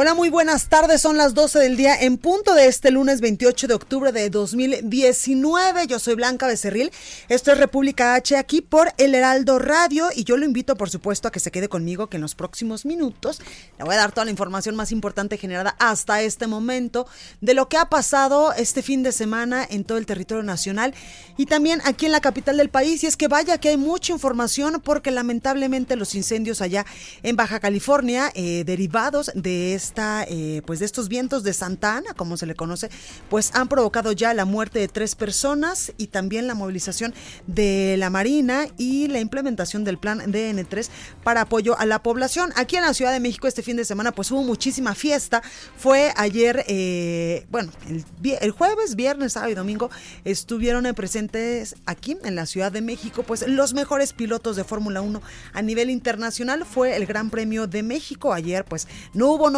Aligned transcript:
Hola, 0.00 0.14
muy 0.14 0.28
buenas 0.28 0.68
tardes. 0.68 1.02
Son 1.02 1.16
las 1.16 1.34
12 1.34 1.58
del 1.58 1.76
día 1.76 2.00
en 2.00 2.18
punto 2.18 2.54
de 2.54 2.68
este 2.68 2.92
lunes 2.92 3.20
28 3.20 3.66
de 3.66 3.74
octubre 3.74 4.12
de 4.12 4.30
2019. 4.30 5.88
Yo 5.88 5.98
soy 5.98 6.14
Blanca 6.14 6.46
Becerril. 6.46 6.92
Esto 7.28 7.50
es 7.50 7.58
República 7.58 8.14
H 8.14 8.36
aquí 8.36 8.60
por 8.60 8.92
El 8.96 9.16
Heraldo 9.16 9.58
Radio 9.58 10.06
y 10.14 10.22
yo 10.22 10.36
lo 10.36 10.44
invito, 10.44 10.76
por 10.76 10.88
supuesto, 10.88 11.26
a 11.26 11.32
que 11.32 11.40
se 11.40 11.50
quede 11.50 11.68
conmigo 11.68 12.06
que 12.06 12.16
en 12.16 12.20
los 12.20 12.36
próximos 12.36 12.86
minutos 12.86 13.40
le 13.76 13.84
voy 13.84 13.96
a 13.96 13.98
dar 13.98 14.12
toda 14.12 14.24
la 14.26 14.30
información 14.30 14.76
más 14.76 14.92
importante 14.92 15.36
generada 15.36 15.74
hasta 15.80 16.22
este 16.22 16.46
momento 16.46 17.08
de 17.40 17.54
lo 17.54 17.68
que 17.68 17.76
ha 17.76 17.86
pasado 17.86 18.52
este 18.52 18.82
fin 18.82 19.02
de 19.02 19.10
semana 19.10 19.66
en 19.68 19.82
todo 19.82 19.98
el 19.98 20.06
territorio 20.06 20.44
nacional 20.44 20.94
y 21.36 21.46
también 21.46 21.80
aquí 21.84 22.06
en 22.06 22.12
la 22.12 22.20
capital 22.20 22.56
del 22.56 22.68
país. 22.68 23.02
Y 23.02 23.08
es 23.08 23.16
que 23.16 23.26
vaya 23.26 23.58
que 23.58 23.70
hay 23.70 23.76
mucha 23.76 24.12
información 24.12 24.80
porque 24.80 25.10
lamentablemente 25.10 25.96
los 25.96 26.14
incendios 26.14 26.62
allá 26.62 26.86
en 27.24 27.34
Baja 27.34 27.58
California 27.58 28.30
eh, 28.36 28.62
derivados 28.64 29.32
de 29.34 29.74
este 29.74 29.87
eh, 29.96 30.62
pues 30.66 30.78
de 30.78 30.86
estos 30.86 31.08
vientos 31.08 31.42
de 31.42 31.52
Santa 31.52 31.96
Ana, 31.96 32.14
como 32.14 32.36
se 32.36 32.46
le 32.46 32.54
conoce, 32.54 32.90
pues 33.28 33.50
han 33.54 33.68
provocado 33.68 34.12
ya 34.12 34.34
la 34.34 34.44
muerte 34.44 34.78
de 34.78 34.88
tres 34.88 35.14
personas 35.14 35.92
y 35.96 36.08
también 36.08 36.46
la 36.46 36.54
movilización 36.54 37.14
de 37.46 37.96
la 37.98 38.10
Marina 38.10 38.66
y 38.76 39.08
la 39.08 39.20
implementación 39.20 39.84
del 39.84 39.98
plan 39.98 40.20
DN3 40.20 40.88
para 41.24 41.42
apoyo 41.42 41.78
a 41.78 41.86
la 41.86 42.02
población. 42.02 42.52
Aquí 42.56 42.76
en 42.76 42.82
la 42.82 42.94
Ciudad 42.94 43.12
de 43.12 43.20
México 43.20 43.46
este 43.46 43.62
fin 43.62 43.76
de 43.76 43.84
semana 43.84 44.12
pues 44.12 44.30
hubo 44.30 44.42
muchísima 44.42 44.94
fiesta. 44.94 45.42
Fue 45.76 46.12
ayer, 46.16 46.64
eh, 46.68 47.46
bueno, 47.50 47.72
el, 47.88 48.04
el, 48.40 48.50
jueves, 48.50 48.94
viernes, 48.94 49.32
sábado 49.32 49.52
y 49.52 49.54
domingo 49.54 49.90
estuvieron 50.24 50.84
presentes 50.94 51.76
aquí 51.86 52.16
en 52.24 52.34
la 52.34 52.46
Ciudad 52.46 52.72
de 52.72 52.80
México 52.80 53.22
pues 53.22 53.46
los 53.46 53.74
mejores 53.74 54.12
pilotos 54.12 54.56
de 54.56 54.64
Fórmula 54.64 55.00
1 55.00 55.20
a 55.52 55.62
nivel 55.62 55.90
internacional. 55.90 56.64
Fue 56.64 56.96
el 56.96 57.06
Gran 57.06 57.30
Premio 57.30 57.66
de 57.66 57.82
México. 57.82 58.32
Ayer 58.32 58.64
pues 58.64 58.86
no 59.14 59.32
hubo 59.32 59.50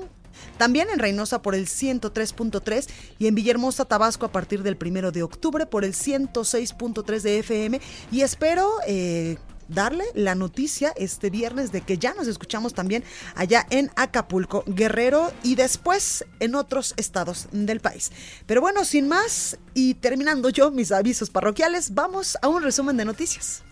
también 0.57 0.89
en 0.89 0.99
Reynosa 0.99 1.41
por 1.41 1.55
el 1.55 1.67
103.3 1.67 2.87
y 3.19 3.27
en 3.27 3.35
Villahermosa, 3.35 3.85
Tabasco 3.85 4.25
a 4.25 4.31
partir 4.31 4.63
del 4.63 4.77
primero 4.77 5.11
de 5.11 5.23
octubre 5.23 5.65
por 5.65 5.83
el 5.83 5.93
106.3 5.93 7.21
de 7.21 7.39
FM. 7.39 7.81
Y 8.11 8.21
espero 8.21 8.71
eh, 8.87 9.37
darle 9.67 10.05
la 10.13 10.35
noticia 10.35 10.93
este 10.95 11.29
viernes 11.29 11.71
de 11.71 11.81
que 11.81 11.97
ya 11.97 12.13
nos 12.13 12.27
escuchamos 12.27 12.73
también 12.73 13.03
allá 13.35 13.65
en 13.69 13.91
Acapulco, 13.95 14.63
Guerrero 14.67 15.31
y 15.43 15.55
después 15.55 16.25
en 16.39 16.55
otros 16.55 16.93
estados 16.97 17.47
del 17.51 17.79
país. 17.79 18.11
Pero 18.45 18.61
bueno, 18.61 18.85
sin 18.85 19.07
más 19.07 19.57
y 19.73 19.95
terminando 19.95 20.49
yo 20.49 20.71
mis 20.71 20.91
avisos 20.91 21.29
parroquiales, 21.29 21.93
vamos 21.93 22.37
a 22.41 22.47
un 22.47 22.63
resumen 22.63 22.95
de 22.95 23.05
noticias. 23.05 23.63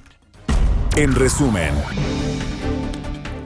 En 0.97 1.15
resumen. 1.15 1.73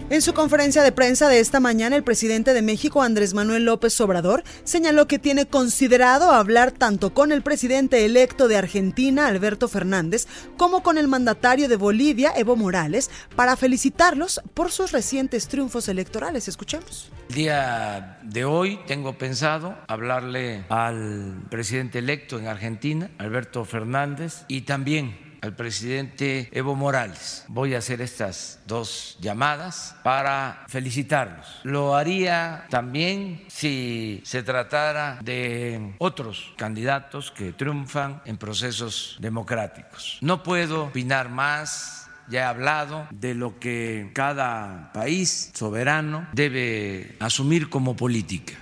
En 0.07 0.21
su 0.21 0.35
conferencia 0.35 0.83
de 0.83 0.91
prensa 0.91 1.29
de 1.29 1.39
esta 1.39 1.59
mañana, 1.59 1.95
el 1.95 2.03
presidente 2.03 2.53
de 2.53 2.61
México, 2.61 3.01
Andrés 3.01 3.33
Manuel 3.33 3.65
López 3.65 3.99
Obrador, 3.99 4.43
señaló 4.63 5.07
que 5.07 5.17
tiene 5.17 5.47
considerado 5.47 6.29
hablar 6.29 6.71
tanto 6.71 7.15
con 7.15 7.31
el 7.31 7.41
presidente 7.41 8.05
electo 8.05 8.47
de 8.47 8.55
Argentina, 8.55 9.25
Alberto 9.25 9.67
Fernández, 9.67 10.27
como 10.57 10.83
con 10.83 10.99
el 10.99 11.07
mandatario 11.07 11.67
de 11.67 11.75
Bolivia, 11.75 12.33
Evo 12.37 12.55
Morales, 12.55 13.09
para 13.35 13.55
felicitarlos 13.55 14.41
por 14.53 14.71
sus 14.71 14.91
recientes 14.91 15.47
triunfos 15.47 15.87
electorales. 15.87 16.47
Escuchemos. 16.47 17.11
El 17.29 17.35
día 17.35 18.19
de 18.21 18.45
hoy 18.45 18.79
tengo 18.85 19.17
pensado 19.17 19.75
hablarle 19.87 20.65
al 20.69 21.47
presidente 21.49 21.97
electo 21.97 22.37
en 22.37 22.45
Argentina, 22.45 23.09
Alberto 23.17 23.65
Fernández, 23.65 24.43
y 24.47 24.61
también 24.61 25.24
al 25.45 25.55
presidente 25.55 26.49
Evo 26.51 26.75
Morales. 26.75 27.45
Voy 27.47 27.75
a 27.75 27.77
hacer 27.77 28.01
estas 28.01 28.59
dos 28.65 29.17
llamadas 29.21 29.95
para 30.03 30.65
felicitarlos. 30.67 31.61
Lo 31.63 31.95
haría 31.95 32.65
también 32.69 33.45
si 33.47 34.21
se 34.25 34.41
tratara 34.41 35.19
de 35.21 35.93
otros 35.99 36.53
candidatos 36.57 37.31
que 37.31 37.53
triunfan 37.53 38.21
en 38.25 38.37
procesos 38.37 39.17
democráticos. 39.19 40.17
No 40.21 40.41
puedo 40.41 40.85
opinar 40.85 41.29
más 41.29 42.01
ya 42.27 42.39
he 42.39 42.43
hablado 42.43 43.07
de 43.11 43.35
lo 43.35 43.59
que 43.59 44.09
cada 44.13 44.91
país 44.93 45.51
soberano 45.53 46.27
debe 46.33 47.15
asumir 47.19 47.69
como 47.69 47.95
política. 47.95 48.53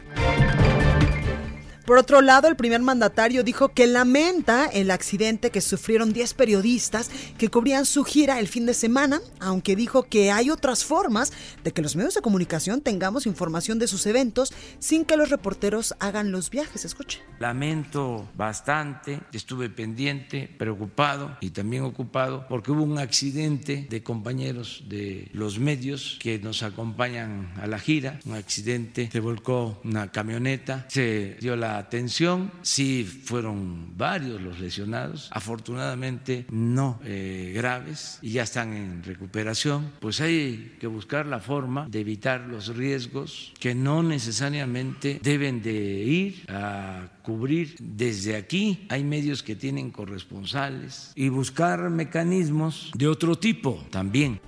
Por 1.85 1.97
otro 1.97 2.21
lado, 2.21 2.47
el 2.47 2.55
primer 2.55 2.81
mandatario 2.81 3.43
dijo 3.43 3.69
que 3.69 3.87
lamenta 3.87 4.67
el 4.67 4.89
accidente 4.89 5.51
que 5.51 5.59
sufrieron 5.59 6.13
10 6.13 6.33
periodistas 6.33 7.11
que 7.37 7.49
cubrían 7.49 7.85
su 7.85 8.05
gira 8.05 8.39
el 8.39 8.47
fin 8.47 8.65
de 8.65 8.73
semana, 8.73 9.19
aunque 9.41 9.75
dijo 9.75 10.03
que 10.03 10.31
hay 10.31 10.49
otras 10.49 10.85
formas 10.85 11.33
de 11.61 11.71
que 11.71 11.81
los 11.81 11.97
medios 11.97 12.13
de 12.13 12.21
comunicación 12.21 12.79
tengamos 12.79 13.25
información 13.25 13.79
de 13.79 13.87
sus 13.87 14.05
eventos 14.05 14.53
sin 14.79 15.03
que 15.03 15.17
los 15.17 15.29
reporteros 15.29 15.93
hagan 15.99 16.31
los 16.31 16.49
viajes. 16.49 16.85
Escuche. 16.85 17.19
Lamento 17.39 18.29
bastante, 18.37 19.19
estuve 19.33 19.69
pendiente, 19.69 20.49
preocupado 20.57 21.37
y 21.41 21.49
también 21.49 21.83
ocupado 21.83 22.45
porque 22.47 22.71
hubo 22.71 22.83
un 22.83 22.97
accidente 22.97 23.87
de 23.89 24.03
compañeros 24.03 24.85
de 24.87 25.27
los 25.33 25.59
medios 25.59 26.17
que 26.21 26.39
nos 26.39 26.63
acompañan 26.63 27.53
a 27.61 27.67
la 27.67 27.77
gira, 27.77 28.19
un 28.25 28.35
accidente, 28.35 29.09
se 29.11 29.19
volcó 29.19 29.81
una 29.83 30.11
camioneta, 30.13 30.85
se 30.87 31.35
dio 31.41 31.57
la 31.57 31.72
atención, 31.77 32.51
sí 32.61 33.03
fueron 33.03 33.97
varios 33.97 34.41
los 34.41 34.59
lesionados, 34.59 35.29
afortunadamente 35.31 36.45
no 36.49 36.99
eh, 37.03 37.51
graves 37.55 38.19
y 38.21 38.31
ya 38.31 38.43
están 38.43 38.73
en 38.73 39.03
recuperación, 39.03 39.91
pues 39.99 40.21
hay 40.21 40.75
que 40.79 40.87
buscar 40.87 41.25
la 41.25 41.39
forma 41.39 41.87
de 41.89 42.01
evitar 42.01 42.41
los 42.41 42.75
riesgos 42.75 43.53
que 43.59 43.75
no 43.75 44.03
necesariamente 44.03 45.19
deben 45.21 45.61
de 45.61 45.73
ir 45.73 46.45
a 46.49 47.07
cubrir 47.21 47.75
desde 47.79 48.35
aquí. 48.35 48.85
Hay 48.89 49.03
medios 49.03 49.43
que 49.43 49.55
tienen 49.55 49.91
corresponsales 49.91 51.11
y 51.15 51.29
buscar 51.29 51.89
mecanismos 51.89 52.91
de 52.95 53.07
otro 53.07 53.37
tipo 53.37 53.85
también. 53.89 54.39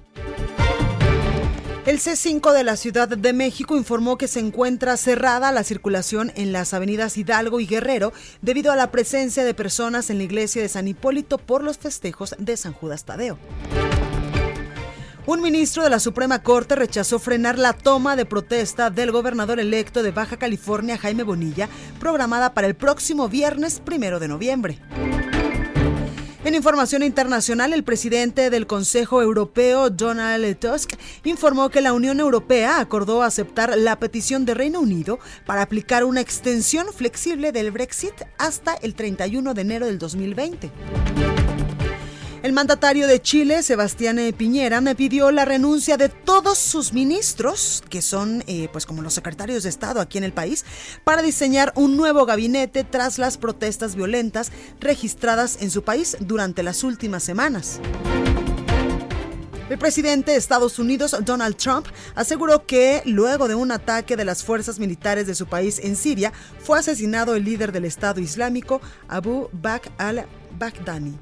El 1.86 2.00
C5 2.00 2.52
de 2.52 2.64
la 2.64 2.78
Ciudad 2.78 3.08
de 3.08 3.32
México 3.32 3.78
informó 3.78 4.18
que 4.18 4.28
se 4.28 4.40
encuentra 4.40 4.98
cerrada 4.98 5.52
la 5.52 5.64
circulación 5.64 6.32
en 6.36 6.52
las 6.52 6.74
avenidas 6.74 7.16
Hidalgo 7.16 7.60
y 7.60 7.68
Guerrero 7.68 8.12
debido 8.42 8.72
a 8.72 8.76
la 8.76 8.90
presencia 8.90 9.44
de 9.44 9.54
personas 9.54 10.10
en 10.10 10.18
la 10.18 10.24
iglesia 10.24 10.64
de 10.64 10.68
San 10.68 10.88
Hipólito 10.88 11.38
por 11.38 11.64
los 11.64 11.78
festejos 11.78 12.36
de 12.40 12.58
San 12.58 12.74
Judas 12.74 13.06
Tadeo. 13.06 13.38
Un 15.28 15.42
ministro 15.44 15.84
de 15.84 15.92
la 15.92 16.00
Suprema 16.00 16.42
Corte 16.42 16.76
rechazó 16.76 17.20
frenar 17.20 17.60
la 17.60 17.74
toma 17.74 18.16
de 18.16 18.26
protesta 18.26 18.90
del 18.90 19.12
gobernador 19.12 19.60
electo 19.60 20.02
de 20.02 20.10
Baja 20.10 20.38
California, 20.38 20.98
Jaime 20.98 21.22
Bonilla, 21.22 21.70
programada 22.00 22.56
para 22.56 22.66
el 22.66 22.76
próximo 22.76 23.30
viernes 23.30 23.80
primero 23.80 24.20
de 24.20 24.28
noviembre. 24.28 24.80
En 26.46 26.54
información 26.54 27.02
internacional, 27.02 27.74
el 27.74 27.84
presidente 27.84 28.52
del 28.52 28.68
Consejo 28.68 29.20
Europeo, 29.20 29.90
Donald 29.90 30.60
Tusk, 30.60 30.92
informó 31.24 31.70
que 31.70 31.82
la 31.82 31.92
Unión 31.92 32.20
Europea 32.20 32.80
acordó 32.80 33.24
aceptar 33.24 33.76
la 33.76 33.98
petición 33.98 34.46
de 34.46 34.54
Reino 34.54 34.80
Unido 34.80 35.18
para 35.48 35.64
aplicar 35.64 36.04
una 36.04 36.22
extensión 36.22 36.86
flexible 36.94 37.52
del 37.52 37.72
Brexit 37.72 38.14
hasta 38.38 38.76
el 38.76 38.94
31 38.94 39.56
de 39.56 39.62
enero 39.62 39.88
del 39.88 39.98
2020. 39.98 41.35
El 42.46 42.54
mandatario 42.54 43.08
de 43.08 43.20
Chile, 43.24 43.64
Sebastián 43.64 44.20
Piñera, 44.38 44.80
me 44.80 44.94
pidió 44.94 45.32
la 45.32 45.46
renuncia 45.46 45.98
de 45.98 46.10
todos 46.10 46.60
sus 46.60 46.94
ministros, 46.94 47.84
que 47.90 48.04
son 48.04 48.44
eh, 48.46 48.70
pues 48.72 48.86
como 48.86 49.02
los 49.02 49.16
secretarios 49.16 49.64
de 49.64 49.70
Estado 49.70 50.00
aquí 50.00 50.20
en 50.20 50.24
el 50.24 50.32
país, 50.32 50.64
para 51.04 51.24
diseñar 51.24 51.74
un 51.76 51.98
nuevo 51.98 52.28
gabinete 52.28 52.84
tras 52.84 53.18
las 53.18 53.40
protestas 53.40 53.96
violentas 53.96 54.52
registradas 54.80 55.60
en 55.60 55.72
su 55.72 55.84
país 55.84 56.18
durante 56.20 56.62
las 56.62 56.84
últimas 56.84 57.24
semanas. 57.24 57.80
El 59.68 59.80
presidente 59.80 60.34
de 60.34 60.38
Estados 60.38 60.78
Unidos, 60.78 61.16
Donald 61.26 61.56
Trump, 61.56 61.88
aseguró 62.14 62.68
que 62.68 63.02
luego 63.06 63.48
de 63.48 63.56
un 63.56 63.72
ataque 63.72 64.16
de 64.16 64.24
las 64.24 64.44
fuerzas 64.44 64.78
militares 64.78 65.26
de 65.26 65.34
su 65.34 65.48
país 65.48 65.80
en 65.80 65.96
Siria, 65.96 66.32
fue 66.60 66.78
asesinado 66.78 67.34
el 67.34 67.44
líder 67.44 67.72
del 67.72 67.86
Estado 67.86 68.22
Islámico, 68.22 68.82
Abu 69.08 69.50
Bakr 69.52 69.92
al-Baghdadi. 69.98 71.18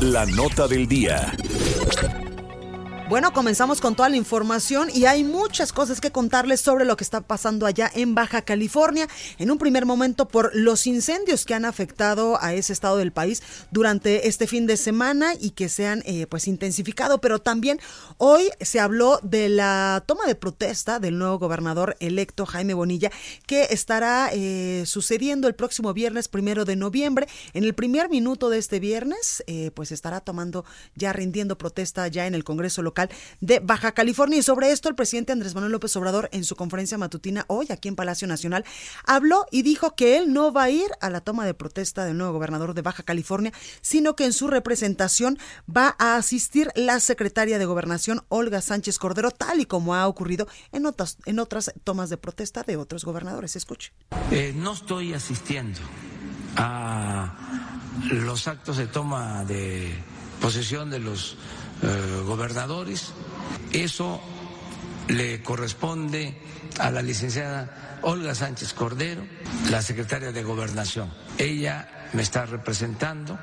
La 0.00 0.24
nota 0.26 0.68
del 0.68 0.86
día. 0.86 1.32
Bueno, 3.08 3.32
comenzamos 3.32 3.80
con 3.80 3.96
toda 3.96 4.10
la 4.10 4.18
información 4.18 4.90
y 4.92 5.06
hay 5.06 5.24
muchas 5.24 5.72
cosas 5.72 5.98
que 5.98 6.12
contarles 6.12 6.60
sobre 6.60 6.84
lo 6.84 6.94
que 6.98 7.04
está 7.04 7.22
pasando 7.22 7.64
allá 7.64 7.90
en 7.94 8.14
Baja 8.14 8.42
California. 8.42 9.08
En 9.38 9.50
un 9.50 9.56
primer 9.56 9.86
momento 9.86 10.28
por 10.28 10.54
los 10.54 10.86
incendios 10.86 11.46
que 11.46 11.54
han 11.54 11.64
afectado 11.64 12.36
a 12.42 12.52
ese 12.52 12.74
estado 12.74 12.98
del 12.98 13.10
país 13.10 13.42
durante 13.70 14.28
este 14.28 14.46
fin 14.46 14.66
de 14.66 14.76
semana 14.76 15.32
y 15.40 15.52
que 15.52 15.70
se 15.70 15.86
han 15.86 16.02
eh, 16.04 16.26
pues 16.26 16.46
intensificado, 16.48 17.18
pero 17.18 17.38
también 17.38 17.80
hoy 18.18 18.50
se 18.60 18.78
habló 18.78 19.20
de 19.22 19.48
la 19.48 20.04
toma 20.04 20.26
de 20.26 20.34
protesta 20.34 20.98
del 20.98 21.16
nuevo 21.16 21.38
gobernador 21.38 21.96
electo 22.00 22.44
Jaime 22.44 22.74
Bonilla 22.74 23.10
que 23.46 23.68
estará 23.70 24.28
eh, 24.34 24.82
sucediendo 24.84 25.48
el 25.48 25.54
próximo 25.54 25.94
viernes 25.94 26.28
primero 26.28 26.66
de 26.66 26.76
noviembre. 26.76 27.26
En 27.54 27.64
el 27.64 27.74
primer 27.74 28.10
minuto 28.10 28.50
de 28.50 28.58
este 28.58 28.80
viernes, 28.80 29.42
eh, 29.46 29.70
pues 29.72 29.92
estará 29.92 30.20
tomando 30.20 30.66
ya 30.94 31.14
rindiendo 31.14 31.56
protesta 31.56 32.06
ya 32.08 32.26
en 32.26 32.34
el 32.34 32.44
Congreso 32.44 32.82
local 32.82 32.97
de 33.40 33.60
Baja 33.60 33.92
California. 33.92 34.38
Y 34.38 34.42
sobre 34.42 34.72
esto, 34.72 34.88
el 34.88 34.94
presidente 34.94 35.32
Andrés 35.32 35.54
Manuel 35.54 35.72
López 35.72 35.94
Obrador, 35.96 36.28
en 36.32 36.44
su 36.44 36.56
conferencia 36.56 36.98
matutina 36.98 37.44
hoy 37.48 37.66
aquí 37.70 37.88
en 37.88 37.96
Palacio 37.96 38.26
Nacional, 38.26 38.64
habló 39.06 39.46
y 39.50 39.62
dijo 39.62 39.94
que 39.94 40.18
él 40.18 40.32
no 40.32 40.52
va 40.52 40.64
a 40.64 40.70
ir 40.70 40.90
a 41.00 41.10
la 41.10 41.20
toma 41.20 41.46
de 41.46 41.54
protesta 41.54 42.04
del 42.04 42.16
nuevo 42.16 42.32
gobernador 42.32 42.74
de 42.74 42.82
Baja 42.82 43.02
California, 43.02 43.52
sino 43.80 44.16
que 44.16 44.24
en 44.24 44.32
su 44.32 44.48
representación 44.48 45.38
va 45.68 45.94
a 45.98 46.16
asistir 46.16 46.70
la 46.74 47.00
secretaria 47.00 47.58
de 47.58 47.64
Gobernación, 47.64 48.24
Olga 48.28 48.60
Sánchez 48.60 48.98
Cordero, 48.98 49.30
tal 49.30 49.60
y 49.60 49.66
como 49.66 49.94
ha 49.94 50.06
ocurrido 50.06 50.48
en 50.72 50.86
otras, 50.86 51.18
en 51.26 51.38
otras 51.38 51.72
tomas 51.84 52.10
de 52.10 52.16
protesta 52.16 52.62
de 52.62 52.76
otros 52.76 53.04
gobernadores. 53.04 53.56
Escuche. 53.56 53.92
Eh, 54.30 54.52
no 54.56 54.72
estoy 54.72 55.14
asistiendo 55.14 55.80
a 56.56 57.34
los 58.10 58.48
actos 58.48 58.76
de 58.76 58.86
toma 58.86 59.44
de 59.44 59.94
posesión 60.40 60.90
de 60.90 60.98
los 60.98 61.36
eh, 61.82 62.22
gobernadores. 62.24 63.12
Eso 63.72 64.20
le 65.08 65.42
corresponde 65.42 66.36
a 66.78 66.90
la 66.90 67.02
licenciada 67.02 67.98
Olga 68.02 68.34
Sánchez 68.34 68.74
Cordero, 68.74 69.22
la 69.70 69.82
secretaria 69.82 70.32
de 70.32 70.42
Gobernación. 70.42 71.12
Ella 71.38 72.08
me 72.12 72.22
está 72.22 72.46
representando. 72.46 73.38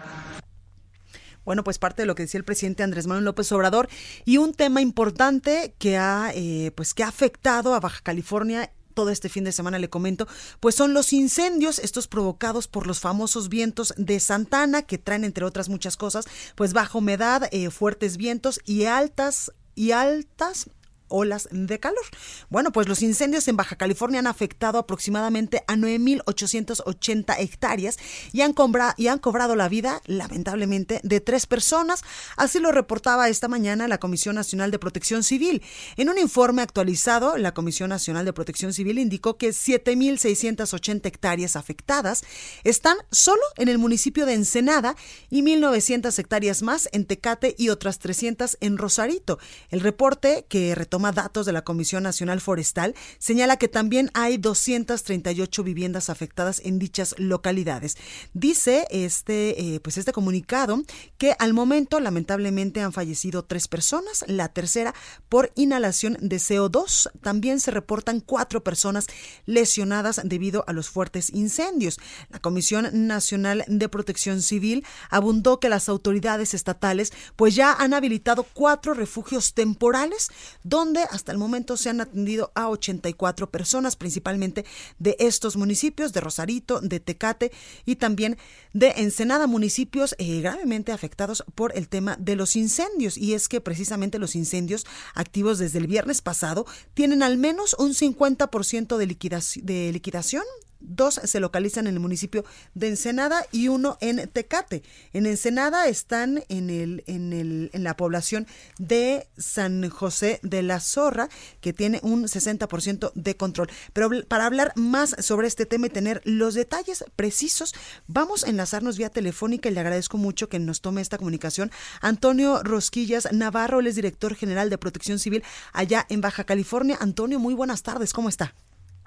Bueno, 1.45 1.63
pues 1.63 1.77
parte 1.77 2.01
de 2.01 2.07
lo 2.07 2.15
que 2.15 2.23
decía 2.23 2.39
el 2.39 2.43
presidente 2.43 2.81
Andrés 2.81 3.05
Manuel 3.05 3.25
López 3.25 3.51
Obrador 3.51 3.87
y 4.25 4.37
un 4.37 4.53
tema 4.53 4.81
importante 4.81 5.75
que 5.77 5.95
ha, 5.95 6.31
eh, 6.33 6.71
pues 6.75 6.95
que 6.95 7.03
ha 7.03 7.07
afectado 7.07 7.75
a 7.75 7.79
Baja 7.79 8.01
California 8.01 8.71
todo 8.95 9.12
este 9.12 9.30
fin 9.30 9.44
de 9.44 9.51
semana 9.51 9.77
le 9.77 9.89
comento, 9.89 10.27
pues 10.59 10.74
son 10.74 10.95
los 10.95 11.13
incendios, 11.13 11.77
estos 11.77 12.07
provocados 12.07 12.68
por 12.68 12.88
los 12.88 13.00
famosos 13.00 13.50
vientos 13.50 13.94
de 13.97 14.19
Santana, 14.19 14.81
que 14.81 14.97
traen, 14.97 15.24
entre 15.24 15.45
otras 15.45 15.69
muchas 15.69 15.97
cosas, 15.97 16.25
pues 16.56 16.74
baja 16.74 16.97
humedad, 16.97 17.47
eh, 17.51 17.69
fuertes 17.69 18.18
vientos 18.18 18.59
y 18.65 18.86
altas 18.86 19.51
y 19.75 19.92
altas 19.92 20.69
olas 21.07 21.48
de 21.52 21.80
calor. 21.80 22.04
Bueno, 22.50 22.72
pues 22.72 22.88
los 22.88 23.02
incendios 23.02 23.48
en 23.48 23.57
Baja 23.57 23.75
California 23.75 24.19
han 24.19 24.28
afectado 24.28 24.80
aproximadamente 24.80 25.63
a 25.68 25.75
9.880 25.75 27.36
hectáreas 27.40 27.98
y 28.31 28.42
han, 28.42 28.54
y 28.98 29.07
han 29.07 29.19
cobrado 29.19 29.56
la 29.56 29.69
vida, 29.69 30.02
lamentablemente, 30.06 31.00
de 31.04 31.22
tres 31.22 31.46
personas. 31.46 32.02
Así 32.38 32.60
lo 32.60 32.72
reportaba 32.72 33.30
esta 33.30 33.48
mañana 33.48 33.88
la 33.88 33.98
Comisión 33.98 34.36
Nacional 34.36 34.72
de 34.72 34.80
Protección 34.80 35.24
Civil. 35.24 35.63
En 35.98 36.10
un 36.10 36.18
informe 36.18 36.62
actualizado, 36.62 37.38
la 37.38 37.54
Comisión 37.54 37.90
Nacional 37.90 38.25
de 38.25 38.34
Protección 38.34 38.74
Civil 38.74 39.00
indicó 39.00 39.38
que 39.38 39.50
7.680 39.50 41.06
hectáreas 41.06 41.56
afectadas 41.56 42.24
están 42.63 42.98
solo 43.12 43.42
en 43.57 43.69
el 43.69 43.78
municipio 43.78 44.25
de 44.25 44.34
Ensenada 44.34 44.96
y 45.30 45.42
1.900 45.42 46.18
hectáreas 46.18 46.62
más 46.62 46.90
en 46.92 47.06
Tecate 47.06 47.56
y 47.57 47.69
otras 47.69 48.00
300 48.00 48.57
en 48.62 48.78
Rosarito. 48.78 49.40
El 49.69 49.81
reporte 49.81 50.46
que 50.50 50.75
toma 50.95 51.12
datos 51.12 51.45
de 51.45 51.51
la 51.51 51.65
Comisión 51.65 52.03
Nacional 52.03 52.39
Forestal, 52.39 52.95
señala 53.19 53.57
que 53.57 53.68
también 53.68 54.09
hay 54.13 54.38
238 54.38 55.62
viviendas 55.62 56.09
afectadas 56.09 56.62
en 56.63 56.80
dichas 56.80 57.15
localidades. 57.18 57.97
Dice 58.33 58.88
este, 58.92 59.59
eh, 59.75 59.81
pues 59.81 59.97
este 59.97 60.13
comunicado 60.13 60.81
que 61.18 61.36
al 61.38 61.53
momento 61.53 62.00
lamentablemente 62.00 62.80
han 62.80 62.94
fallecido 62.94 63.44
tres 63.44 63.68
personas, 63.68 64.24
la 64.30 64.47
tercera 64.47 64.95
por 65.27 65.51
inhalación 65.56 66.18
de 66.21 66.38
CO2. 66.38 67.09
También 67.21 67.59
se 67.59 67.71
reportan 67.71 68.21
cuatro 68.21 68.64
personas 68.64 69.07
lesionadas 69.45 70.21
debido 70.23 70.64
a 70.66 70.71
los 70.71 70.87
fuertes 70.87 71.30
incendios. 71.30 71.99
La 72.30 72.40
Comisión 72.40 73.06
Nacional 73.06 73.66
de 73.68 73.90
Protección 73.90 74.42
Civil 74.42 74.85
abundó 75.09 75.59
que 75.59 75.68
las 75.68 75.90
autoridades 75.90 76.54
estatales 76.54 77.11
pues 77.35 77.54
ya 77.54 77.73
han 77.73 77.94
habilitado 77.94 78.45
cuatro 78.54 78.94
refugios 78.94 79.54
temporales 79.54 80.30
donde 80.64 80.84
donde 80.85 81.01
hasta 81.09 81.31
el 81.31 81.37
momento 81.39 81.77
se 81.77 81.89
han 81.89 81.99
atendido 81.99 82.51
a 82.54 82.69
84 82.69 83.49
personas, 83.49 83.95
principalmente 83.95 84.65
de 84.99 85.15
estos 85.19 85.57
municipios, 85.57 86.13
de 86.13 86.21
Rosarito, 86.21 86.80
de 86.80 86.99
Tecate 86.99 87.51
y 87.85 87.95
también 87.95 88.37
de 88.73 88.94
Ensenada, 88.97 89.47
municipios 89.47 90.15
eh, 90.19 90.42
gravemente 90.42 90.92
afectados 90.92 91.44
por 91.56 91.75
el 91.75 91.89
tema 91.89 92.18
de 92.19 92.35
los 92.35 92.56
incendios. 92.56 93.18
Y 93.18 93.33
es 93.33 93.47
que 93.47 93.61
precisamente 93.61 94.19
los 94.19 94.35
incendios 94.35 94.85
activos 95.15 95.57
desde 95.57 95.80
el 95.80 95.87
viernes 95.87 96.21
pasado 96.21 96.65
tienen 96.94 97.23
al 97.23 97.37
menos 97.37 97.75
un 97.80 97.94
50% 97.94 98.97
de, 98.97 99.63
de 99.63 99.92
liquidación 99.92 100.44
Dos 100.79 101.19
se 101.23 101.39
localizan 101.39 101.87
en 101.87 101.95
el 101.95 101.99
municipio 101.99 102.45
de 102.73 102.89
Ensenada 102.89 103.45
y 103.51 103.67
uno 103.69 103.97
en 104.01 104.27
Tecate. 104.29 104.83
En 105.13 105.25
Ensenada 105.25 105.87
están 105.87 106.44
en, 106.49 106.69
el, 106.69 107.03
en, 107.07 107.33
el, 107.33 107.69
en 107.73 107.83
la 107.83 107.97
población 107.97 108.47
de 108.77 109.27
San 109.37 109.89
José 109.89 110.39
de 110.44 110.63
la 110.63 110.79
Zorra, 110.79 111.29
que 111.61 111.73
tiene 111.73 111.99
un 112.03 112.25
60% 112.25 113.11
de 113.13 113.37
control. 113.37 113.69
Pero 113.94 114.09
para 114.27 114.45
hablar 114.45 114.73
más 114.75 115.15
sobre 115.19 115.47
este 115.47 115.65
tema 115.65 115.87
y 115.87 115.89
tener 115.89 116.21
los 116.25 116.53
detalles 116.53 117.05
precisos, 117.15 117.73
vamos 118.07 118.44
a 118.44 118.49
enlazarnos 118.49 118.97
vía 118.97 119.09
telefónica 119.09 119.69
y 119.69 119.73
le 119.73 119.79
agradezco 119.79 120.17
mucho 120.17 120.49
que 120.49 120.59
nos 120.59 120.81
tome 120.81 121.01
esta 121.01 121.17
comunicación. 121.17 121.71
Antonio 122.01 122.61
Rosquillas 122.63 123.27
Navarro, 123.31 123.79
él 123.79 123.87
es 123.87 123.95
director 123.95 124.35
general 124.35 124.69
de 124.69 124.77
Protección 124.77 125.19
Civil 125.19 125.44
allá 125.73 126.05
en 126.09 126.21
Baja 126.21 126.44
California. 126.44 126.97
Antonio, 126.99 127.39
muy 127.39 127.53
buenas 127.53 127.83
tardes, 127.83 128.13
¿cómo 128.13 128.29
está? 128.29 128.55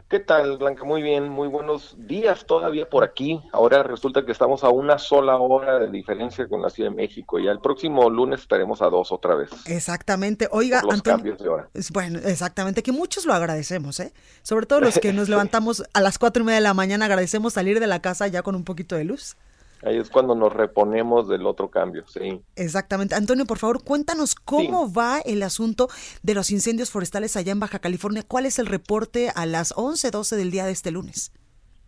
¿Qué 0.09 0.21
tal, 0.21 0.57
Blanca? 0.57 0.85
Muy 0.85 1.03
bien, 1.03 1.29
muy 1.29 1.49
buenos 1.49 1.95
días 1.99 2.47
todavía 2.47 2.89
por 2.89 3.05
aquí. 3.05 3.43
Ahora 3.53 3.83
resulta 3.83 4.25
que 4.25 4.33
estamos 4.33 4.65
a 4.65 4.71
una 4.71 4.99
sola 4.99 5.37
hora 5.37 5.79
de 5.79 5.91
diferencia 5.91 6.49
con 6.49 6.63
la 6.63 6.71
Ciudad 6.71 6.89
de 6.89 6.97
México. 6.97 7.39
Ya 7.39 7.51
el 7.51 7.61
próximo 7.61 8.09
lunes 8.09 8.41
estaremos 8.41 8.81
a 8.81 8.87
dos 8.87 9.13
otra 9.13 9.35
vez. 9.35 9.51
Exactamente. 9.67 10.49
Oiga, 10.51 10.81
los 10.83 11.03
cambios 11.03 11.39
de 11.39 11.51
hora. 11.51 11.69
Bueno, 11.93 12.21
exactamente, 12.25 12.83
que 12.83 12.91
muchos 12.91 13.27
lo 13.27 13.35
agradecemos, 13.35 14.01
¿eh? 14.01 14.15
Sobre 14.41 14.65
todo 14.65 14.81
los 14.81 14.99
que 14.99 15.13
nos 15.13 15.29
levantamos 15.29 15.85
a 15.93 16.01
las 16.01 16.19
cuatro 16.19 16.43
y 16.43 16.47
media 16.47 16.57
de 16.57 16.63
la 16.63 16.73
mañana, 16.73 17.05
agradecemos 17.05 17.53
salir 17.53 17.79
de 17.79 17.87
la 17.87 18.01
casa 18.01 18.29
ya 18.29 18.41
con 18.41 18.55
un 18.55 18.65
poquito 18.65 18.97
de 18.97 19.05
luz. 19.05 19.37
Ahí 19.83 19.97
es 19.97 20.11
cuando 20.11 20.35
nos 20.35 20.53
reponemos 20.53 21.29
del 21.29 21.47
otro 21.47 21.71
cambio, 21.71 22.05
sí. 22.07 22.41
Exactamente. 22.57 23.15
Antonio, 23.15 23.47
por 23.47 23.59
favor, 23.59 23.85
cuéntanos 23.85 24.35
cómo 24.35 24.93
va 24.93 25.21
el 25.21 25.43
asunto 25.43 25.89
de 26.23 26.35
los 26.35 26.51
incendios 26.51 26.91
forestales 26.91 27.37
allá 27.37 27.53
en 27.53 27.61
Baja 27.61 27.79
California. 27.79 28.25
¿Cuál 28.27 28.47
es 28.47 28.59
el 28.59 28.67
reporte 28.67 29.31
a 29.35 29.47
las 29.47 29.73
11, 29.77 30.11
12 30.11 30.37
del 30.37 30.51
día 30.51 30.67
de 30.67 30.73
este 30.73 30.91
lunes? 30.91 31.33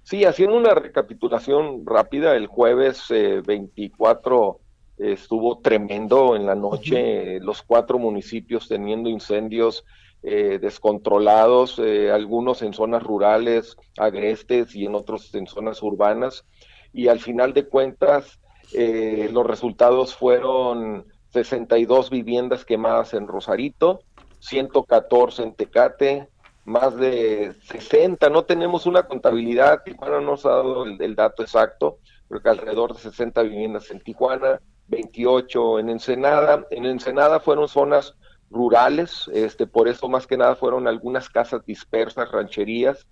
Sí, 0.04 0.24
haciendo 0.24 0.56
una 0.56 0.74
recapitulación 0.74 1.84
rápida, 1.86 2.34
el 2.34 2.46
jueves 2.46 3.04
24 3.08 4.60
eh, 4.98 5.12
estuvo 5.12 5.58
tremendo 5.60 6.36
en 6.36 6.46
la 6.46 6.54
noche, 6.54 7.40
los 7.40 7.62
cuatro 7.62 7.98
municipios 7.98 8.68
teniendo 8.68 9.08
incendios 9.08 9.84
eh, 10.22 10.58
descontrolados, 10.60 11.78
eh, 11.78 12.10
algunos 12.10 12.60
en 12.60 12.74
zonas 12.74 13.02
rurales, 13.02 13.76
agrestes 13.96 14.74
y 14.76 14.84
en 14.84 14.94
otros 14.94 15.34
en 15.34 15.46
zonas 15.46 15.82
urbanas. 15.82 16.44
Y 16.92 17.08
al 17.08 17.20
final 17.20 17.52
de 17.52 17.66
cuentas, 17.66 18.40
eh, 18.72 19.28
los 19.32 19.46
resultados 19.46 20.14
fueron 20.14 21.06
62 21.32 22.10
viviendas 22.10 22.64
quemadas 22.64 23.14
en 23.14 23.26
Rosarito, 23.26 24.00
114 24.40 25.42
en 25.42 25.54
Tecate, 25.54 26.28
más 26.64 26.96
de 26.96 27.54
60, 27.64 28.28
no 28.30 28.44
tenemos 28.44 28.86
una 28.86 29.04
contabilidad, 29.04 29.82
Tijuana 29.82 30.20
no 30.20 30.32
nos 30.32 30.46
ha 30.46 30.50
dado 30.50 30.84
el, 30.84 31.14
dato 31.14 31.42
exacto, 31.42 31.98
pero 32.28 32.42
que 32.42 32.48
alrededor 32.48 32.94
de 32.94 33.00
60 33.00 33.42
viviendas 33.42 33.90
en 33.90 34.00
Tijuana, 34.00 34.60
28 34.88 35.78
en 35.78 35.88
Ensenada. 35.90 36.66
En 36.70 36.84
Ensenada 36.86 37.40
fueron 37.40 37.68
zonas 37.68 38.14
rurales, 38.50 39.28
este, 39.32 39.66
por 39.66 39.88
eso 39.88 40.08
más 40.08 40.26
que 40.26 40.36
nada 40.36 40.56
fueron 40.56 40.86
algunas 40.86 41.28
casas 41.28 41.64
dispersas, 41.64 42.30
rancherías, 42.30 43.06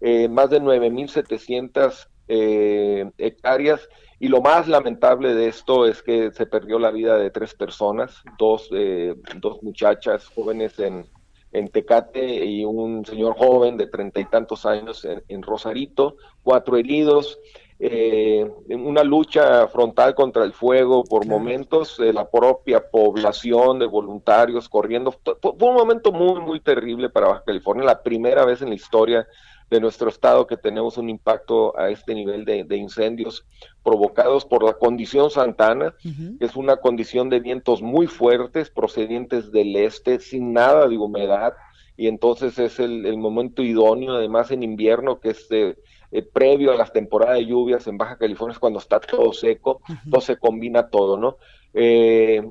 eh, 0.00 0.28
más 0.28 0.50
de 0.50 0.60
9.700 0.60 2.08
eh, 2.28 3.10
hectáreas 3.18 3.88
y 4.18 4.28
lo 4.28 4.40
más 4.40 4.66
lamentable 4.68 5.34
de 5.34 5.48
esto 5.48 5.86
es 5.86 6.02
que 6.02 6.30
se 6.32 6.46
perdió 6.46 6.78
la 6.78 6.90
vida 6.90 7.18
de 7.18 7.30
tres 7.30 7.54
personas, 7.54 8.22
dos, 8.38 8.68
eh, 8.72 9.14
dos 9.36 9.62
muchachas 9.62 10.26
jóvenes 10.28 10.78
en, 10.78 11.06
en 11.52 11.68
Tecate 11.68 12.44
y 12.44 12.64
un 12.64 13.04
señor 13.04 13.36
joven 13.36 13.76
de 13.76 13.88
treinta 13.88 14.20
y 14.20 14.24
tantos 14.24 14.64
años 14.64 15.06
en, 15.28 15.42
Rosarito, 15.42 16.16
cuatro 16.42 16.78
heridos, 16.78 17.38
eh, 17.78 18.50
en 18.68 18.86
una 18.86 19.04
lucha 19.04 19.68
frontal 19.68 20.14
contra 20.14 20.44
el 20.44 20.54
fuego 20.54 21.04
por 21.04 21.26
momentos, 21.26 21.98
la 21.98 22.30
propia 22.30 22.88
población 22.88 23.80
de 23.80 23.86
voluntarios 23.86 24.68
corriendo. 24.68 25.12
Fue 25.12 25.68
un 25.68 25.74
momento 25.74 26.12
muy, 26.12 26.40
muy 26.40 26.60
terrible 26.60 27.10
para 27.10 27.28
Baja 27.28 27.42
California, 27.44 27.84
la 27.84 28.02
primera 28.02 28.46
vez 28.46 28.62
en 28.62 28.70
la 28.70 28.76
historia 28.76 29.26
de 29.74 29.80
nuestro 29.80 30.08
estado 30.08 30.46
que 30.46 30.56
tenemos 30.56 30.98
un 30.98 31.10
impacto 31.10 31.76
a 31.76 31.90
este 31.90 32.14
nivel 32.14 32.44
de, 32.44 32.76
incendios 32.76 33.44
provocados 33.82 34.44
por 34.44 34.62
la 34.62 34.74
condición 34.74 35.30
Santana, 35.30 35.96
que 36.38 36.44
es 36.44 36.54
una 36.54 36.76
condición 36.76 37.28
de 37.28 37.40
vientos 37.40 37.82
muy 37.82 38.06
fuertes 38.06 38.70
procedientes 38.70 39.50
del 39.50 39.74
este, 39.74 40.20
sin 40.20 40.52
nada 40.52 40.86
de 40.86 40.96
humedad, 40.96 41.54
y 41.96 42.06
entonces 42.06 42.56
es 42.60 42.78
el, 42.78 43.16
momento 43.18 43.64
idóneo, 43.64 44.14
además 44.14 44.52
en 44.52 44.62
invierno, 44.62 45.18
que 45.18 45.30
es 45.30 45.48
eh, 45.50 45.76
eh, 46.12 46.22
previo 46.22 46.70
a 46.70 46.76
las 46.76 46.92
temporadas 46.92 47.38
de 47.38 47.46
lluvias 47.46 47.88
en 47.88 47.98
Baja 47.98 48.16
California, 48.16 48.52
es 48.52 48.60
cuando 48.60 48.78
está 48.78 49.00
todo 49.00 49.32
seco, 49.32 49.80
todo 50.08 50.20
se 50.20 50.36
combina 50.36 50.88
todo, 50.88 51.16
¿no? 51.16 51.36
Eh, 51.72 52.48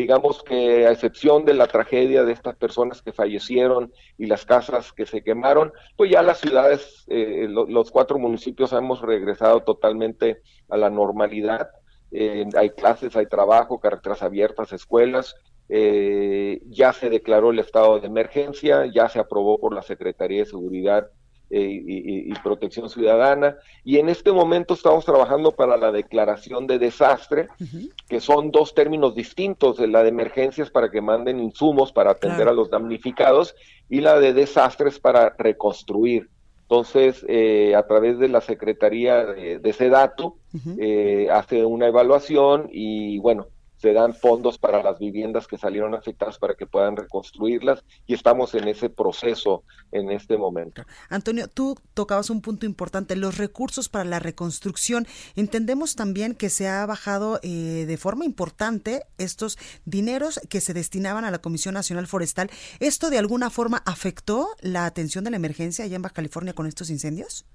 digamos 0.00 0.42
que 0.42 0.86
a 0.86 0.92
excepción 0.92 1.44
de 1.44 1.54
la 1.54 1.66
tragedia 1.66 2.24
de 2.24 2.32
estas 2.32 2.56
personas 2.56 3.02
que 3.02 3.12
fallecieron 3.12 3.92
y 4.16 4.26
las 4.26 4.46
casas 4.46 4.92
que 4.92 5.06
se 5.06 5.22
quemaron, 5.22 5.72
pues 5.96 6.10
ya 6.10 6.22
las 6.22 6.38
ciudades, 6.38 7.04
eh, 7.08 7.46
los 7.48 7.90
cuatro 7.90 8.18
municipios 8.18 8.72
hemos 8.72 9.02
regresado 9.02 9.62
totalmente 9.62 10.40
a 10.68 10.76
la 10.76 10.90
normalidad. 10.90 11.68
Eh, 12.12 12.46
hay 12.56 12.70
clases, 12.70 13.14
hay 13.16 13.26
trabajo, 13.26 13.78
carreteras 13.78 14.22
abiertas, 14.22 14.72
escuelas. 14.72 15.34
Eh, 15.68 16.60
ya 16.66 16.92
se 16.92 17.10
declaró 17.10 17.50
el 17.50 17.58
estado 17.58 18.00
de 18.00 18.06
emergencia, 18.06 18.86
ya 18.86 19.08
se 19.08 19.20
aprobó 19.20 19.58
por 19.60 19.74
la 19.74 19.82
Secretaría 19.82 20.40
de 20.40 20.46
Seguridad 20.46 21.10
eh, 21.50 21.82
y, 21.86 22.32
protección 22.44 22.88
ciudadana. 22.88 23.56
Y 23.84 23.98
en 23.98 24.08
este 24.08 24.32
momento 24.32 24.74
estamos 24.74 25.04
trabajando 25.04 25.52
para 25.52 25.76
la 25.76 25.90
declaración 25.90 26.66
de 26.66 26.78
desastre, 26.78 27.48
que 28.08 28.20
son 28.20 28.50
dos 28.50 28.74
términos 28.74 29.14
distintos, 29.14 29.76
de 29.76 29.88
la 29.88 30.02
de 30.02 30.10
emergencias 30.10 30.70
para 30.70 30.90
que 30.90 31.00
manden 31.00 31.40
insumos 31.40 31.92
para 31.92 32.12
atender 32.12 32.48
a 32.48 32.52
los 32.52 32.70
damnificados 32.70 33.54
y 33.88 34.00
la 34.00 34.20
de 34.20 34.32
desastres 34.32 35.00
para 35.00 35.34
reconstruir. 35.38 36.30
Entonces, 36.62 37.26
eh, 37.28 37.74
a 37.74 37.84
través 37.84 38.20
de 38.20 38.28
la 38.28 38.40
Secretaría 38.40 39.26
de, 39.26 39.58
de 39.58 39.72
Sedatu, 39.72 40.36
eh, 40.78 41.28
hace 41.32 41.64
una 41.64 41.88
evaluación 41.88 42.68
y 42.70 43.18
bueno, 43.18 43.48
se 43.80 43.92
dan 43.94 44.14
fondos 44.14 44.58
para 44.58 44.82
las 44.82 44.98
viviendas 44.98 45.46
que 45.46 45.56
salieron 45.56 45.94
afectadas 45.94 46.38
para 46.38 46.54
que 46.54 46.66
puedan 46.66 46.96
reconstruirlas 46.96 47.82
y 48.06 48.14
estamos 48.14 48.54
en 48.54 48.68
ese 48.68 48.90
proceso 48.90 49.64
en 49.90 50.10
este 50.10 50.36
momento. 50.36 50.82
Antonio, 51.08 51.48
tú 51.48 51.76
tocabas 51.94 52.28
un 52.28 52.42
punto 52.42 52.66
importante, 52.66 53.16
los 53.16 53.38
recursos 53.38 53.88
para 53.88 54.04
la 54.04 54.18
reconstrucción. 54.18 55.06
Entendemos 55.34 55.96
también 55.96 56.34
que 56.34 56.50
se 56.50 56.68
ha 56.68 56.84
bajado 56.84 57.40
eh, 57.42 57.86
de 57.86 57.96
forma 57.96 58.26
importante 58.26 59.04
estos 59.16 59.58
dineros 59.86 60.40
que 60.50 60.60
se 60.60 60.74
destinaban 60.74 61.24
a 61.24 61.30
la 61.30 61.40
Comisión 61.40 61.74
Nacional 61.74 62.06
Forestal. 62.06 62.50
¿Esto 62.80 63.08
de 63.08 63.18
alguna 63.18 63.48
forma 63.48 63.82
afectó 63.86 64.48
la 64.60 64.84
atención 64.84 65.24
de 65.24 65.30
la 65.30 65.36
emergencia 65.36 65.86
allá 65.86 65.96
en 65.96 66.02
Baja 66.02 66.14
California 66.14 66.52
con 66.52 66.66
estos 66.66 66.90
incendios? 66.90 67.46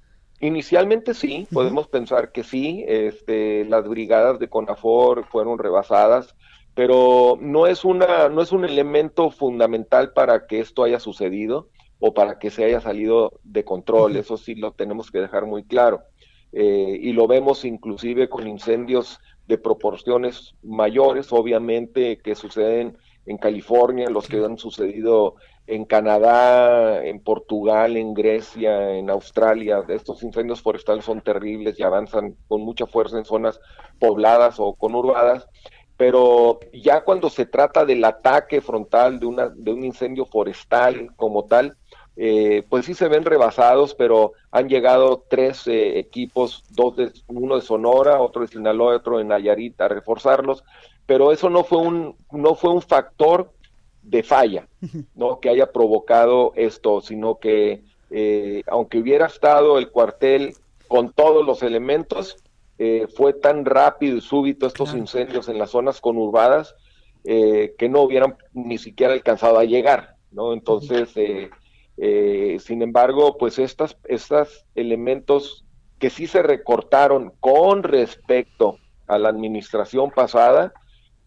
Inicialmente 0.45 1.15
sí, 1.15 1.47
podemos 1.51 1.87
pensar 1.87 2.31
que 2.31 2.43
sí, 2.43 2.85
este, 2.87 3.65
las 3.65 3.87
brigadas 3.87 4.37
de 4.37 4.47
CONAFOR 4.47 5.25
fueron 5.25 5.57
rebasadas, 5.57 6.35
pero 6.75 7.35
no 7.41 7.65
es, 7.65 7.83
una, 7.83 8.29
no 8.29 8.43
es 8.43 8.51
un 8.51 8.63
elemento 8.63 9.31
fundamental 9.31 10.13
para 10.13 10.45
que 10.45 10.59
esto 10.59 10.83
haya 10.83 10.99
sucedido 10.99 11.69
o 11.97 12.13
para 12.13 12.37
que 12.37 12.51
se 12.51 12.63
haya 12.63 12.79
salido 12.79 13.39
de 13.43 13.65
control, 13.65 14.17
eso 14.17 14.37
sí 14.37 14.53
lo 14.53 14.73
tenemos 14.73 15.09
que 15.09 15.19
dejar 15.19 15.47
muy 15.47 15.63
claro. 15.63 16.03
Eh, 16.51 16.99
y 17.01 17.13
lo 17.13 17.25
vemos 17.25 17.65
inclusive 17.65 18.29
con 18.29 18.47
incendios 18.47 19.19
de 19.47 19.57
proporciones 19.57 20.53
mayores, 20.61 21.33
obviamente, 21.33 22.19
que 22.19 22.35
suceden 22.35 22.97
en 23.25 23.37
California, 23.39 24.11
los 24.11 24.27
que 24.27 24.45
han 24.45 24.59
sucedido 24.59 25.37
en 25.67 25.86
Canadá, 25.86 27.03
en 27.03 27.19
Portugal, 27.19 27.98
en 27.98 28.13
Grecia, 28.13 28.91
en 28.91 29.10
Australia. 29.10 29.84
Estos 29.88 30.24
incendios 30.24 30.62
forestales 30.62 31.05
son 31.05 31.22
terribles 31.22 31.79
y 31.79 31.84
avanzan 31.84 32.36
con 32.48 32.62
mucha 32.62 32.86
fuerza 32.86 33.17
en 33.17 33.25
zonas 33.25 33.60
pobladas 34.00 34.55
o 34.60 34.74
conurbadas. 34.74 35.48
Pero 35.98 36.60
ya 36.74 37.01
cuando 37.01 37.29
se 37.29 37.45
trata 37.45 37.86
del 37.86 38.03
ataque 38.03 38.62
frontal 38.62 39.19
de, 39.19 39.25
una, 39.25 39.48
un 39.48 39.84
incendio 39.86 40.25
forestal 40.25 41.10
como 41.15 41.45
tal, 41.45 41.77
eh, 42.17 42.63
pues 42.69 42.86
sí 42.86 42.93
se 42.93 43.07
ven 43.07 43.25
rebasados, 43.25 43.93
pero 43.93 44.34
han 44.51 44.69
llegado 44.69 45.24
tres 45.29 45.67
eh, 45.67 46.00
equipos, 46.00 46.63
dos 46.69 46.95
de, 46.95 47.12
uno 47.27 47.55
de 47.55 47.62
Sonora, 47.62 48.22
otro 48.22 48.41
de 48.41 48.48
Sinaloa, 48.48 48.95
otro 48.95 49.17
de 49.17 49.25
Nayarit, 49.25 49.79
a 49.81 49.89
reforzarlos, 49.89 50.63
pero 51.05 51.31
eso 51.31 51.50
no 51.50 51.63
fue 51.63 51.79
un, 51.79 52.15
no 52.31 52.55
fue 52.55 52.72
un 52.72 52.81
factor 52.81 53.51
de 54.05 54.24
falla, 54.24 54.67
no 55.15 55.39
que 55.39 55.50
haya 55.50 55.71
provocado 55.71 56.53
esto, 56.55 57.01
sino 57.01 57.39
que 57.39 57.81
eh, 58.12 58.62
aunque 58.67 59.00
hubiera 59.00 59.25
estado 59.25 59.77
el 59.77 59.89
cuartel 59.89 60.55
con 60.88 61.12
todos 61.12 61.45
los 61.45 61.63
elementos, 61.63 62.38
eh, 62.77 63.07
fue 63.15 63.33
tan 63.33 63.65
rápido 63.65 64.17
y 64.17 64.21
súbito 64.21 64.67
estos 64.67 64.93
incendios 64.93 65.50
en 65.50 65.57
las 65.57 65.71
zonas 65.71 66.01
conurbadas 66.01 66.75
eh, 67.24 67.74
que 67.77 67.89
no 67.89 68.01
hubieran 68.01 68.35
ni 68.53 68.77
siquiera 68.77 69.13
alcanzado 69.13 69.57
a 69.57 69.65
llegar, 69.65 70.15
¿no? 70.31 70.53
Entonces, 70.53 71.09
sin 72.63 72.81
embargo, 72.81 73.38
pues 73.38 73.57
estas, 73.57 73.97
estos 74.03 74.65
elementos 74.75 75.65
que 75.97 76.09
sí 76.09 76.27
se 76.27 76.43
recortaron 76.43 77.33
con 77.39 77.81
respecto 77.81 78.77
a 79.07 79.17
la 79.17 79.29
administración 79.29 80.12
pasada, 80.12 80.74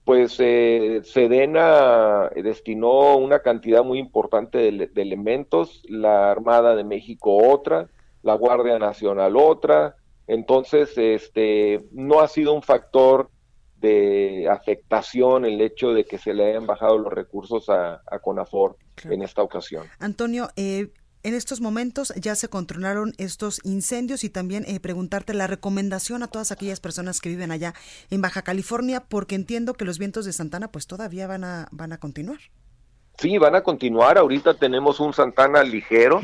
pues 0.08 0.36
eh, 0.38 1.02
Sedena 1.04 2.30
destinó 2.34 3.18
una 3.18 3.40
cantidad 3.40 3.84
muy 3.84 3.98
importante 3.98 4.56
de, 4.56 4.90
elementos, 4.96 5.82
la 5.86 6.30
Armada 6.30 6.74
de 6.74 6.82
México 6.82 7.36
otra, 7.36 7.90
la 8.22 8.32
Guardia 8.32 8.78
Nacional 8.78 9.36
otra, 9.36 9.96
entonces 10.26 10.96
este 10.96 11.84
no 11.92 12.20
ha 12.20 12.28
sido 12.28 12.54
un 12.54 12.62
factor 12.62 13.28
de 13.76 14.48
afectación 14.50 15.44
el 15.44 15.60
hecho 15.60 15.92
de 15.92 16.06
que 16.06 16.16
se 16.16 16.32
le 16.32 16.52
hayan 16.52 16.66
bajado 16.66 16.96
los 16.96 17.12
recursos 17.12 17.68
a, 17.68 18.00
CONAFOR 18.22 18.78
en 19.04 19.20
esta 19.20 19.42
ocasión. 19.42 19.84
Antonio, 19.98 20.48
eh, 20.56 20.88
en 21.22 21.34
estos 21.34 21.60
momentos 21.60 22.12
ya 22.16 22.34
se 22.34 22.48
controlaron 22.48 23.12
estos 23.18 23.60
incendios 23.64 24.24
y 24.24 24.30
también 24.30 24.64
eh, 24.66 24.80
preguntarte 24.80 25.34
la 25.34 25.46
recomendación 25.46 26.22
a 26.22 26.28
todas 26.28 26.52
aquellas 26.52 26.80
personas 26.80 27.20
que 27.20 27.28
viven 27.28 27.50
allá 27.50 27.74
en 28.10 28.22
Baja 28.22 28.42
California, 28.42 29.04
porque 29.08 29.34
entiendo 29.34 29.74
que 29.74 29.84
los 29.84 29.98
vientos 29.98 30.24
de 30.24 30.32
Santana 30.32 30.68
pues 30.68 30.86
todavía 30.86 31.26
van 31.26 31.44
a, 31.44 31.68
van 31.70 31.92
a 31.92 31.98
continuar. 31.98 32.38
Sí, 33.18 33.36
van 33.36 33.56
a 33.56 33.62
continuar. 33.62 34.16
Ahorita 34.16 34.54
tenemos 34.54 35.00
un 35.00 35.12
Santana 35.12 35.64
ligero, 35.64 36.20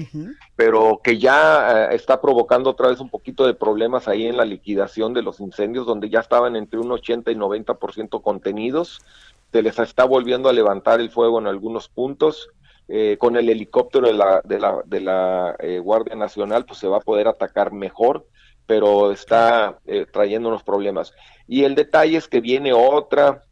pero 0.54 1.00
que 1.02 1.18
ya 1.18 1.88
eh, 1.90 1.96
está 1.96 2.20
provocando 2.20 2.70
otra 2.70 2.88
vez 2.88 3.00
un 3.00 3.08
poquito 3.08 3.46
de 3.46 3.54
problemas 3.54 4.06
ahí 4.06 4.26
en 4.26 4.36
la 4.36 4.44
liquidación 4.44 5.12
de 5.12 5.22
los 5.22 5.40
incendios, 5.40 5.86
donde 5.86 6.08
ya 6.08 6.20
estaban 6.20 6.54
entre 6.54 6.78
un 6.78 6.92
80 6.92 7.32
y 7.32 7.34
90% 7.34 8.22
contenidos. 8.22 9.02
Se 9.50 9.60
les 9.60 9.76
está 9.80 10.04
volviendo 10.04 10.48
a 10.48 10.52
levantar 10.52 11.00
el 11.00 11.10
fuego 11.10 11.40
en 11.40 11.48
algunos 11.48 11.88
puntos. 11.88 12.50
Eh, 12.88 13.17
con 13.19 13.37
el 13.37 13.49
helicóptero 13.49 14.09
de 14.09 14.12
la, 14.12 14.43
de 14.45 14.59
la, 14.59 14.83
de 14.85 15.00
la 15.00 15.57
eh, 15.59 15.79
Guardia 15.79 16.17
Nacional, 16.17 16.67
pues 16.67 16.79
se 16.79 16.88
va 16.88 16.99
a 16.99 17.00
poder 17.00 17.29
atacar 17.29 17.73
mejor, 17.73 18.26
pero 18.67 19.12
está 19.12 19.79
trayendo 20.12 20.49
unos 20.49 20.62
problemas. 20.62 21.12
Y 21.47 21.64
el 21.64 21.75
detalle 21.75 22.17
es 22.17 22.29
que 22.29 22.41
viene 22.41 22.73
otra 22.73 23.43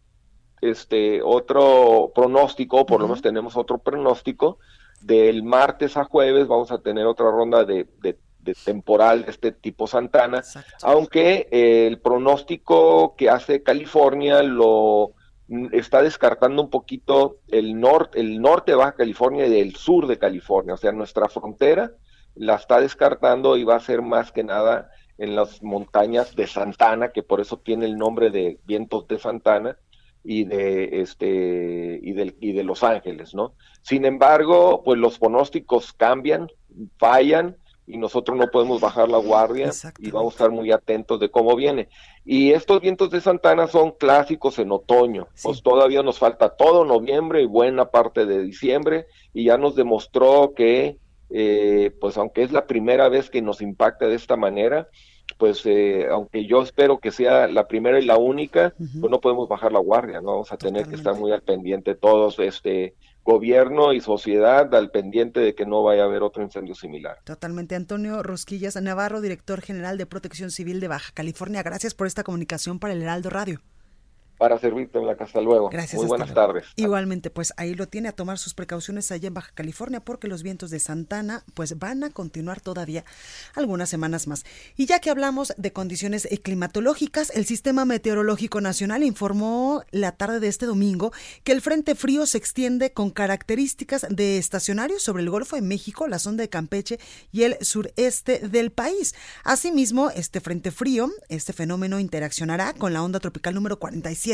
este 0.62 1.21
otro 1.23 2.12
pronóstico, 2.15 2.87
por 2.87 3.01
lo 3.01 3.09
menos 3.09 3.21
tenemos 3.21 3.57
otro 3.57 3.79
pronóstico, 3.79 4.59
del 5.03 5.43
martes 5.43 5.97
a 5.97 6.05
jueves 6.05 6.47
vamos 6.47 6.71
a 6.71 6.79
tener 6.79 7.05
otra 7.07 7.31
ronda 7.31 7.65
de, 7.65 7.89
de, 8.01 8.17
temporal 8.65 9.25
de 9.25 9.33
este 9.33 9.53
tipo 9.53 9.87
Santana, 9.87 10.43
aunque 10.83 11.49
eh, 11.51 11.87
el 11.89 12.01
pronóstico 12.01 13.15
que 13.17 13.29
hace 13.29 13.62
California 13.62 14.43
lo 14.43 15.12
está 15.73 16.02
descartando 16.02 16.62
un 16.62 16.71
poquito 16.71 17.38
el 17.49 17.78
norte, 17.78 18.21
el 18.21 18.40
norte 18.40 18.73
de 18.73 18.76
Baja 18.76 18.94
California 18.94 19.47
y 19.47 19.61
el 19.61 19.75
sur 19.76 20.06
de 20.06 20.18
California, 20.18 20.75
o 20.75 20.76
sea, 20.76 20.92
nuestra 20.92 21.28
frontera 21.28 21.92
la 22.35 22.56
está 22.56 22.80
descartando 22.80 23.56
y 23.56 23.64
va 23.64 23.76
a 23.76 23.80
ser 23.80 24.02
más 24.02 24.32
que 24.32 24.42
nada 24.42 24.90
en 25.18 25.37
las 25.37 25.62
montañas 25.62 26.35
de 26.35 26.47
Santana, 26.47 27.12
que 27.12 27.23
por 27.23 27.40
eso 27.40 27.59
tiene 27.59 27.87
el 27.87 27.99
nombre 27.99 28.30
de 28.30 28.59
vientos 28.64 29.06
de 29.06 29.18
Santana, 29.18 29.76
y 30.25 30.44
de 30.44 31.00
este 31.00 31.99
y 32.02 32.12
de, 32.12 32.35
y 32.40 32.52
de 32.52 32.64
Los 32.64 32.82
Ángeles, 32.82 33.35
¿no? 33.35 33.54
Sin 33.82 34.04
embargo, 34.04 34.82
pues 34.85 34.99
los 34.99 35.18
pronósticos 35.18 35.92
cambian, 35.92 36.49
fallan 36.99 37.56
y 37.87 37.97
nosotros 37.97 38.39
no 38.39 38.49
podemos 38.49 38.81
bajar 38.81 39.09
la 39.09 39.19
guardia 39.19 39.71
y 39.99 40.11
vamos 40.11 40.35
a 40.35 40.37
estar 40.37 40.51
muy 40.51 40.71
atentos 40.71 41.19
de 41.21 41.31
cómo 41.31 41.57
viene. 41.57 41.89
Y 42.25 42.53
estos 42.53 42.81
vientos 42.81 43.11
de 43.11 43.21
Santana 43.21 43.67
son 43.67 43.93
clásicos 43.93 44.59
en 44.59 44.73
otoño, 44.73 45.29
pues 45.43 45.62
todavía 45.62 46.03
nos 46.03 46.19
falta 46.19 46.51
todo 46.51 46.85
noviembre 46.85 47.43
y 47.43 47.47
buena 47.47 47.87
parte 47.87 48.27
de 48.27 48.43
diciembre 48.43 49.07
y 49.33 49.45
ya 49.45 49.59
nos 49.59 49.75
demostró 49.75 50.53
que 50.55 50.99
eh, 51.35 51.91
pues 51.99 52.19
aunque 52.19 52.43
es 52.43 52.53
la 52.53 52.67
primera 52.67 53.09
vez 53.09 53.31
que 53.31 53.41
nos 53.41 53.62
impacta 53.62 54.07
de 54.07 54.15
esta 54.15 54.37
manera, 54.37 54.89
pues 55.39 55.65
eh, 55.65 56.07
aunque 56.11 56.45
yo 56.45 56.61
espero 56.62 56.99
que 56.99 57.11
sea 57.11 57.49
la 57.49 57.67
primera 57.67 57.99
y 57.99 58.05
la 58.05 58.19
única, 58.19 58.75
pues 58.77 59.11
no 59.11 59.21
podemos 59.21 59.49
bajar 59.49 59.73
la 59.73 59.79
guardia, 59.79 60.21
¿no? 60.21 60.33
Vamos 60.33 60.53
a 60.53 60.59
tener 60.59 60.87
que 60.87 60.95
estar 60.95 61.15
muy 61.15 61.33
al 61.33 61.43
pendiente 61.43 61.95
todos, 61.95 62.39
este 62.39 62.95
gobierno 63.25 63.93
y 63.93 64.00
sociedad 64.00 64.75
al 64.75 64.91
pendiente 64.91 65.41
de 65.41 65.55
que 65.55 65.67
no 65.67 65.83
vaya 65.83 66.02
a 66.02 66.07
haber 66.07 66.23
otro 66.23 66.43
incendio 66.43 66.75
similar. 66.75 67.19
Totalmente. 67.25 67.75
Antonio 67.75 68.23
Rosquillas 68.23 68.81
Navarro, 68.81 69.21
director 69.21 69.61
general 69.61 69.99
de 69.99 70.07
Protección 70.07 70.50
Civil 70.50 70.81
de 70.81 70.88
Baja 70.88 71.12
California, 71.14 71.62
gracias 71.62 71.95
por 71.95 72.07
esta 72.07 72.25
comunicación 72.25 72.79
para 72.79 72.95
el 72.95 73.02
Heraldo 73.02 73.31
Radio 73.31 73.61
para 74.42 74.58
servirte 74.58 74.99
en 74.99 75.06
la 75.06 75.14
casa 75.14 75.40
luego. 75.40 75.68
Gracias. 75.68 75.94
Muy 75.94 76.08
buenas 76.08 76.34
tardes. 76.34 76.64
Igualmente, 76.75 77.30
pues 77.30 77.54
ahí 77.58 77.76
lo 77.76 77.87
tiene 77.87 78.08
a 78.08 78.12
tomar 78.12 78.38
sus 78.38 78.54
precauciones 78.54 79.12
allá 79.12 79.28
en 79.28 79.34
Baja 79.34 79.52
California 79.54 80.00
porque 80.00 80.26
los 80.26 80.42
vientos 80.42 80.70
de 80.70 80.80
Santana 80.80 81.44
pues 81.54 81.78
van 81.78 82.02
a 82.02 82.11
continuar 82.11 82.61
todavía 82.61 83.04
algunas 83.54 83.88
semanas 83.88 84.26
más. 84.26 84.44
Y 84.76 84.87
ya 84.87 84.99
que 84.99 85.11
hablamos 85.11 85.54
de 85.58 85.72
condiciones 85.72 86.26
climatológicas, 86.42 87.30
el 87.30 87.46
Sistema 87.46 87.84
Meteorológico 87.84 88.61
Nacional 88.61 89.04
informó 89.04 89.84
la 89.92 90.11
tarde 90.11 90.40
de 90.40 90.49
este 90.49 90.66
domingo 90.66 91.12
que 91.44 91.52
el 91.52 91.61
Frente 91.61 91.94
Frío 91.94 92.26
se 92.26 92.38
extiende 92.38 92.92
con 92.92 93.11
características 93.11 94.08
de 94.11 94.38
estacionario 94.38 94.99
sobre 94.99 95.22
el 95.22 95.30
Golfo 95.30 95.54
de 95.54 95.62
México, 95.62 96.08
la 96.08 96.18
sonda 96.18 96.42
de 96.42 96.49
Campeche 96.49 96.99
y 97.30 97.44
el 97.44 97.58
sureste 97.61 98.40
del 98.40 98.72
país. 98.72 99.14
Asimismo, 99.44 100.11
este 100.11 100.40
Frente 100.40 100.72
Frío, 100.72 101.08
este 101.28 101.52
fenómeno 101.52 102.00
interaccionará 102.00 102.72
con 102.72 102.92
la 102.92 103.04
onda 103.04 103.20
tropical 103.20 103.54
número 103.54 103.78
47 103.78 104.32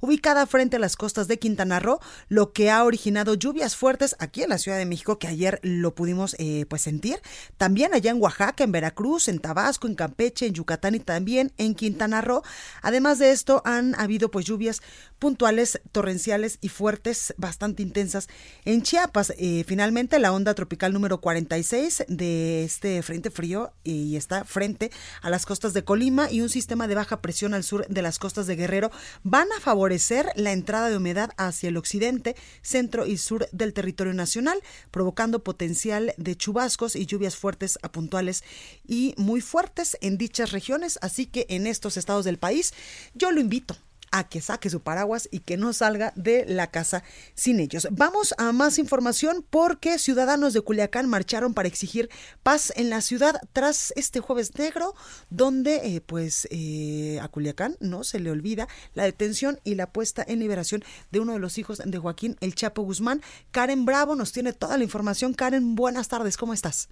ubicada 0.00 0.46
frente 0.46 0.76
a 0.76 0.78
las 0.78 0.96
costas 0.96 1.28
de 1.28 1.38
Quintana 1.38 1.80
Roo, 1.80 2.00
lo 2.28 2.52
que 2.52 2.70
ha 2.70 2.84
originado 2.84 3.34
lluvias 3.34 3.76
fuertes 3.76 4.16
aquí 4.18 4.42
en 4.42 4.50
la 4.50 4.58
Ciudad 4.58 4.78
de 4.78 4.86
México, 4.86 5.18
que 5.18 5.26
ayer 5.26 5.60
lo 5.62 5.94
pudimos 5.94 6.36
eh, 6.38 6.66
pues 6.68 6.82
sentir. 6.82 7.20
También 7.56 7.94
allá 7.94 8.10
en 8.10 8.20
Oaxaca, 8.20 8.64
en 8.64 8.72
Veracruz, 8.72 9.28
en 9.28 9.38
Tabasco, 9.38 9.86
en 9.86 9.94
Campeche, 9.94 10.46
en 10.46 10.54
Yucatán 10.54 10.94
y 10.94 11.00
también 11.00 11.52
en 11.58 11.74
Quintana 11.74 12.20
Roo. 12.20 12.42
Además 12.82 13.18
de 13.18 13.30
esto, 13.30 13.62
han 13.64 13.94
habido 13.94 14.30
pues 14.30 14.46
lluvias 14.46 14.82
puntuales, 15.18 15.80
torrenciales 15.92 16.58
y 16.60 16.68
fuertes, 16.68 17.34
bastante 17.36 17.82
intensas 17.82 18.28
en 18.64 18.82
Chiapas. 18.82 19.32
Eh, 19.38 19.64
finalmente, 19.66 20.18
la 20.18 20.32
onda 20.32 20.54
tropical 20.54 20.92
número 20.92 21.20
46 21.20 22.04
de 22.08 22.64
este 22.64 23.02
frente 23.02 23.30
frío 23.30 23.72
y 23.82 24.16
está 24.16 24.44
frente 24.44 24.90
a 25.22 25.30
las 25.30 25.46
costas 25.46 25.72
de 25.72 25.84
Colima 25.84 26.30
y 26.30 26.40
un 26.40 26.48
sistema 26.48 26.88
de 26.88 26.94
baja 26.94 27.20
presión 27.20 27.54
al 27.54 27.64
sur 27.64 27.86
de 27.86 28.02
las 28.02 28.18
costas 28.18 28.46
de 28.46 28.56
Guerrero 28.56 28.90
van 29.34 29.50
a 29.50 29.60
favorecer 29.60 30.30
la 30.36 30.52
entrada 30.52 30.88
de 30.90 30.96
humedad 30.96 31.32
hacia 31.36 31.68
el 31.68 31.76
occidente, 31.76 32.36
centro 32.62 33.04
y 33.04 33.16
sur 33.16 33.48
del 33.50 33.72
territorio 33.72 34.14
nacional, 34.14 34.62
provocando 34.92 35.42
potencial 35.42 36.14
de 36.18 36.36
chubascos 36.36 36.94
y 36.94 37.06
lluvias 37.06 37.34
fuertes 37.34 37.76
a 37.82 37.90
puntuales 37.90 38.44
y 38.86 39.12
muy 39.16 39.40
fuertes 39.40 39.98
en 40.00 40.18
dichas 40.18 40.52
regiones. 40.52 41.00
Así 41.02 41.26
que 41.26 41.46
en 41.48 41.66
estos 41.66 41.96
estados 41.96 42.24
del 42.24 42.38
país 42.38 42.74
yo 43.14 43.32
lo 43.32 43.40
invito 43.40 43.76
a 44.14 44.22
que 44.28 44.40
saque 44.40 44.70
su 44.70 44.80
paraguas 44.80 45.28
y 45.32 45.40
que 45.40 45.56
no 45.56 45.72
salga 45.72 46.12
de 46.14 46.44
la 46.46 46.68
casa 46.68 47.02
sin 47.34 47.58
ellos. 47.58 47.88
Vamos 47.90 48.32
a 48.38 48.52
más 48.52 48.78
información 48.78 49.44
porque 49.50 49.98
ciudadanos 49.98 50.52
de 50.52 50.60
Culiacán 50.60 51.08
marcharon 51.08 51.52
para 51.52 51.66
exigir 51.66 52.08
paz 52.44 52.72
en 52.76 52.90
la 52.90 53.00
ciudad 53.00 53.40
tras 53.52 53.92
este 53.96 54.20
jueves 54.20 54.56
negro, 54.56 54.94
donde 55.30 55.96
eh, 55.96 56.00
pues 56.00 56.46
eh, 56.52 57.18
a 57.20 57.26
Culiacán 57.26 57.76
no 57.80 58.04
se 58.04 58.20
le 58.20 58.30
olvida 58.30 58.68
la 58.94 59.02
detención 59.02 59.58
y 59.64 59.74
la 59.74 59.90
puesta 59.90 60.24
en 60.26 60.38
liberación 60.38 60.84
de 61.10 61.18
uno 61.18 61.32
de 61.32 61.40
los 61.40 61.58
hijos 61.58 61.82
de 61.84 61.98
Joaquín 61.98 62.36
El 62.40 62.54
Chapo 62.54 62.82
Guzmán. 62.82 63.20
Karen 63.50 63.84
Bravo 63.84 64.14
nos 64.14 64.30
tiene 64.30 64.52
toda 64.52 64.78
la 64.78 64.84
información. 64.84 65.34
Karen, 65.34 65.74
buenas 65.74 66.06
tardes, 66.06 66.36
¿cómo 66.36 66.54
estás? 66.54 66.88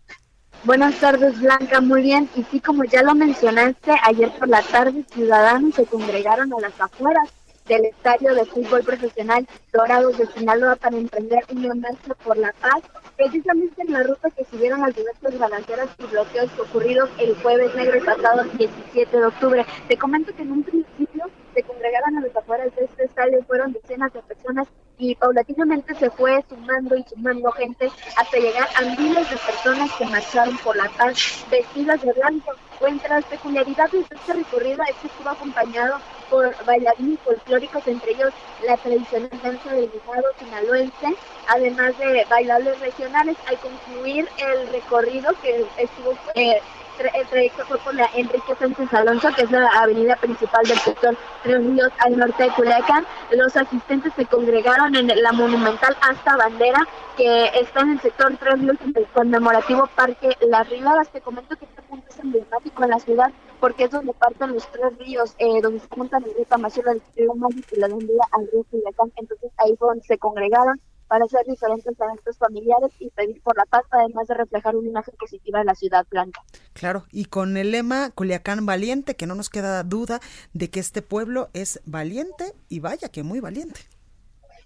Buenas 0.65 0.95
tardes, 1.01 1.41
Blanca. 1.41 1.81
Muy 1.81 2.03
bien. 2.03 2.29
Y 2.37 2.45
sí, 2.45 2.61
como 2.61 2.85
ya 2.85 3.03
lo 3.03 3.15
mencionaste, 3.15 3.93
ayer 4.05 4.31
por 4.39 4.49
la 4.49 4.63
tarde 4.63 5.05
ciudadanos 5.13 5.75
se 5.75 5.87
congregaron 5.87 6.53
a 6.53 6.61
las 6.61 6.81
afueras 6.81 7.29
del 7.67 7.85
estadio 7.87 8.35
de 8.35 8.45
fútbol 8.45 8.83
profesional 8.83 9.47
Dorados 9.73 10.19
de 10.19 10.27
Sinaloa 10.27 10.77
para 10.77 10.97
emprender 10.97 11.45
un 11.51 11.81
marcha 11.81 12.15
por 12.25 12.37
la 12.37 12.53
paz, 12.61 12.83
precisamente 13.17 13.83
en 13.83 13.93
la 13.93 14.03
ruta 14.03 14.31
que 14.31 14.45
siguieron 14.45 14.81
las 14.81 14.95
diversas 14.95 15.39
balanceras 15.39 15.89
y 15.99 16.07
bloqueos 16.07 16.51
ocurridos 16.59 17.09
el 17.19 17.35
jueves 17.43 17.75
negro 17.75 18.05
pasado 18.05 18.45
17 18.59 19.17
de 19.17 19.27
octubre. 19.27 19.67
Te 19.89 19.97
comento 19.97 20.35
que 20.35 20.43
en 20.43 20.53
un 20.53 20.63
principio 20.63 21.25
se 21.55 21.63
congregaron 21.63 22.19
a 22.19 22.21
las 22.23 22.37
afueras 22.37 22.75
de 22.77 22.85
este 22.85 23.05
estadio, 23.05 23.45
fueron 23.47 23.73
decenas 23.73 24.13
de 24.13 24.23
personas 24.23 24.69
y 25.03 25.17
paulatinamente 25.17 25.97
se 25.97 26.11
fue 26.11 26.45
sumando 26.49 26.97
y 26.97 27.03
sumando 27.03 27.51
gente 27.53 27.91
hasta 28.17 28.37
llegar 28.39 28.69
a 28.77 28.83
miles 28.83 29.29
de 29.29 29.37
personas 29.37 29.91
que 29.99 30.05
marcharon 30.05 30.57
por 30.59 30.77
la 30.77 30.89
paz 30.91 31.45
vestidas 31.51 32.01
de 32.03 32.13
blanco. 32.13 32.53
Entre 32.87 33.09
las 33.09 33.25
peculiaridades 33.25 34.09
de 34.09 34.17
este 34.17 34.33
recorrido 34.33 34.83
es 34.89 34.97
que 34.97 35.07
estuvo 35.09 35.29
acompañado 35.29 35.99
por 36.31 36.55
bailarines 36.65 37.19
folclóricos, 37.21 37.87
entre 37.87 38.13
ellos 38.13 38.33
la 38.65 38.77
tradicional 38.77 39.31
danza 39.43 39.73
del 39.75 39.91
guisado 39.91 40.25
sinaloense, 40.39 41.17
además 41.49 41.99
de 41.99 42.25
bailables 42.31 42.79
regionales. 42.79 43.37
Al 43.47 43.59
concluir 43.59 44.29
el 44.39 44.69
recorrido 44.69 45.33
que 45.43 45.65
estuvo 45.79 46.17
eh, 46.35 46.61
el 46.99 47.27
trayecto 47.27 47.65
fue 47.67 47.79
por 47.79 47.95
la 47.95 48.09
Enrique 48.15 48.55
Sánchez 48.59 48.93
Alonso, 48.93 49.29
que 49.35 49.43
es 49.43 49.51
la 49.51 49.67
avenida 49.81 50.17
principal 50.17 50.65
del 50.67 50.79
sector 50.79 51.17
Tres 51.43 51.65
Ríos 51.65 51.91
al 51.99 52.17
norte 52.19 52.45
de 52.45 52.51
Culiacán. 52.51 53.07
Los 53.33 53.57
asistentes 53.57 54.13
se 54.15 54.27
congregaron 54.27 54.95
en 54.95 55.07
la 55.07 55.33
monumental 55.33 55.97
Hasta 56.01 56.37
Bandera, 56.37 56.87
que 57.17 57.47
está 57.61 57.81
en 57.81 57.93
el 57.93 58.01
sector 58.01 58.37
Tres 58.39 58.61
Ríos, 58.61 58.77
en 58.85 58.93
el 58.97 59.07
conmemorativo 59.09 59.89
Parque 59.95 60.37
Las 60.49 60.69
Rivadas. 60.69 61.09
Te 61.11 61.21
comento 61.21 61.57
que 61.57 61.65
este 61.65 61.83
punto 61.83 62.07
es 62.09 62.19
emblemático 62.19 62.85
en 62.85 62.91
la 62.91 62.99
ciudad 62.99 63.33
porque 63.61 63.85
es 63.85 63.91
donde 63.93 64.13
parten 64.15 64.55
los 64.55 64.67
tres 64.73 64.99
ríos, 64.99 65.37
eh, 65.39 65.61
donde 65.63 65.79
se 65.79 65.87
juntan 65.89 66.25
el 66.25 66.35
río 66.35 66.45
Tamazula, 66.47 66.93
el 66.93 67.03
río 67.15 67.33
y 67.71 67.79
la 67.79 67.87
Vendía 67.87 68.25
al 68.33 68.49
río 68.51 68.65
Culiacán. 68.69 69.13
Entonces 69.17 69.53
ahí 69.59 69.77
fue 69.79 69.89
donde 69.89 70.05
se 70.05 70.19
congregaron 70.19 70.81
para 71.13 71.27
hacer 71.27 71.45
diferentes 71.47 71.95
eventos 72.01 72.39
familiares 72.39 72.91
y 72.99 73.11
pedir 73.11 73.43
por 73.43 73.55
la 73.55 73.67
paz, 73.67 73.83
además 73.91 74.27
de 74.29 74.33
reflejar 74.33 74.75
una 74.77 74.89
imagen 74.89 75.15
positiva 75.19 75.59
de 75.59 75.67
la 75.67 75.75
ciudad 75.75 76.07
blanca. 76.11 76.41
Claro, 76.73 77.05
y 77.13 77.27
con 77.27 77.59
el 77.59 77.73
lema 77.73 78.13
Culiacán 78.13 78.65
valiente, 78.65 79.15
que 79.15 79.27
no 79.27 79.35
nos 79.35 79.51
queda 79.51 79.83
duda 79.83 80.21
de 80.55 80.71
que 80.71 80.81
este 80.81 81.03
pueblo 81.03 81.51
es 81.53 81.83
valiente 81.85 82.55
y 82.71 82.81
vaya 82.81 83.11
que 83.11 83.25
muy 83.25 83.41
valiente. 83.41 83.79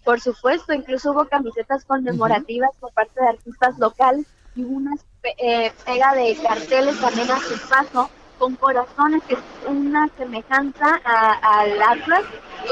Por 0.04 0.20
supuesto, 0.20 0.72
incluso 0.72 1.10
hubo 1.10 1.24
camisetas 1.24 1.84
conmemorativas 1.84 2.70
por 2.78 2.92
parte 2.92 3.20
de 3.20 3.26
artistas 3.26 3.76
locales 3.80 4.26
y 4.54 4.62
una 4.62 4.94
eh, 5.38 5.72
pega 5.84 6.14
de 6.14 6.36
carteles 6.40 7.00
también 7.00 7.28
a 7.28 7.40
su 7.40 7.58
paso 7.68 8.08
con 8.38 8.56
corazones, 8.56 9.22
que 9.24 9.34
es 9.34 9.40
una 9.66 10.08
semejanza 10.16 11.00
al 11.04 11.82
Atlas 11.82 12.22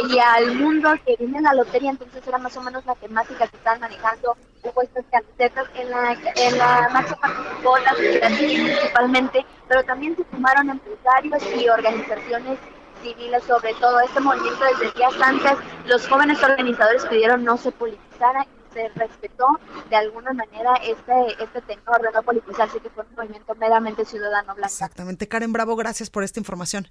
y 0.09 0.18
al 0.18 0.55
mundo 0.55 0.92
que 1.05 1.16
viene 1.16 1.38
en 1.38 1.44
la 1.44 1.55
lotería, 1.55 1.90
entonces 1.90 2.27
era 2.27 2.38
más 2.38 2.57
o 2.57 2.62
menos 2.62 2.85
la 2.87 2.94
temática 2.96 3.46
que 3.46 3.57
estaban 3.57 3.81
manejando, 3.81 4.37
hubo 4.62 4.83
estas 4.83 5.05
camisetas, 5.11 5.66
en 5.77 5.90
la, 5.90 6.12
en 6.12 6.59
la 6.59 6.88
marcha 6.92 7.16
participó 7.16 7.79
la 7.79 7.92
principalmente, 7.94 9.46
pero 9.68 9.83
también 9.85 10.16
se 10.16 10.24
sumaron 10.31 10.70
empresarios 10.70 11.42
y 11.57 11.68
organizaciones 11.68 12.59
civiles 13.03 13.42
sobre 13.44 13.74
todo 13.74 14.00
este 14.00 14.20
movimiento 14.20 14.64
desde 14.64 14.92
días 14.96 15.14
antes, 15.20 15.53
los 15.87 16.09
jóvenes 16.09 16.42
organizadores 16.42 17.05
pidieron 17.07 17.44
no 17.44 17.57
se 17.57 17.70
politizara 17.72 18.46
se 18.74 18.88
respetó 18.90 19.46
de 19.88 19.96
alguna 19.96 20.32
manera 20.32 20.74
este, 20.84 21.42
este 21.42 21.60
tenor 21.62 22.02
de 22.02 22.12
no 22.12 22.22
politizarse, 22.22 22.80
que 22.80 22.90
fue 22.90 23.04
un 23.08 23.14
movimiento 23.14 23.54
meramente 23.54 24.04
ciudadano 24.04 24.54
blanco. 24.54 24.66
Exactamente. 24.66 25.28
Karen 25.28 25.52
Bravo, 25.52 25.76
gracias 25.76 26.10
por 26.10 26.24
esta 26.24 26.40
información. 26.40 26.88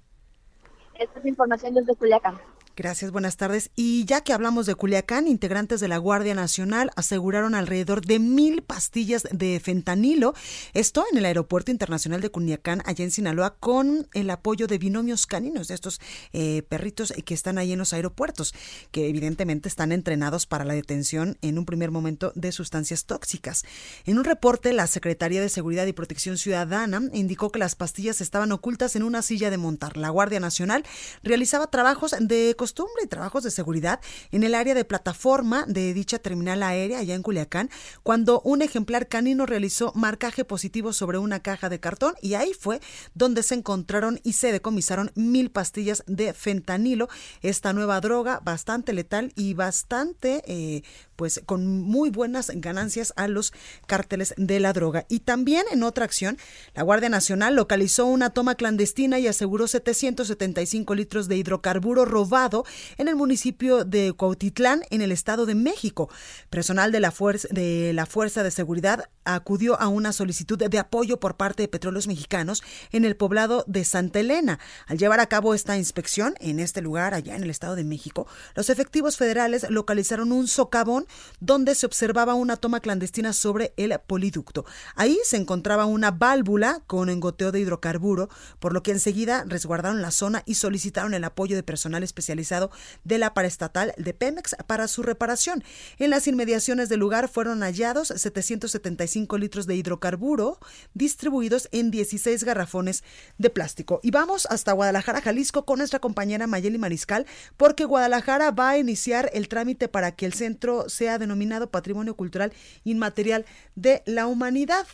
Esta 0.94 1.20
es 1.20 1.26
información 1.26 1.74
desde 1.74 1.94
Culiacán. 1.94 2.40
Gracias, 2.76 3.12
buenas 3.12 3.36
tardes. 3.36 3.70
Y 3.76 4.04
ya 4.04 4.22
que 4.22 4.32
hablamos 4.32 4.66
de 4.66 4.74
Culiacán, 4.74 5.28
integrantes 5.28 5.78
de 5.78 5.86
la 5.86 5.98
Guardia 5.98 6.34
Nacional 6.34 6.90
aseguraron 6.96 7.54
alrededor 7.54 8.04
de 8.04 8.18
mil 8.18 8.62
pastillas 8.62 9.28
de 9.30 9.60
fentanilo, 9.60 10.34
esto 10.72 11.04
en 11.12 11.18
el 11.18 11.24
Aeropuerto 11.24 11.70
Internacional 11.70 12.20
de 12.20 12.30
Culiacán, 12.30 12.82
allá 12.84 13.04
en 13.04 13.12
Sinaloa, 13.12 13.54
con 13.60 14.08
el 14.12 14.28
apoyo 14.28 14.66
de 14.66 14.78
binomios 14.78 15.28
caninos, 15.28 15.68
de 15.68 15.74
estos 15.74 16.00
eh, 16.32 16.62
perritos 16.68 17.12
que 17.24 17.32
están 17.32 17.58
ahí 17.58 17.70
en 17.70 17.78
los 17.78 17.92
aeropuertos, 17.92 18.52
que 18.90 19.08
evidentemente 19.08 19.68
están 19.68 19.92
entrenados 19.92 20.46
para 20.46 20.64
la 20.64 20.74
detención 20.74 21.38
en 21.42 21.58
un 21.58 21.66
primer 21.66 21.92
momento 21.92 22.32
de 22.34 22.50
sustancias 22.50 23.04
tóxicas. 23.04 23.62
En 24.04 24.18
un 24.18 24.24
reporte, 24.24 24.72
la 24.72 24.88
Secretaría 24.88 25.40
de 25.40 25.48
Seguridad 25.48 25.86
y 25.86 25.92
Protección 25.92 26.38
Ciudadana 26.38 27.02
indicó 27.12 27.52
que 27.52 27.60
las 27.60 27.76
pastillas 27.76 28.20
estaban 28.20 28.50
ocultas 28.50 28.96
en 28.96 29.04
una 29.04 29.22
silla 29.22 29.50
de 29.50 29.58
montar. 29.58 29.96
La 29.96 30.08
Guardia 30.08 30.40
Nacional 30.40 30.84
realizaba 31.22 31.68
trabajos 31.68 32.16
de 32.18 32.56
costumbre 32.64 33.02
y 33.04 33.06
trabajos 33.06 33.42
de 33.42 33.50
seguridad 33.50 34.00
en 34.30 34.42
el 34.42 34.54
área 34.54 34.72
de 34.72 34.86
plataforma 34.86 35.66
de 35.68 35.92
dicha 35.92 36.18
terminal 36.18 36.62
aérea 36.62 37.00
allá 37.00 37.14
en 37.14 37.22
Culiacán, 37.22 37.68
cuando 38.02 38.40
un 38.40 38.62
ejemplar 38.62 39.06
canino 39.06 39.44
realizó 39.44 39.92
marcaje 39.94 40.46
positivo 40.46 40.94
sobre 40.94 41.18
una 41.18 41.40
caja 41.40 41.68
de 41.68 41.78
cartón 41.78 42.14
y 42.22 42.32
ahí 42.32 42.54
fue 42.54 42.80
donde 43.12 43.42
se 43.42 43.54
encontraron 43.54 44.18
y 44.24 44.32
se 44.32 44.50
decomisaron 44.50 45.12
mil 45.14 45.50
pastillas 45.50 46.04
de 46.06 46.32
fentanilo, 46.32 47.10
esta 47.42 47.74
nueva 47.74 48.00
droga 48.00 48.40
bastante 48.42 48.94
letal 48.94 49.34
y 49.36 49.52
bastante 49.52 50.42
eh, 50.46 50.84
pues 51.16 51.40
con 51.46 51.80
muy 51.80 52.10
buenas 52.10 52.50
ganancias 52.54 53.12
a 53.16 53.28
los 53.28 53.52
cárteles 53.86 54.34
de 54.36 54.60
la 54.60 54.72
droga. 54.72 55.06
Y 55.08 55.20
también 55.20 55.64
en 55.70 55.82
otra 55.82 56.04
acción, 56.04 56.38
la 56.74 56.82
Guardia 56.82 57.08
Nacional 57.08 57.54
localizó 57.54 58.06
una 58.06 58.30
toma 58.30 58.54
clandestina 58.54 59.18
y 59.18 59.26
aseguró 59.26 59.66
775 59.66 60.94
litros 60.94 61.28
de 61.28 61.36
hidrocarburo 61.36 62.04
robado 62.04 62.64
en 62.98 63.08
el 63.08 63.16
municipio 63.16 63.84
de 63.84 64.12
Cuautitlán, 64.12 64.82
en 64.90 65.02
el 65.02 65.12
Estado 65.12 65.46
de 65.46 65.54
México. 65.54 66.08
Personal 66.50 66.92
de 66.92 67.00
la, 67.00 67.10
fuerza, 67.10 67.48
de 67.50 67.92
la 67.92 68.06
Fuerza 68.06 68.42
de 68.42 68.50
Seguridad 68.50 69.10
acudió 69.24 69.80
a 69.80 69.88
una 69.88 70.12
solicitud 70.12 70.58
de 70.58 70.78
apoyo 70.78 71.18
por 71.18 71.36
parte 71.36 71.62
de 71.62 71.68
Petróleos 71.68 72.06
Mexicanos 72.06 72.62
en 72.92 73.04
el 73.04 73.16
poblado 73.16 73.64
de 73.66 73.84
Santa 73.84 74.20
Elena. 74.20 74.58
Al 74.86 74.98
llevar 74.98 75.20
a 75.20 75.26
cabo 75.26 75.54
esta 75.54 75.76
inspección 75.76 76.34
en 76.40 76.60
este 76.60 76.82
lugar, 76.82 77.14
allá 77.14 77.36
en 77.36 77.42
el 77.42 77.50
Estado 77.50 77.74
de 77.76 77.84
México, 77.84 78.26
los 78.54 78.70
efectivos 78.70 79.16
federales 79.16 79.66
localizaron 79.70 80.32
un 80.32 80.46
socavón 80.46 81.03
donde 81.40 81.74
se 81.74 81.86
observaba 81.86 82.34
una 82.34 82.56
toma 82.56 82.80
clandestina 82.80 83.32
sobre 83.32 83.72
el 83.76 83.94
poliducto. 84.06 84.64
Ahí 84.94 85.18
se 85.24 85.36
encontraba 85.36 85.86
una 85.86 86.10
válvula 86.10 86.82
con 86.86 87.08
engoteo 87.08 87.52
de 87.52 87.60
hidrocarburo, 87.60 88.28
por 88.58 88.72
lo 88.72 88.82
que 88.82 88.92
enseguida 88.92 89.44
resguardaron 89.46 90.02
la 90.02 90.10
zona 90.10 90.42
y 90.46 90.54
solicitaron 90.54 91.14
el 91.14 91.24
apoyo 91.24 91.56
de 91.56 91.62
personal 91.62 92.02
especializado 92.02 92.70
de 93.04 93.18
la 93.18 93.34
paraestatal 93.34 93.94
de 93.96 94.14
Pemex 94.14 94.56
para 94.66 94.88
su 94.88 95.02
reparación. 95.02 95.62
En 95.98 96.10
las 96.10 96.26
inmediaciones 96.26 96.88
del 96.88 97.00
lugar 97.00 97.28
fueron 97.28 97.60
hallados 97.60 98.08
775 98.08 99.38
litros 99.38 99.66
de 99.66 99.76
hidrocarburo 99.76 100.58
distribuidos 100.94 101.68
en 101.72 101.90
16 101.90 102.44
garrafones 102.44 103.04
de 103.38 103.50
plástico. 103.50 104.00
Y 104.02 104.10
vamos 104.10 104.46
hasta 104.46 104.72
Guadalajara, 104.72 105.20
Jalisco, 105.20 105.64
con 105.64 105.78
nuestra 105.78 105.98
compañera 105.98 106.46
Mayeli 106.46 106.78
Mariscal, 106.78 107.26
porque 107.56 107.84
Guadalajara 107.84 108.50
va 108.50 108.70
a 108.70 108.78
iniciar 108.78 109.30
el 109.32 109.48
trámite 109.48 109.88
para 109.88 110.12
que 110.12 110.26
el 110.26 110.32
centro 110.32 110.88
sea 110.94 111.18
denominado 111.18 111.70
Patrimonio 111.70 112.16
Cultural 112.16 112.52
Inmaterial 112.84 113.44
de 113.74 114.02
la 114.06 114.26
Humanidad. 114.26 114.86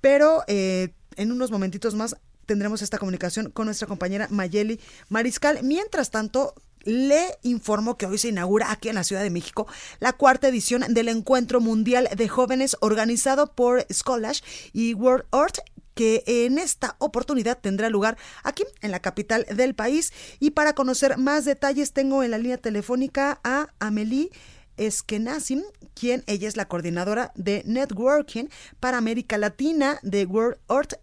Pero 0.00 0.42
eh, 0.48 0.94
en 1.16 1.32
unos 1.32 1.50
momentitos 1.50 1.94
más 1.94 2.16
tendremos 2.46 2.82
esta 2.82 2.98
comunicación 2.98 3.50
con 3.50 3.66
nuestra 3.66 3.86
compañera 3.86 4.28
Mayeli 4.30 4.80
Mariscal. 5.08 5.60
Mientras 5.62 6.10
tanto, 6.10 6.54
le 6.84 7.38
informo 7.42 7.96
que 7.96 8.06
hoy 8.06 8.18
se 8.18 8.28
inaugura 8.28 8.72
aquí 8.72 8.88
en 8.88 8.96
la 8.96 9.04
Ciudad 9.04 9.22
de 9.22 9.30
México 9.30 9.66
la 10.00 10.12
cuarta 10.12 10.48
edición 10.48 10.82
del 10.92 11.08
Encuentro 11.08 11.60
Mundial 11.60 12.08
de 12.16 12.28
Jóvenes 12.28 12.76
organizado 12.80 13.52
por 13.52 13.86
Scolash 13.92 14.40
y 14.72 14.94
World 14.94 15.24
Earth 15.32 15.58
que 15.94 16.22
en 16.26 16.58
esta 16.58 16.96
oportunidad 16.98 17.58
tendrá 17.58 17.90
lugar 17.90 18.16
aquí 18.42 18.64
en 18.80 18.90
la 18.90 19.00
capital 19.00 19.46
del 19.54 19.74
país. 19.74 20.12
Y 20.40 20.50
para 20.50 20.74
conocer 20.74 21.18
más 21.18 21.44
detalles 21.44 21.92
tengo 21.92 22.22
en 22.22 22.30
la 22.30 22.38
línea 22.38 22.58
telefónica 22.58 23.40
a 23.44 23.68
Amelie 23.78 24.30
Eskenazi, 24.76 25.62
quien 25.94 26.24
ella 26.26 26.48
es 26.48 26.56
la 26.56 26.66
coordinadora 26.66 27.32
de 27.34 27.62
Networking 27.66 28.46
para 28.80 28.98
América 28.98 29.38
Latina 29.38 29.98
de 30.02 30.24
World 30.24 30.58
Earth. 30.68 30.94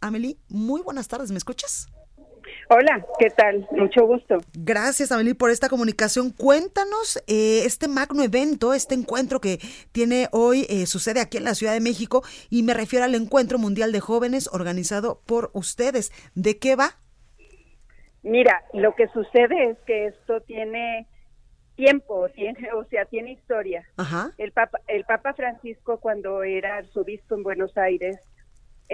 Amelie, 0.00 0.38
muy 0.48 0.82
buenas 0.82 1.08
tardes, 1.08 1.30
¿me 1.30 1.38
escuchas? 1.38 1.91
Hola, 2.74 3.04
¿qué 3.18 3.28
tal? 3.28 3.68
Mucho 3.72 4.06
gusto. 4.06 4.38
Gracias, 4.54 5.12
Amelie, 5.12 5.34
por 5.34 5.50
esta 5.50 5.68
comunicación. 5.68 6.30
Cuéntanos 6.30 7.22
eh, 7.26 7.64
este 7.66 7.86
magno 7.86 8.22
evento, 8.22 8.72
este 8.72 8.94
encuentro 8.94 9.42
que 9.42 9.58
tiene 9.92 10.28
hoy, 10.32 10.64
eh, 10.70 10.86
sucede 10.86 11.20
aquí 11.20 11.36
en 11.36 11.44
la 11.44 11.54
Ciudad 11.54 11.74
de 11.74 11.80
México, 11.80 12.22
y 12.48 12.62
me 12.62 12.72
refiero 12.72 13.04
al 13.04 13.14
Encuentro 13.14 13.58
Mundial 13.58 13.92
de 13.92 14.00
Jóvenes 14.00 14.48
organizado 14.50 15.20
por 15.26 15.50
ustedes. 15.52 16.12
¿De 16.34 16.58
qué 16.58 16.74
va? 16.74 16.96
Mira, 18.22 18.64
lo 18.72 18.94
que 18.94 19.06
sucede 19.08 19.72
es 19.72 19.76
que 19.86 20.06
esto 20.06 20.40
tiene 20.40 21.06
tiempo, 21.74 22.30
tiene, 22.30 22.72
o 22.72 22.84
sea, 22.84 23.04
tiene 23.04 23.32
historia. 23.32 23.86
Ajá. 23.98 24.30
El 24.38 24.52
Papa, 24.52 24.80
el 24.88 25.04
Papa 25.04 25.34
Francisco, 25.34 26.00
cuando 26.00 26.42
era 26.42 26.76
arzobispo 26.76 27.34
en 27.34 27.42
Buenos 27.42 27.76
Aires, 27.76 28.16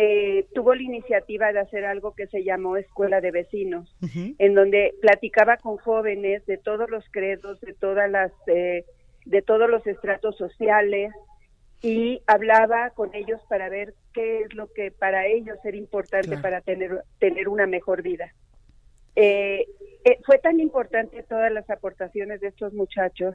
eh, 0.01 0.47
tuvo 0.55 0.77
la 0.77 0.83
iniciativa 0.83 1.53
de 1.53 1.59
hacer 1.59 1.85
algo 1.85 2.15
que 2.15 2.29
se 2.29 2.45
llamó 2.45 2.77
Escuela 2.77 3.21
de 3.21 3.33
Vecinos, 3.33 3.97
en 4.39 4.55
donde 4.55 4.95
platicaba 5.01 5.57
con 5.57 5.77
jóvenes 5.77 6.47
de 6.47 6.57
todos 6.57 6.89
los 6.89 7.05
credos, 7.11 7.61
de 7.63 7.75
todas 7.75 8.09
las, 8.09 8.31
eh, 8.47 8.85
de 9.25 9.43
todos 9.43 9.69
los 9.69 9.85
estratos 9.89 10.37
sociales 10.37 11.13
y 11.83 12.23
hablaba 12.29 12.91
con 12.91 13.13
ellos 13.13 13.41
para 13.49 13.69
ver 13.71 13.93
qué 14.15 14.43
es 14.43 14.55
lo 14.55 14.73
que 14.73 14.93
para 14.93 15.27
ellos 15.27 15.59
era 15.65 15.77
importante 15.77 16.39
para 16.39 16.61
tener 16.61 17.03
tener 17.19 17.49
una 17.49 17.67
mejor 17.67 18.03
vida. 18.03 18.33
Eh, 19.17 19.67
fue 20.25 20.39
tan 20.39 20.61
importante 20.61 21.25
todas 21.25 21.51
las 21.51 21.69
aportaciones 21.71 22.41
de 22.41 22.47
estos 22.47 22.73
muchachos 22.73 23.35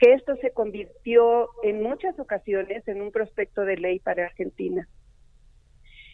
que 0.00 0.14
esto 0.14 0.34
se 0.38 0.50
convirtió 0.50 1.48
en 1.62 1.80
muchas 1.80 2.18
ocasiones 2.18 2.88
en 2.88 3.02
un 3.02 3.12
prospecto 3.12 3.64
de 3.64 3.76
ley 3.76 4.00
para 4.00 4.24
Argentina 4.24 4.88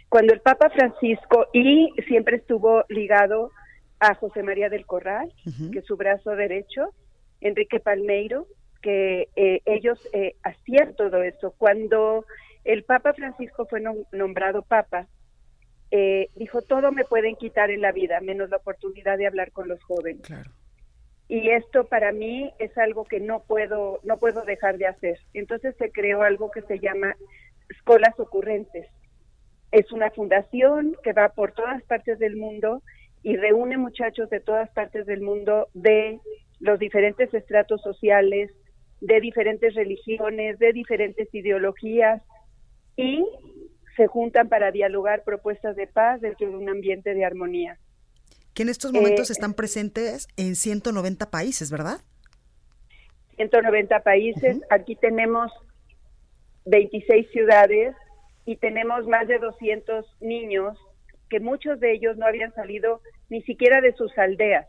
cuando 0.09 0.33
el 0.33 0.41
Papa 0.41 0.71
Francisco, 0.71 1.49
y 1.53 1.93
siempre 2.07 2.37
estuvo 2.37 2.85
ligado 2.89 3.51
a 4.01 4.15
José 4.15 4.43
María 4.43 4.69
del 4.69 4.87
Corral, 4.87 5.33
que 5.73 5.81
es 5.81 5.85
su 5.85 5.97
brazo 5.97 6.31
derecho, 6.31 6.95
Enrique 7.41 7.81
Palmeiro, 7.81 8.47
que 8.81 9.29
eh, 9.37 9.61
ellos 9.67 9.99
eh, 10.13 10.37
hacían 10.43 10.95
todo 10.95 11.23
eso. 11.23 11.55
Cuando 11.59 12.25
el 12.65 12.85
Papa 12.85 13.13
Francisco 13.13 13.67
fue 13.67 13.83
nombrado 14.13 14.63
Papa, 14.63 15.09
eh, 15.91 16.29
dijo, 16.37 16.63
todo 16.63 16.93
me 16.93 17.05
pueden 17.05 17.37
quitar 17.37 17.71
en 17.71 17.81
la 17.81 17.93
vida, 17.93 18.21
menos 18.21 18.51
la 18.51 18.59
oportunidad 18.59 19.19
de 19.19 19.27
hablar 19.27 19.53
con 19.53 19.69
los 19.69 19.83
jóvenes. 19.83 20.23
Y 21.29 21.51
esto 21.51 21.87
para 21.89 22.13
mí 22.13 22.53
es 22.59 22.77
algo 22.79 23.05
que 23.05 23.21
no 23.21 23.41
puedo, 23.41 24.01
no 24.03 24.17
puedo 24.19 24.43
dejar 24.43 24.79
de 24.79 24.87
hacer. 24.87 25.19
Entonces 25.35 25.75
se 25.79 25.91
creó 25.91 26.23
algo 26.23 26.51
que 26.51 26.63
se 26.63 26.79
llama 26.79 27.17
escuelas 27.69 28.19
ocurrentes, 28.19 28.87
es 29.71 29.93
una 29.93 30.11
fundación 30.11 30.97
que 31.03 31.13
va 31.13 31.29
por 31.31 31.53
todas 31.53 31.83
partes 31.85 32.19
del 32.19 32.37
mundo 32.37 32.83
y 33.23 33.37
reúne 33.37 33.77
muchachos 33.77 34.31
de 34.31 34.41
todas 34.41 34.71
partes 34.71 35.07
del 35.07 35.21
mundo 35.21 35.69
de 35.75 36.21
los 36.61 36.79
diferentes 36.79 37.33
estratos 37.35 37.83
sociales, 37.83 38.51
de 39.01 39.21
diferentes 39.21 39.75
religiones, 39.75 40.59
de 40.59 40.73
diferentes 40.73 41.33
ideologías 41.33 42.23
y 42.97 43.25
se 43.97 44.07
juntan 44.07 44.49
para 44.49 44.71
dialogar 44.71 45.25
propuestas 45.25 45.77
de 45.77 45.87
paz 45.87 46.21
dentro 46.21 46.49
de 46.49 46.57
un 46.57 46.69
ambiente 46.69 47.15
de 47.15 47.25
armonía. 47.25 47.79
Que 48.55 48.63
en 48.63 48.71
estos 48.71 48.93
momentos 48.93 49.31
eh, 49.31 49.33
están 49.33 49.55
presentes 49.55 50.29
en 50.37 50.57
190 50.57 51.31
países, 51.31 51.71
¿verdad? 51.71 52.01
190 53.37 54.01
países. 54.01 54.61
Aquí 54.71 54.97
tenemos 54.97 55.53
26 56.65 57.31
ciudades 57.31 57.95
y 58.49 58.57
tenemos 58.57 59.07
más 59.07 59.29
de 59.29 59.39
200 59.39 60.07
niños 60.23 60.79
que 61.29 61.39
muchos 61.39 61.79
de 61.81 61.93
ellos 61.93 62.17
no 62.17 62.25
habían 62.25 62.55
salido 62.55 63.03
ni 63.29 63.43
siquiera 63.43 63.83
de 63.83 63.93
sus 63.93 64.17
aldeas. 64.17 64.67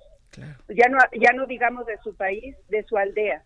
Ya 0.67 0.89
no 0.89 0.97
ya 1.13 1.31
no 1.31 1.45
digamos 1.45 1.85
de 1.85 1.97
su 2.03 2.13
país, 2.13 2.57
de 2.67 2.83
su 2.83 2.97
aldea. 2.97 3.41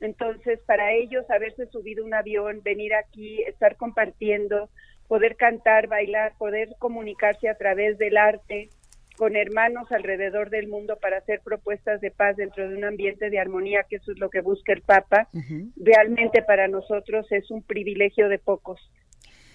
Entonces, 0.00 0.58
para 0.66 0.92
ellos 0.92 1.24
haberse 1.30 1.66
subido 1.66 2.04
un 2.04 2.14
avión, 2.14 2.62
venir 2.64 2.94
aquí, 2.94 3.42
estar 3.42 3.76
compartiendo, 3.76 4.70
poder 5.06 5.36
cantar, 5.36 5.86
bailar, 5.86 6.32
poder 6.36 6.70
comunicarse 6.80 7.48
a 7.48 7.54
través 7.54 7.96
del 7.96 8.16
arte 8.16 8.70
con 9.16 9.36
hermanos 9.36 9.92
alrededor 9.92 10.50
del 10.50 10.66
mundo 10.66 10.98
para 11.00 11.18
hacer 11.18 11.42
propuestas 11.44 12.00
de 12.00 12.10
paz 12.10 12.36
dentro 12.36 12.68
de 12.68 12.74
un 12.74 12.84
ambiente 12.84 13.30
de 13.30 13.38
armonía, 13.38 13.84
que 13.88 13.96
eso 13.96 14.10
es 14.10 14.18
lo 14.18 14.30
que 14.30 14.40
busca 14.40 14.72
el 14.72 14.82
Papa, 14.82 15.28
realmente 15.76 16.42
para 16.42 16.66
nosotros 16.66 17.30
es 17.30 17.52
un 17.52 17.62
privilegio 17.62 18.28
de 18.28 18.40
pocos. 18.40 18.80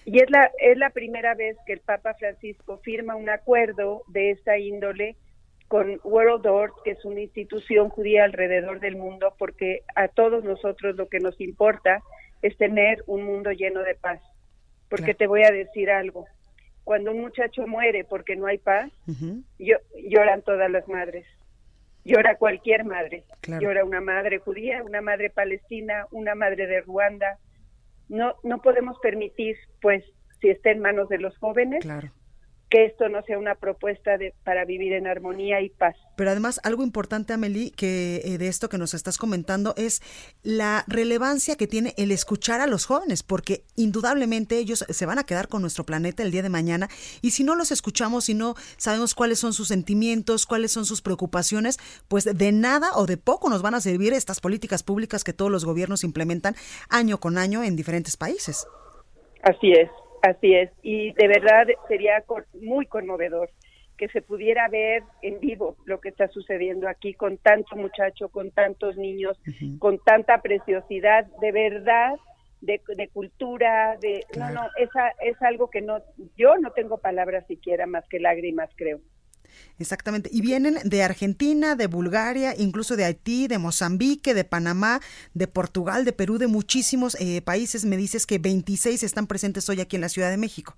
Y 0.06 0.20
es 0.22 0.30
la, 0.30 0.50
es 0.60 0.78
la 0.78 0.90
primera 0.90 1.34
vez 1.34 1.56
que 1.66 1.72
el 1.72 1.80
Papa 1.80 2.14
Francisco 2.14 2.78
firma 2.78 3.16
un 3.16 3.28
acuerdo 3.28 4.04
de 4.06 4.30
esta 4.30 4.56
índole 4.56 5.16
con 5.66 6.00
World 6.04 6.46
Order, 6.46 6.70
que 6.84 6.92
es 6.92 7.04
una 7.04 7.20
institución 7.20 7.88
judía 7.88 8.22
alrededor 8.22 8.78
del 8.78 8.94
mundo, 8.94 9.34
porque 9.36 9.82
a 9.96 10.06
todos 10.06 10.44
nosotros 10.44 10.94
lo 10.94 11.08
que 11.08 11.18
nos 11.18 11.40
importa 11.40 12.02
es 12.40 12.56
tener 12.56 13.02
un 13.08 13.24
mundo 13.24 13.50
lleno 13.50 13.82
de 13.82 13.96
paz. 13.96 14.20
Porque 14.88 15.14
te 15.14 15.26
voy 15.26 15.42
a 15.42 15.50
decir 15.50 15.90
algo, 15.90 16.26
cuando 16.84 17.10
un 17.10 17.20
muchacho 17.20 17.66
muere 17.66 18.04
porque 18.04 18.36
no 18.36 18.46
hay 18.46 18.58
paz, 18.58 18.92
lloran 19.58 20.42
todas 20.42 20.70
las 20.70 20.86
madres. 20.86 21.26
Llora 22.04 22.36
cualquier 22.36 22.84
madre. 22.84 23.24
Llora 23.60 23.84
una 23.84 24.00
madre 24.00 24.38
judía, 24.38 24.84
una 24.84 25.00
madre 25.00 25.30
palestina, 25.30 26.06
una 26.12 26.36
madre 26.36 26.68
de 26.68 26.82
Ruanda. 26.82 27.38
No, 28.08 28.36
no 28.42 28.62
podemos 28.62 28.98
permitir, 29.00 29.56
pues, 29.80 30.04
si 30.40 30.50
está 30.50 30.70
en 30.70 30.80
manos 30.80 31.08
de 31.08 31.18
los 31.18 31.36
jóvenes, 31.38 31.82
claro 31.82 32.10
que 32.76 32.84
esto 32.84 33.08
no 33.08 33.22
sea 33.22 33.38
una 33.38 33.54
propuesta 33.54 34.18
de, 34.18 34.34
para 34.44 34.66
vivir 34.66 34.92
en 34.92 35.06
armonía 35.06 35.62
y 35.62 35.70
paz. 35.70 35.96
Pero 36.14 36.30
además, 36.30 36.60
algo 36.62 36.82
importante, 36.82 37.32
Amelie, 37.32 37.70
que 37.70 38.20
eh, 38.22 38.36
de 38.36 38.48
esto 38.48 38.68
que 38.68 38.76
nos 38.76 38.92
estás 38.92 39.16
comentando 39.16 39.72
es 39.78 40.02
la 40.42 40.84
relevancia 40.86 41.56
que 41.56 41.66
tiene 41.66 41.94
el 41.96 42.12
escuchar 42.12 42.60
a 42.60 42.66
los 42.66 42.84
jóvenes, 42.84 43.22
porque 43.22 43.64
indudablemente 43.76 44.58
ellos 44.58 44.84
se 44.86 45.06
van 45.06 45.18
a 45.18 45.24
quedar 45.24 45.48
con 45.48 45.62
nuestro 45.62 45.84
planeta 45.84 46.22
el 46.22 46.30
día 46.30 46.42
de 46.42 46.50
mañana 46.50 46.88
y 47.22 47.30
si 47.30 47.44
no 47.44 47.54
los 47.54 47.72
escuchamos, 47.72 48.24
si 48.26 48.34
no 48.34 48.56
sabemos 48.76 49.14
cuáles 49.14 49.38
son 49.38 49.54
sus 49.54 49.68
sentimientos, 49.68 50.44
cuáles 50.44 50.70
son 50.70 50.84
sus 50.84 51.00
preocupaciones, 51.00 51.78
pues 52.08 52.24
de 52.24 52.52
nada 52.52 52.90
o 52.96 53.06
de 53.06 53.16
poco 53.16 53.48
nos 53.48 53.62
van 53.62 53.74
a 53.74 53.80
servir 53.80 54.12
estas 54.12 54.40
políticas 54.40 54.82
públicas 54.82 55.24
que 55.24 55.32
todos 55.32 55.50
los 55.50 55.64
gobiernos 55.64 56.04
implementan 56.04 56.54
año 56.90 57.20
con 57.20 57.38
año 57.38 57.62
en 57.64 57.74
diferentes 57.74 58.18
países. 58.18 58.66
Así 59.42 59.72
es, 59.72 59.88
Así 60.26 60.54
es, 60.54 60.70
y 60.82 61.12
de 61.12 61.28
verdad 61.28 61.68
sería 61.86 62.24
muy 62.60 62.86
conmovedor 62.86 63.48
que 63.96 64.08
se 64.08 64.22
pudiera 64.22 64.68
ver 64.68 65.04
en 65.22 65.38
vivo 65.38 65.76
lo 65.84 66.00
que 66.00 66.08
está 66.08 66.26
sucediendo 66.26 66.88
aquí 66.88 67.14
con 67.14 67.38
tanto 67.38 67.76
muchacho, 67.76 68.28
con 68.28 68.50
tantos 68.50 68.96
niños, 68.96 69.40
con 69.78 70.00
tanta 70.00 70.42
preciosidad, 70.42 71.26
de 71.40 71.52
verdad, 71.52 72.16
de, 72.60 72.80
cultura, 73.12 73.96
de 74.00 74.24
no, 74.36 74.50
no, 74.50 74.62
esa 74.78 75.10
es 75.22 75.40
algo 75.42 75.70
que 75.70 75.80
no, 75.80 75.98
yo 76.36 76.56
no 76.58 76.72
tengo 76.72 76.98
palabras 76.98 77.46
siquiera 77.46 77.86
más 77.86 78.04
que 78.08 78.18
lágrimas, 78.18 78.68
creo. 78.74 78.98
Exactamente. 79.78 80.30
Y 80.32 80.40
vienen 80.40 80.76
de 80.84 81.02
Argentina, 81.02 81.74
de 81.74 81.86
Bulgaria, 81.86 82.54
incluso 82.56 82.96
de 82.96 83.04
Haití, 83.04 83.46
de 83.46 83.58
Mozambique, 83.58 84.34
de 84.34 84.44
Panamá, 84.44 85.00
de 85.34 85.46
Portugal, 85.46 86.04
de 86.04 86.12
Perú, 86.12 86.38
de 86.38 86.46
muchísimos 86.46 87.16
eh, 87.20 87.42
países. 87.42 87.84
Me 87.84 87.96
dices 87.96 88.26
que 88.26 88.38
26 88.38 89.02
están 89.02 89.26
presentes 89.26 89.68
hoy 89.68 89.80
aquí 89.80 89.96
en 89.96 90.02
la 90.02 90.08
Ciudad 90.08 90.30
de 90.30 90.36
México. 90.36 90.74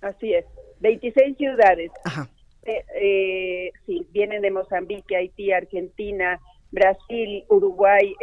Así 0.00 0.34
es, 0.34 0.44
26 0.80 1.36
ciudades. 1.36 1.90
Ajá. 2.04 2.28
Eh, 2.64 2.84
eh, 3.00 3.72
sí, 3.86 4.06
vienen 4.12 4.42
de 4.42 4.50
Mozambique, 4.50 5.16
Haití, 5.16 5.52
Argentina, 5.52 6.38
Brasil, 6.70 7.44
Uruguay, 7.48 8.14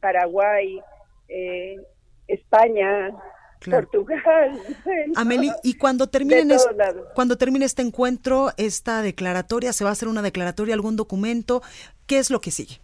Paraguay, 0.00 0.80
España, 2.26 3.10
Portugal. 3.70 4.60
Ameli, 5.16 5.50
y 5.62 5.74
cuando 5.74 6.08
termine, 6.08 6.56
cuando 7.14 7.36
termine 7.36 7.64
este 7.64 7.82
encuentro, 7.82 8.50
esta 8.56 9.02
declaratoria, 9.02 9.72
¿se 9.72 9.84
va 9.84 9.90
a 9.90 9.92
hacer 9.92 10.08
una 10.08 10.22
declaratoria, 10.22 10.74
algún 10.74 10.96
documento? 10.96 11.62
¿Qué 12.06 12.18
es 12.18 12.30
lo 12.30 12.40
que 12.40 12.50
sigue? 12.50 12.80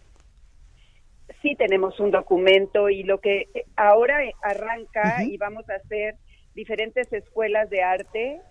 Sí, 1.41 1.55
tenemos 1.55 1.99
un 1.99 2.11
documento 2.11 2.89
y 2.89 3.03
lo 3.03 3.19
que 3.19 3.47
ahora 3.75 4.19
arranca 4.43 5.23
y 5.23 5.37
vamos 5.37 5.67
a 5.69 5.75
hacer 5.75 6.15
diferentes 6.53 7.11
escuelas 7.11 7.69
de 7.69 7.81
arte 7.81 8.41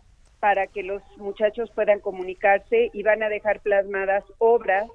para 0.41 0.67
que 0.67 0.83
los 0.83 1.03
muchachos 1.19 1.71
puedan 1.75 2.01
comunicarse 2.01 2.91
y 2.93 3.03
van 3.03 3.23
a 3.23 3.29
dejar 3.29 3.61
plasmadas 3.61 4.25
obras 4.39 4.89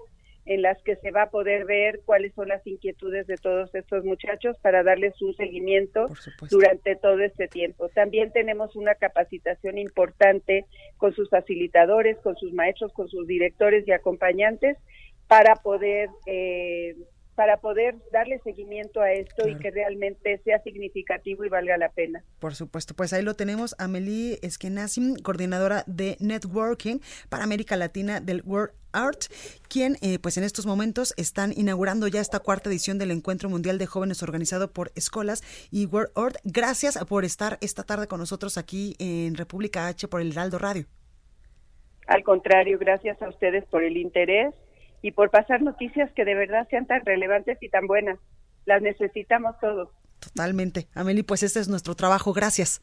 en 0.45 0.61
las 0.61 0.81
que 0.83 0.95
se 0.97 1.11
va 1.11 1.23
a 1.23 1.29
poder 1.29 1.65
ver 1.65 2.01
cuáles 2.05 2.33
son 2.33 2.49
las 2.49 2.65
inquietudes 2.67 3.25
de 3.25 3.35
todos 3.37 3.73
estos 3.73 4.03
muchachos 4.03 4.57
para 4.61 4.83
darles 4.83 5.19
un 5.21 5.35
seguimiento 5.35 6.07
durante 6.51 6.95
todo 6.95 7.19
este 7.19 7.47
tiempo. 7.47 7.89
También 7.89 8.31
tenemos 8.31 8.75
una 8.75 8.95
capacitación 8.95 9.77
importante 9.77 10.65
con 10.97 11.13
sus 11.13 11.29
facilitadores, 11.29 12.17
con 12.19 12.35
sus 12.35 12.53
maestros, 12.53 12.93
con 12.93 13.09
sus 13.09 13.25
directores 13.25 13.87
y 13.87 13.91
acompañantes 13.91 14.77
para 15.27 15.55
poder 15.55 16.09
eh, 16.27 16.95
para 17.35 17.57
poder 17.57 17.95
darle 18.11 18.39
seguimiento 18.39 19.01
a 19.01 19.11
esto 19.11 19.47
y 19.47 19.57
que 19.57 19.71
realmente 19.71 20.39
sea 20.43 20.61
significativo 20.63 21.43
y 21.43 21.49
valga 21.49 21.77
la 21.77 21.89
pena. 21.89 22.23
Por 22.39 22.55
supuesto, 22.55 22.93
pues 22.93 23.13
ahí 23.13 23.21
lo 23.23 23.33
tenemos, 23.33 23.75
Amelie 23.77 24.39
Eskenazi, 24.41 25.15
coordinadora 25.21 25.83
de 25.85 26.15
Networking 26.19 26.99
para 27.29 27.43
América 27.43 27.75
Latina 27.75 28.21
del 28.21 28.41
World 28.45 28.73
Art, 28.93 29.25
quien 29.67 29.97
eh, 30.01 30.19
pues 30.19 30.37
en 30.37 30.45
estos 30.45 30.65
momentos 30.65 31.13
están 31.17 31.51
inaugurando 31.55 32.07
ya 32.07 32.21
esta 32.21 32.39
cuarta 32.39 32.69
edición 32.69 32.97
del 32.97 33.11
Encuentro 33.11 33.49
Mundial 33.49 33.77
de 33.77 33.85
Jóvenes 33.85 34.23
organizado 34.23 34.71
por 34.71 34.91
Escolas 34.95 35.43
y 35.69 35.85
World 35.85 36.11
Art. 36.15 36.37
Gracias 36.45 36.97
por 37.05 37.25
estar 37.25 37.57
esta 37.59 37.83
tarde 37.83 38.07
con 38.07 38.19
nosotros 38.21 38.57
aquí 38.57 38.95
en 38.99 39.35
República 39.35 39.87
H 39.87 40.07
por 40.07 40.21
el 40.21 40.31
Heraldo 40.31 40.57
Radio. 40.57 40.85
Al 42.07 42.23
contrario, 42.23 42.77
gracias 42.79 43.21
a 43.21 43.27
ustedes 43.27 43.65
por 43.65 43.83
el 43.83 43.97
interés 43.97 44.53
y 45.01 45.11
por 45.11 45.29
pasar 45.29 45.61
noticias 45.61 46.11
que 46.13 46.25
de 46.25 46.35
verdad 46.35 46.67
sean 46.69 46.85
tan 46.87 47.05
relevantes 47.05 47.57
y 47.61 47.69
tan 47.69 47.87
buenas. 47.87 48.19
Las 48.65 48.81
necesitamos 48.81 49.55
todos. 49.59 49.89
Totalmente. 50.19 50.87
Amelie, 50.93 51.23
pues 51.23 51.43
este 51.43 51.59
es 51.59 51.67
nuestro 51.67 51.95
trabajo. 51.95 52.33
Gracias. 52.33 52.81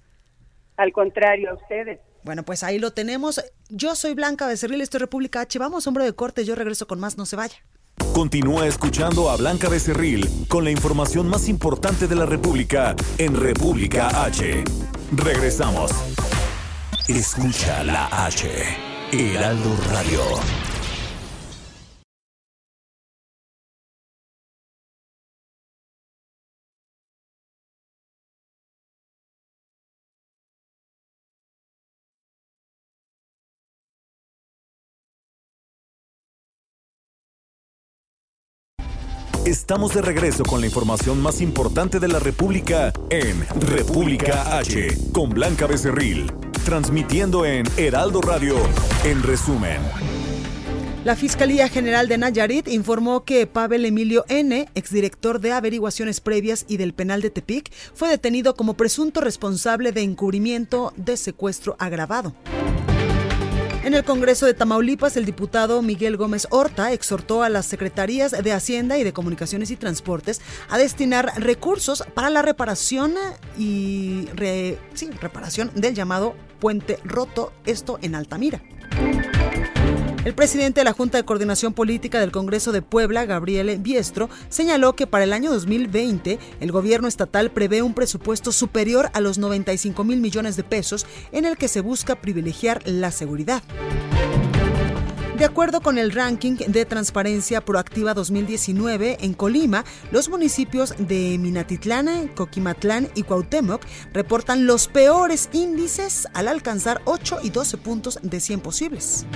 Al 0.76 0.92
contrario, 0.92 1.50
a 1.50 1.54
ustedes. 1.54 2.00
Bueno, 2.24 2.44
pues 2.44 2.62
ahí 2.62 2.78
lo 2.78 2.92
tenemos. 2.92 3.42
Yo 3.68 3.94
soy 3.94 4.14
Blanca 4.14 4.46
Becerril, 4.46 4.80
esto 4.80 4.96
es 4.96 5.02
República 5.02 5.40
H. 5.40 5.58
Vamos, 5.58 5.86
hombre 5.86 6.04
de 6.04 6.12
corte, 6.12 6.44
yo 6.44 6.54
regreso 6.54 6.86
con 6.86 7.00
más, 7.00 7.18
no 7.18 7.26
se 7.26 7.36
vaya. 7.36 7.56
Continúa 8.14 8.66
escuchando 8.66 9.30
a 9.30 9.36
Blanca 9.36 9.68
Becerril 9.68 10.28
con 10.48 10.64
la 10.64 10.70
información 10.70 11.28
más 11.28 11.48
importante 11.48 12.06
de 12.06 12.14
la 12.14 12.26
República 12.26 12.94
en 13.18 13.38
República 13.38 14.24
H. 14.24 14.64
Regresamos. 15.12 15.90
Escucha 17.08 17.82
la 17.84 18.06
H. 18.26 18.48
Heraldo 19.12 19.76
Radio. 19.90 20.71
Estamos 39.44 39.92
de 39.92 40.02
regreso 40.02 40.44
con 40.44 40.60
la 40.60 40.68
información 40.68 41.20
más 41.20 41.40
importante 41.40 41.98
de 41.98 42.06
la 42.06 42.20
República 42.20 42.92
en 43.10 43.44
República 43.60 44.56
H, 44.56 44.96
con 45.12 45.30
Blanca 45.30 45.66
Becerril, 45.66 46.30
transmitiendo 46.64 47.44
en 47.44 47.66
Heraldo 47.76 48.20
Radio, 48.20 48.54
en 49.02 49.20
resumen. 49.24 49.80
La 51.04 51.16
Fiscalía 51.16 51.68
General 51.68 52.06
de 52.06 52.18
Nayarit 52.18 52.68
informó 52.68 53.24
que 53.24 53.48
Pavel 53.48 53.84
Emilio 53.84 54.24
N., 54.28 54.68
exdirector 54.76 55.40
de 55.40 55.50
averiguaciones 55.50 56.20
previas 56.20 56.64
y 56.68 56.76
del 56.76 56.94
penal 56.94 57.20
de 57.20 57.30
Tepic, 57.30 57.72
fue 57.94 58.10
detenido 58.10 58.54
como 58.54 58.74
presunto 58.74 59.20
responsable 59.20 59.90
de 59.90 60.02
encubrimiento 60.02 60.92
de 60.96 61.16
secuestro 61.16 61.74
agravado. 61.80 62.32
En 63.84 63.94
el 63.94 64.04
Congreso 64.04 64.46
de 64.46 64.54
Tamaulipas, 64.54 65.16
el 65.16 65.24
diputado 65.24 65.82
Miguel 65.82 66.16
Gómez 66.16 66.46
Horta 66.50 66.92
exhortó 66.92 67.42
a 67.42 67.48
las 67.48 67.66
secretarías 67.66 68.30
de 68.30 68.52
Hacienda 68.52 68.96
y 68.96 69.02
de 69.02 69.12
Comunicaciones 69.12 69.72
y 69.72 69.76
Transportes 69.76 70.40
a 70.68 70.78
destinar 70.78 71.32
recursos 71.36 72.04
para 72.14 72.30
la 72.30 72.42
reparación 72.42 73.14
y 73.58 74.28
reparación 75.20 75.72
del 75.74 75.94
llamado 75.96 76.36
puente 76.60 77.00
roto, 77.04 77.52
esto 77.66 77.98
en 78.02 78.14
Altamira. 78.14 78.62
El 80.24 80.34
presidente 80.34 80.80
de 80.80 80.84
la 80.84 80.92
Junta 80.92 81.18
de 81.18 81.24
Coordinación 81.24 81.72
Política 81.74 82.20
del 82.20 82.30
Congreso 82.30 82.70
de 82.70 82.80
Puebla, 82.80 83.26
Gabriel 83.26 83.76
Biestro, 83.80 84.30
señaló 84.50 84.94
que 84.94 85.08
para 85.08 85.24
el 85.24 85.32
año 85.32 85.50
2020 85.50 86.38
el 86.60 86.70
gobierno 86.70 87.08
estatal 87.08 87.50
prevé 87.50 87.82
un 87.82 87.92
presupuesto 87.92 88.52
superior 88.52 89.10
a 89.14 89.20
los 89.20 89.38
95 89.38 90.04
mil 90.04 90.20
millones 90.20 90.54
de 90.54 90.62
pesos 90.62 91.06
en 91.32 91.44
el 91.44 91.56
que 91.56 91.66
se 91.66 91.80
busca 91.80 92.14
privilegiar 92.14 92.82
la 92.86 93.10
seguridad. 93.10 93.64
De 95.36 95.46
acuerdo 95.46 95.80
con 95.80 95.98
el 95.98 96.12
ranking 96.12 96.54
de 96.68 96.84
Transparencia 96.84 97.60
Proactiva 97.60 98.14
2019, 98.14 99.16
en 99.22 99.34
Colima, 99.34 99.84
los 100.12 100.28
municipios 100.28 100.94
de 100.98 101.36
Minatitlán, 101.36 102.28
Coquimatlán 102.28 103.08
y 103.16 103.24
Cuauhtémoc 103.24 103.82
reportan 104.12 104.66
los 104.66 104.86
peores 104.86 105.48
índices 105.52 106.28
al 106.32 106.46
alcanzar 106.46 107.02
8 107.06 107.40
y 107.42 107.50
12 107.50 107.76
puntos 107.78 108.20
de 108.22 108.38
100 108.38 108.60
posibles. 108.60 109.26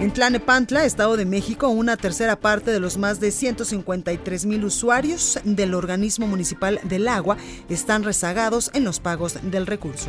En 0.00 0.10
Tlanepantla, 0.14 0.86
Estado 0.86 1.18
de 1.18 1.26
México, 1.26 1.68
una 1.68 1.98
tercera 1.98 2.40
parte 2.40 2.70
de 2.70 2.80
los 2.80 2.96
más 2.96 3.20
de 3.20 3.30
153 3.30 4.46
mil 4.46 4.64
usuarios 4.64 5.38
del 5.44 5.74
organismo 5.74 6.26
municipal 6.26 6.80
del 6.84 7.06
agua 7.06 7.36
están 7.68 8.02
rezagados 8.02 8.70
en 8.72 8.84
los 8.84 8.98
pagos 8.98 9.36
del 9.42 9.66
recurso. 9.66 10.08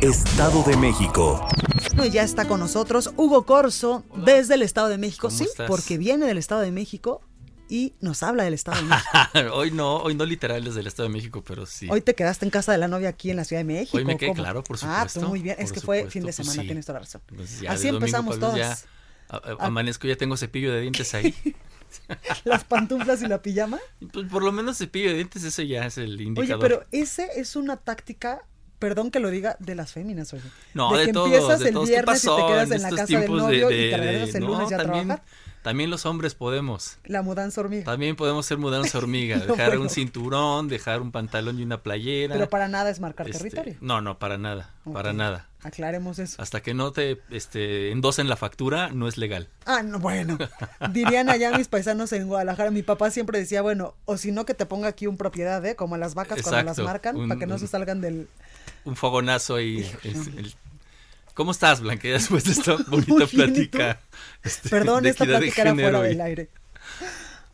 Estado 0.00 0.62
de 0.62 0.78
México. 0.78 1.46
ya 2.10 2.22
está 2.22 2.48
con 2.48 2.60
nosotros 2.60 3.12
Hugo 3.18 3.44
Corso 3.44 4.04
desde 4.24 4.54
el 4.54 4.62
Estado 4.62 4.88
de 4.88 4.96
México. 4.96 5.28
Sí, 5.28 5.46
porque 5.66 5.98
viene 5.98 6.24
del 6.24 6.38
Estado 6.38 6.62
de 6.62 6.72
México 6.72 7.20
y 7.68 7.94
nos 8.00 8.22
habla 8.22 8.44
del 8.44 8.54
Estado 8.54 8.78
de 8.78 8.82
México. 8.88 9.54
hoy 9.54 9.70
no, 9.70 9.96
hoy 9.98 10.14
no 10.14 10.24
literal 10.24 10.64
desde 10.64 10.80
el 10.80 10.86
Estado 10.86 11.08
de 11.08 11.14
México, 11.14 11.42
pero 11.46 11.66
sí. 11.66 11.88
Hoy 11.90 12.00
te 12.00 12.14
quedaste 12.14 12.44
en 12.44 12.50
casa 12.50 12.72
de 12.72 12.78
la 12.78 12.88
novia 12.88 13.10
aquí 13.10 13.30
en 13.30 13.36
la 13.36 13.44
Ciudad 13.44 13.60
de 13.60 13.64
México. 13.64 13.96
Hoy 13.96 14.04
me 14.04 14.16
quedé, 14.16 14.32
claro, 14.32 14.64
por 14.64 14.78
supuesto. 14.78 15.20
Ah, 15.20 15.22
tú 15.22 15.28
muy 15.28 15.42
bien. 15.42 15.56
Es 15.58 15.72
que 15.72 15.80
fue 15.80 16.10
fin 16.10 16.22
de 16.22 16.32
pues 16.32 16.36
semana, 16.36 16.62
tienes 16.62 16.86
toda 16.86 17.00
la 17.00 17.04
razón. 17.04 17.20
Pues 17.26 17.62
Así 17.68 17.88
empezamos 17.88 18.38
todos. 18.38 18.56
Ya, 18.56 18.76
amanezco, 19.58 20.06
ya 20.06 20.16
tengo 20.16 20.36
cepillo 20.36 20.72
de 20.72 20.80
dientes 20.80 21.14
ahí. 21.14 21.34
¿Las 22.44 22.64
pantuflas 22.64 23.22
y 23.22 23.28
la 23.28 23.40
pijama? 23.40 23.78
Pues 24.12 24.28
por 24.28 24.42
lo 24.42 24.52
menos 24.52 24.76
cepillo 24.78 25.08
de 25.08 25.16
dientes, 25.16 25.42
eso 25.44 25.62
ya 25.62 25.86
es 25.86 25.98
el 25.98 26.20
indicador. 26.20 26.56
Oye, 26.56 26.76
pero 26.76 26.86
ese 26.92 27.28
es 27.36 27.56
una 27.56 27.76
táctica 27.76 28.42
perdón 28.78 29.10
que 29.10 29.20
lo 29.20 29.30
diga, 29.30 29.56
de 29.58 29.74
las 29.74 29.92
féminas, 29.92 30.32
oye. 30.32 30.42
No, 30.74 30.96
de, 30.96 31.06
que 31.06 31.12
todos, 31.12 31.26
empiezas 31.26 31.60
de 31.60 31.68
el 31.70 31.78
viernes 31.78 32.24
y 32.24 32.28
te 32.28 32.46
quedas 32.46 32.70
en, 32.70 32.82
la 32.82 32.90
casa 32.90 33.20
del 33.20 33.30
novio 33.32 33.70
y 33.70 33.90
te 33.90 33.96
regresas 33.96 34.34
el 34.36 34.44
lunes 34.44 34.70
ya 34.70 34.76
a 34.76 34.82
trabajar. 34.84 35.22
También 35.68 35.90
los 35.90 36.06
hombres 36.06 36.34
podemos. 36.34 36.96
La 37.04 37.20
mudanza 37.20 37.60
hormiga. 37.60 37.84
También 37.84 38.16
podemos 38.16 38.46
ser 38.46 38.56
mudanza 38.56 38.96
hormiga. 38.96 39.36
dejar 39.36 39.78
un 39.78 39.90
cinturón, 39.90 40.66
dejar 40.66 41.02
un 41.02 41.12
pantalón 41.12 41.58
y 41.58 41.62
una 41.62 41.82
playera. 41.82 42.32
Pero 42.32 42.48
para 42.48 42.68
nada 42.68 42.88
es 42.88 43.00
marcar 43.00 43.28
este, 43.28 43.50
territorio. 43.50 43.76
No, 43.82 44.00
no, 44.00 44.18
para 44.18 44.38
nada. 44.38 44.70
Para 44.90 45.12
nada. 45.12 45.46
Aclaremos 45.62 46.18
eso. 46.20 46.40
Hasta 46.40 46.62
que 46.62 46.72
no 46.72 46.92
te 46.92 47.20
este, 47.28 47.90
endosen 47.90 48.30
la 48.30 48.36
factura, 48.36 48.88
no 48.88 49.08
es 49.08 49.18
legal. 49.18 49.50
Ah, 49.66 49.82
no, 49.82 49.98
bueno. 49.98 50.38
Dirían 50.90 51.28
allá 51.28 51.54
mis 51.54 51.68
paisanos 51.68 52.14
en 52.14 52.28
Guadalajara, 52.28 52.70
mi 52.70 52.82
papá 52.82 53.10
siempre 53.10 53.38
decía, 53.38 53.60
bueno, 53.60 53.94
o 54.06 54.16
si 54.16 54.32
no 54.32 54.46
que 54.46 54.54
te 54.54 54.64
ponga 54.64 54.88
aquí 54.88 55.06
un 55.06 55.18
propiedad, 55.18 55.62
¿eh? 55.66 55.76
Como 55.76 55.98
las 55.98 56.14
vacas 56.14 56.40
cuando 56.40 56.62
las 56.62 56.78
marcan, 56.78 57.28
para 57.28 57.38
que 57.38 57.46
no 57.46 57.58
se 57.58 57.66
salgan 57.66 58.00
del... 58.00 58.26
Un 58.86 58.96
fogonazo 58.96 59.60
y... 59.60 59.86
¿Cómo 61.38 61.52
estás, 61.52 61.80
Blanca? 61.80 62.08
Después 62.08 62.42
de 62.42 62.50
esta 62.50 62.74
bonita 62.88 63.24
plática. 63.28 64.00
Este, 64.42 64.68
Perdón, 64.68 65.06
esta 65.06 65.24
plática 65.24 65.62
era 65.62 65.72
fuera 65.72 66.00
del 66.00 66.20
aire. 66.20 66.50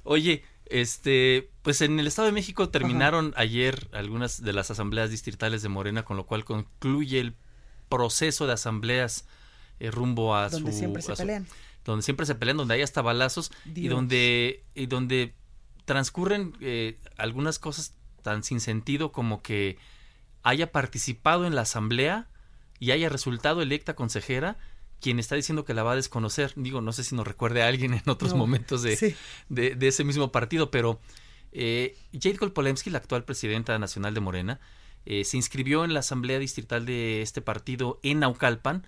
Oye, 0.04 0.42
este, 0.64 1.50
pues 1.60 1.82
en 1.82 2.00
el 2.00 2.06
Estado 2.06 2.24
de 2.24 2.32
México 2.32 2.70
terminaron 2.70 3.34
ayer 3.36 3.88
algunas 3.92 4.42
de 4.42 4.54
las 4.54 4.70
asambleas 4.70 5.10
distritales 5.10 5.60
de 5.60 5.68
Morena, 5.68 6.02
con 6.02 6.16
lo 6.16 6.24
cual 6.24 6.46
concluye 6.46 7.20
el 7.20 7.34
proceso 7.90 8.46
de 8.46 8.54
asambleas 8.54 9.26
eh, 9.80 9.90
rumbo 9.90 10.34
a 10.34 10.48
donde 10.48 10.72
su... 10.72 10.78
Siempre 10.78 11.02
se 11.02 11.14
pelean. 11.14 11.46
donde 11.84 12.02
siempre 12.04 12.24
se 12.24 12.34
pelean, 12.34 12.56
donde 12.56 12.72
hay 12.72 12.80
hasta 12.80 13.02
balazos 13.02 13.52
y 13.66 13.88
donde, 13.88 14.64
y 14.74 14.86
donde 14.86 15.34
transcurren 15.84 16.56
eh, 16.62 16.98
algunas 17.18 17.58
cosas 17.58 17.92
tan 18.22 18.44
sin 18.44 18.60
sentido 18.60 19.12
como 19.12 19.42
que 19.42 19.76
haya 20.42 20.72
participado 20.72 21.46
en 21.46 21.54
la 21.54 21.62
asamblea 21.62 22.28
y 22.78 22.90
haya 22.90 23.08
resultado 23.08 23.62
electa 23.62 23.94
consejera 23.94 24.56
quien 25.00 25.18
está 25.18 25.36
diciendo 25.36 25.64
que 25.64 25.74
la 25.74 25.82
va 25.82 25.92
a 25.92 25.96
desconocer. 25.96 26.52
Digo, 26.56 26.80
no 26.80 26.92
sé 26.92 27.04
si 27.04 27.14
nos 27.14 27.26
recuerde 27.26 27.62
a 27.62 27.68
alguien 27.68 27.94
en 27.94 28.02
otros 28.06 28.34
momentos 28.34 28.82
de, 28.82 29.14
de, 29.48 29.88
ese 29.88 30.04
mismo 30.04 30.32
partido, 30.32 30.70
pero 30.70 30.98
eh, 31.52 31.96
Jade 32.12 32.38
Kolpolemsky, 32.38 32.90
la 32.90 32.98
actual 32.98 33.24
presidenta 33.24 33.78
nacional 33.78 34.14
de 34.14 34.20
Morena, 34.20 34.60
eh, 35.06 35.24
se 35.24 35.36
inscribió 35.36 35.84
en 35.84 35.92
la 35.92 36.00
asamblea 36.00 36.38
distrital 36.38 36.86
de 36.86 37.20
este 37.20 37.42
partido 37.42 38.00
en 38.02 38.20
Naucalpan 38.20 38.86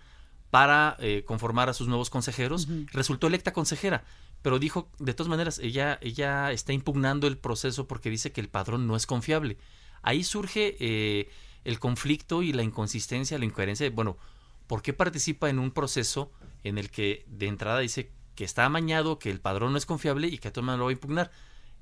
para 0.50 0.96
eh, 1.00 1.24
conformar 1.26 1.68
a 1.68 1.74
sus 1.74 1.88
nuevos 1.88 2.08
consejeros. 2.08 2.68
Resultó 2.92 3.26
electa 3.26 3.52
consejera, 3.52 4.04
pero 4.40 4.58
dijo, 4.58 4.88
de 4.98 5.12
todas 5.12 5.28
maneras, 5.28 5.58
ella, 5.58 5.98
ella 6.00 6.52
está 6.52 6.72
impugnando 6.72 7.26
el 7.26 7.36
proceso 7.36 7.86
porque 7.86 8.08
dice 8.08 8.32
que 8.32 8.40
el 8.40 8.48
padrón 8.48 8.86
no 8.86 8.96
es 8.96 9.06
confiable. 9.06 9.58
Ahí 10.02 10.24
surge 10.24 10.76
eh, 10.80 11.28
el 11.66 11.80
conflicto 11.80 12.44
y 12.44 12.52
la 12.52 12.62
inconsistencia, 12.62 13.38
la 13.38 13.44
incoherencia 13.44 13.90
bueno, 13.90 14.16
¿por 14.68 14.82
qué 14.82 14.92
participa 14.92 15.50
en 15.50 15.58
un 15.58 15.72
proceso 15.72 16.30
en 16.62 16.78
el 16.78 16.90
que 16.90 17.24
de 17.26 17.48
entrada 17.48 17.80
dice 17.80 18.12
que 18.36 18.44
está 18.44 18.64
amañado, 18.64 19.18
que 19.18 19.30
el 19.30 19.40
padrón 19.40 19.72
no 19.72 19.78
es 19.78 19.84
confiable 19.84 20.28
y 20.28 20.38
que 20.38 20.48
a 20.48 20.52
todo 20.52 20.64
lo 20.76 20.84
va 20.84 20.90
a 20.90 20.92
impugnar? 20.92 21.32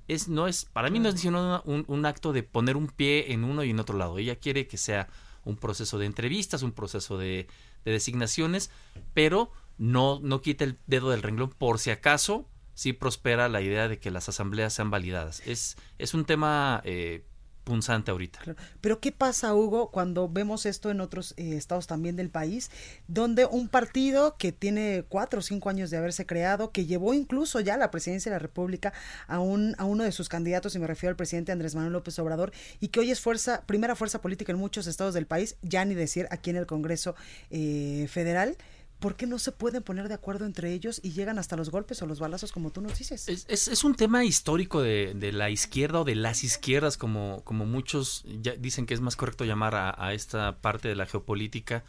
Es, 0.08 0.28
no 0.28 0.48
es, 0.48 0.64
para 0.64 0.88
mí 0.88 1.00
no 1.00 1.10
es 1.10 1.22
un, 1.24 1.84
un, 1.86 2.06
acto 2.06 2.32
de 2.32 2.42
poner 2.42 2.78
un 2.78 2.88
pie 2.88 3.32
en 3.32 3.44
uno 3.44 3.62
y 3.62 3.70
en 3.70 3.80
otro 3.80 3.98
lado. 3.98 4.16
Ella 4.16 4.36
quiere 4.36 4.66
que 4.66 4.78
sea 4.78 5.08
un 5.44 5.56
proceso 5.56 5.98
de 5.98 6.06
entrevistas, 6.06 6.62
un 6.62 6.72
proceso 6.72 7.18
de, 7.18 7.46
designaciones, 7.84 8.70
pero 9.12 9.52
no, 9.76 10.18
no 10.22 10.40
quita 10.40 10.64
el 10.64 10.78
dedo 10.86 11.10
del 11.10 11.22
renglón 11.22 11.50
por 11.50 11.78
si 11.78 11.90
acaso 11.90 12.48
sí 12.72 12.94
prospera 12.94 13.50
la 13.50 13.60
idea 13.60 13.88
de 13.88 13.98
que 13.98 14.10
las 14.10 14.30
asambleas 14.30 14.72
sean 14.72 14.90
validadas. 14.90 15.42
Es, 15.46 15.76
es 15.98 16.14
un 16.14 16.24
tema 16.24 16.80
eh, 16.84 17.24
punzante 17.64 18.10
ahorita. 18.10 18.40
Pero 18.80 19.00
¿qué 19.00 19.10
pasa, 19.10 19.54
Hugo, 19.54 19.90
cuando 19.90 20.28
vemos 20.28 20.66
esto 20.66 20.90
en 20.90 21.00
otros 21.00 21.34
eh, 21.36 21.56
estados 21.56 21.86
también 21.86 22.14
del 22.14 22.30
país, 22.30 22.70
donde 23.08 23.46
un 23.46 23.68
partido 23.68 24.36
que 24.36 24.52
tiene 24.52 25.04
cuatro 25.08 25.40
o 25.40 25.42
cinco 25.42 25.70
años 25.70 25.90
de 25.90 25.96
haberse 25.96 26.26
creado, 26.26 26.70
que 26.70 26.86
llevó 26.86 27.14
incluso 27.14 27.60
ya 27.60 27.76
la 27.76 27.90
presidencia 27.90 28.30
de 28.30 28.36
la 28.36 28.40
República 28.40 28.92
a, 29.26 29.40
un, 29.40 29.74
a 29.78 29.84
uno 29.84 30.04
de 30.04 30.12
sus 30.12 30.28
candidatos, 30.28 30.74
y 30.74 30.78
me 30.78 30.86
refiero 30.86 31.10
al 31.10 31.16
presidente 31.16 31.52
Andrés 31.52 31.74
Manuel 31.74 31.94
López 31.94 32.18
Obrador, 32.18 32.52
y 32.80 32.88
que 32.88 33.00
hoy 33.00 33.10
es 33.10 33.20
fuerza, 33.20 33.62
primera 33.66 33.96
fuerza 33.96 34.20
política 34.20 34.52
en 34.52 34.58
muchos 34.58 34.86
estados 34.86 35.14
del 35.14 35.26
país, 35.26 35.56
ya 35.62 35.84
ni 35.84 35.94
decir 35.94 36.28
aquí 36.30 36.50
en 36.50 36.56
el 36.56 36.66
Congreso 36.66 37.14
eh, 37.50 38.06
Federal, 38.10 38.56
¿por 38.98 39.16
qué 39.16 39.26
no 39.26 39.38
se 39.38 39.52
pueden 39.52 39.82
poner 39.82 40.08
de 40.08 40.14
acuerdo 40.14 40.46
entre 40.46 40.72
ellos 40.72 41.00
y 41.02 41.12
llegan 41.12 41.38
hasta 41.38 41.56
los 41.56 41.70
golpes 41.70 42.00
o 42.02 42.06
los 42.06 42.20
balazos 42.20 42.52
como 42.52 42.70
tú 42.70 42.80
nos 42.80 42.98
dices? 42.98 43.28
Es, 43.28 43.68
es, 43.68 43.84
un 43.84 43.94
tema 43.94 44.24
histórico 44.24 44.80
de, 44.82 45.12
de, 45.14 45.32
la 45.32 45.50
izquierda 45.50 46.00
o 46.00 46.04
de 46.04 46.14
las 46.14 46.44
izquierdas, 46.44 46.96
como, 46.96 47.42
como 47.44 47.66
muchos 47.66 48.24
ya 48.40 48.54
dicen 48.54 48.86
que 48.86 48.94
es 48.94 49.00
más 49.00 49.16
correcto 49.16 49.44
llamar 49.44 49.74
a, 49.74 50.14
esta 50.14 50.60
parte 50.60 50.88
de 50.88 50.94
la 50.94 51.06
geopolítica. 51.06 51.84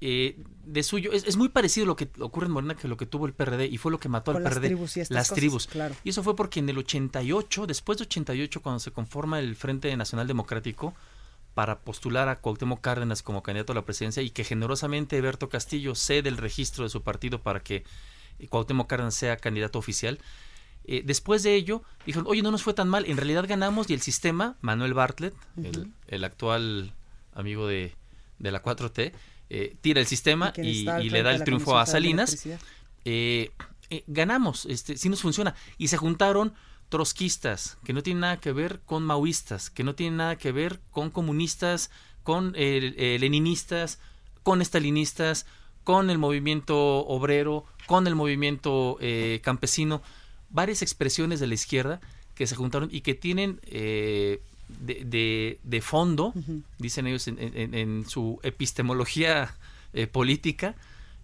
Eh, 0.00 0.42
de 0.64 0.82
suyo, 0.82 1.12
es, 1.12 1.24
es, 1.24 1.36
muy 1.36 1.48
parecido 1.48 1.86
lo 1.86 1.96
que 1.96 2.10
ocurre 2.18 2.46
en 2.46 2.52
Morena 2.52 2.74
que 2.74 2.88
lo 2.88 2.96
que 2.96 3.06
tuvo 3.06 3.26
el 3.26 3.32
PRD 3.32 3.66
y 3.66 3.78
fue 3.78 3.90
lo 3.90 3.98
que 3.98 4.10
mató 4.10 4.32
al 4.32 4.42
PRD. 4.42 4.60
Las 4.60 4.60
tribus 4.60 4.96
y 4.96 5.04
las 5.08 5.28
tribus. 5.30 5.66
Claro. 5.68 5.94
Y 6.04 6.10
eso 6.10 6.22
fue 6.22 6.36
porque 6.36 6.60
en 6.60 6.68
el 6.68 6.76
88, 6.76 7.66
después 7.66 7.98
de 7.98 8.02
88, 8.02 8.60
cuando 8.60 8.80
se 8.80 8.90
conforma 8.90 9.38
el 9.38 9.56
Frente 9.56 9.96
Nacional 9.96 10.26
Democrático, 10.26 10.94
para 11.54 11.80
postular 11.80 12.28
a 12.28 12.36
Cuauhtémoc 12.36 12.80
Cárdenas 12.80 13.22
como 13.22 13.42
candidato 13.42 13.72
a 13.72 13.76
la 13.76 13.84
presidencia 13.84 14.22
y 14.22 14.30
que 14.30 14.44
generosamente 14.44 15.20
Berto 15.20 15.48
Castillo 15.48 15.94
cede 15.94 16.28
el 16.28 16.36
registro 16.36 16.84
de 16.84 16.90
su 16.90 17.02
partido 17.02 17.40
para 17.40 17.60
que 17.60 17.84
Cuauhtémoc 18.50 18.88
Cárdenas 18.88 19.14
sea 19.14 19.36
candidato 19.36 19.78
oficial. 19.78 20.18
Eh, 20.86 21.02
después 21.04 21.42
de 21.42 21.54
ello, 21.54 21.82
dijeron, 22.04 22.26
oye, 22.28 22.42
no 22.42 22.50
nos 22.50 22.62
fue 22.62 22.74
tan 22.74 22.88
mal, 22.88 23.06
en 23.06 23.16
realidad 23.16 23.46
ganamos 23.48 23.88
y 23.88 23.94
el 23.94 24.02
sistema, 24.02 24.56
Manuel 24.60 24.92
Bartlett, 24.92 25.34
el, 26.08 26.24
actual 26.24 26.92
amigo 27.32 27.66
de, 27.66 27.94
de 28.38 28.52
la 28.52 28.62
4T, 28.62 29.12
eh, 29.50 29.76
tira 29.80 30.00
el 30.00 30.06
sistema 30.06 30.52
y, 30.56 30.84
le 30.84 31.22
da 31.22 31.32
el 31.32 31.44
triunfo 31.44 31.78
a 31.78 31.86
Salinas. 31.86 32.46
Eh, 33.06 33.50
ganamos, 34.06 34.66
este, 34.66 34.96
sí 34.96 35.08
nos 35.08 35.22
funciona. 35.22 35.54
Y 35.78 35.88
se 35.88 35.96
juntaron 35.96 36.54
trotskistas, 36.88 37.78
que 37.84 37.92
no 37.92 38.02
tienen 38.02 38.20
nada 38.20 38.40
que 38.40 38.52
ver 38.52 38.80
con 38.86 39.02
maoístas, 39.02 39.70
que 39.70 39.84
no 39.84 39.94
tienen 39.94 40.18
nada 40.18 40.36
que 40.36 40.52
ver 40.52 40.80
con 40.90 41.10
comunistas, 41.10 41.90
con 42.22 42.54
eh, 42.56 43.16
leninistas, 43.20 43.98
con 44.42 44.62
estalinistas, 44.62 45.46
con 45.84 46.10
el 46.10 46.18
movimiento 46.18 47.06
obrero, 47.06 47.64
con 47.86 48.06
el 48.06 48.14
movimiento 48.14 48.96
eh, 49.00 49.40
campesino, 49.42 50.02
varias 50.50 50.82
expresiones 50.82 51.40
de 51.40 51.46
la 51.46 51.54
izquierda 51.54 52.00
que 52.34 52.46
se 52.46 52.56
juntaron 52.56 52.88
y 52.92 53.02
que 53.02 53.14
tienen 53.14 53.60
eh, 53.64 54.40
de, 54.68 55.58
de, 55.62 55.80
fondo, 55.82 56.32
dicen 56.78 57.06
ellos 57.06 57.28
en, 57.28 58.06
su 58.08 58.40
epistemología 58.42 59.54
política, 60.10 60.74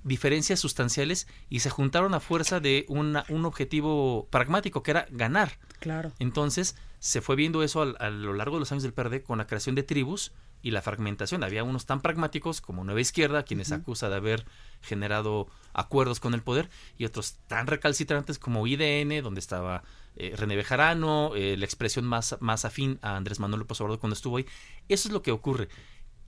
diferencias 0.03 0.61
sustanciales 0.61 1.27
y 1.49 1.61
se 1.61 1.71
juntaron 1.71 2.15
a 2.15 2.21
fuerza 2.21 2.61
de 2.61 2.87
un 2.89 3.45
objetivo 3.45 4.29
pragmático 4.31 4.83
que 4.83 4.93
era 4.93 5.07
ganar. 5.11 5.59
Claro. 5.79 6.13
Entonces 6.19 6.77
se 7.01 7.23
fue 7.23 7.35
viendo 7.35 7.63
eso 7.63 7.83
a, 7.99 8.11
lo 8.11 8.35
largo 8.35 8.57
de 8.57 8.61
los 8.61 8.73
años 8.73 8.83
del 8.83 8.93
PRD 8.93 9.23
con 9.23 9.39
la 9.39 9.47
creación 9.47 9.75
de 9.75 9.83
tribus 9.83 10.33
y 10.63 10.71
la 10.71 10.83
fragmentación. 10.83 11.43
Había 11.43 11.65
unos 11.65 11.87
tan 11.87 12.03
pragmáticos 12.03 12.61
como 12.61 12.85
Nueva 12.85 13.01
Izquierda, 13.01 13.43
quienes 13.45 13.73
acusa 13.73 14.11
de 14.11 14.17
haber 14.17 14.45
generado 14.83 15.49
acuerdos 15.73 16.21
con 16.21 16.35
el 16.35 16.43
poder, 16.43 16.69
y 16.99 17.07
otros 17.07 17.39
tan 17.47 17.67
recalcitrantes 17.67 18.39
como 18.39 18.67
IDN, 18.67 19.23
donde 19.23 19.41
estaba 19.41 19.83
eh, 20.17 20.35
René 20.37 20.57
Bejarano, 20.57 21.35
eh, 21.35 21.57
la 21.57 21.65
expresión 21.65 22.05
más, 22.05 22.37
más 22.41 22.67
afín 22.67 22.99
a 23.01 23.17
Andrés 23.17 23.41
Manuel 23.41 23.61
López 23.61 23.81
Obrador 23.81 24.01
cuando 24.01 24.15
estuvo 24.15 24.37
ahí. 24.37 24.45
Eso 24.89 25.09
es 25.09 25.15
lo 25.15 25.23
que 25.23 25.33
ocurre 25.33 25.69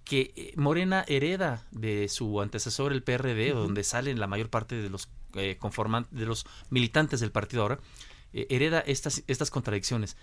que 0.04 0.32
eh, 0.36 0.52
Morena 0.56 1.04
hereda 1.08 1.66
de 1.70 2.08
su 2.08 2.40
antecesor 2.40 2.92
el 2.92 3.02
PRD, 3.02 3.52
donde 3.52 3.84
salen 3.84 4.20
la 4.20 4.26
mayor 4.26 4.50
parte 4.50 4.76
de 4.76 4.90
los 4.90 5.08
conformantes, 5.58 6.18
de 6.18 6.26
los 6.26 6.44
militantes 6.68 7.20
del 7.20 7.32
partido 7.32 7.62
ahora, 7.62 7.80
hereda 8.32 8.80
estas, 8.80 9.22
estas 9.26 9.50
contradicciones. 9.50 10.16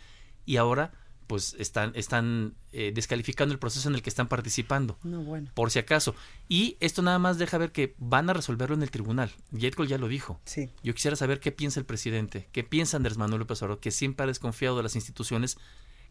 Y 0.45 0.57
ahora 0.57 0.91
pues 1.29 1.55
están, 1.59 1.91
están 1.93 2.55
eh, 2.71 2.91
descalificando 2.91 3.53
el 3.53 3.59
proceso 3.59 3.87
en 3.87 3.93
el 3.93 4.01
que 4.01 4.09
están 4.09 4.27
participando. 4.27 4.97
No, 5.03 5.21
bueno. 5.21 5.51
Por 5.53 5.69
si 5.69 5.77
acaso. 5.77 6.15
Y 6.47 6.75
esto 6.79 7.03
nada 7.03 7.19
más 7.19 7.37
deja 7.37 7.59
ver 7.59 7.71
que 7.71 7.93
van 7.99 8.31
a 8.31 8.33
resolverlo 8.33 8.75
en 8.75 8.81
el 8.81 8.89
tribunal. 8.89 9.31
Jetcol 9.55 9.87
ya 9.87 9.99
lo 9.99 10.07
dijo. 10.07 10.41
Sí. 10.45 10.71
Yo 10.81 10.95
quisiera 10.95 11.15
saber 11.15 11.39
qué 11.39 11.51
piensa 11.51 11.79
el 11.79 11.85
presidente, 11.85 12.49
qué 12.51 12.63
piensa 12.63 12.97
Andrés 12.97 13.19
Manuel 13.19 13.41
López 13.41 13.61
Obrador, 13.61 13.79
que 13.79 13.91
siempre 13.91 14.23
ha 14.23 14.27
desconfiado 14.27 14.75
de 14.77 14.81
las 14.81 14.95
instituciones 14.95 15.59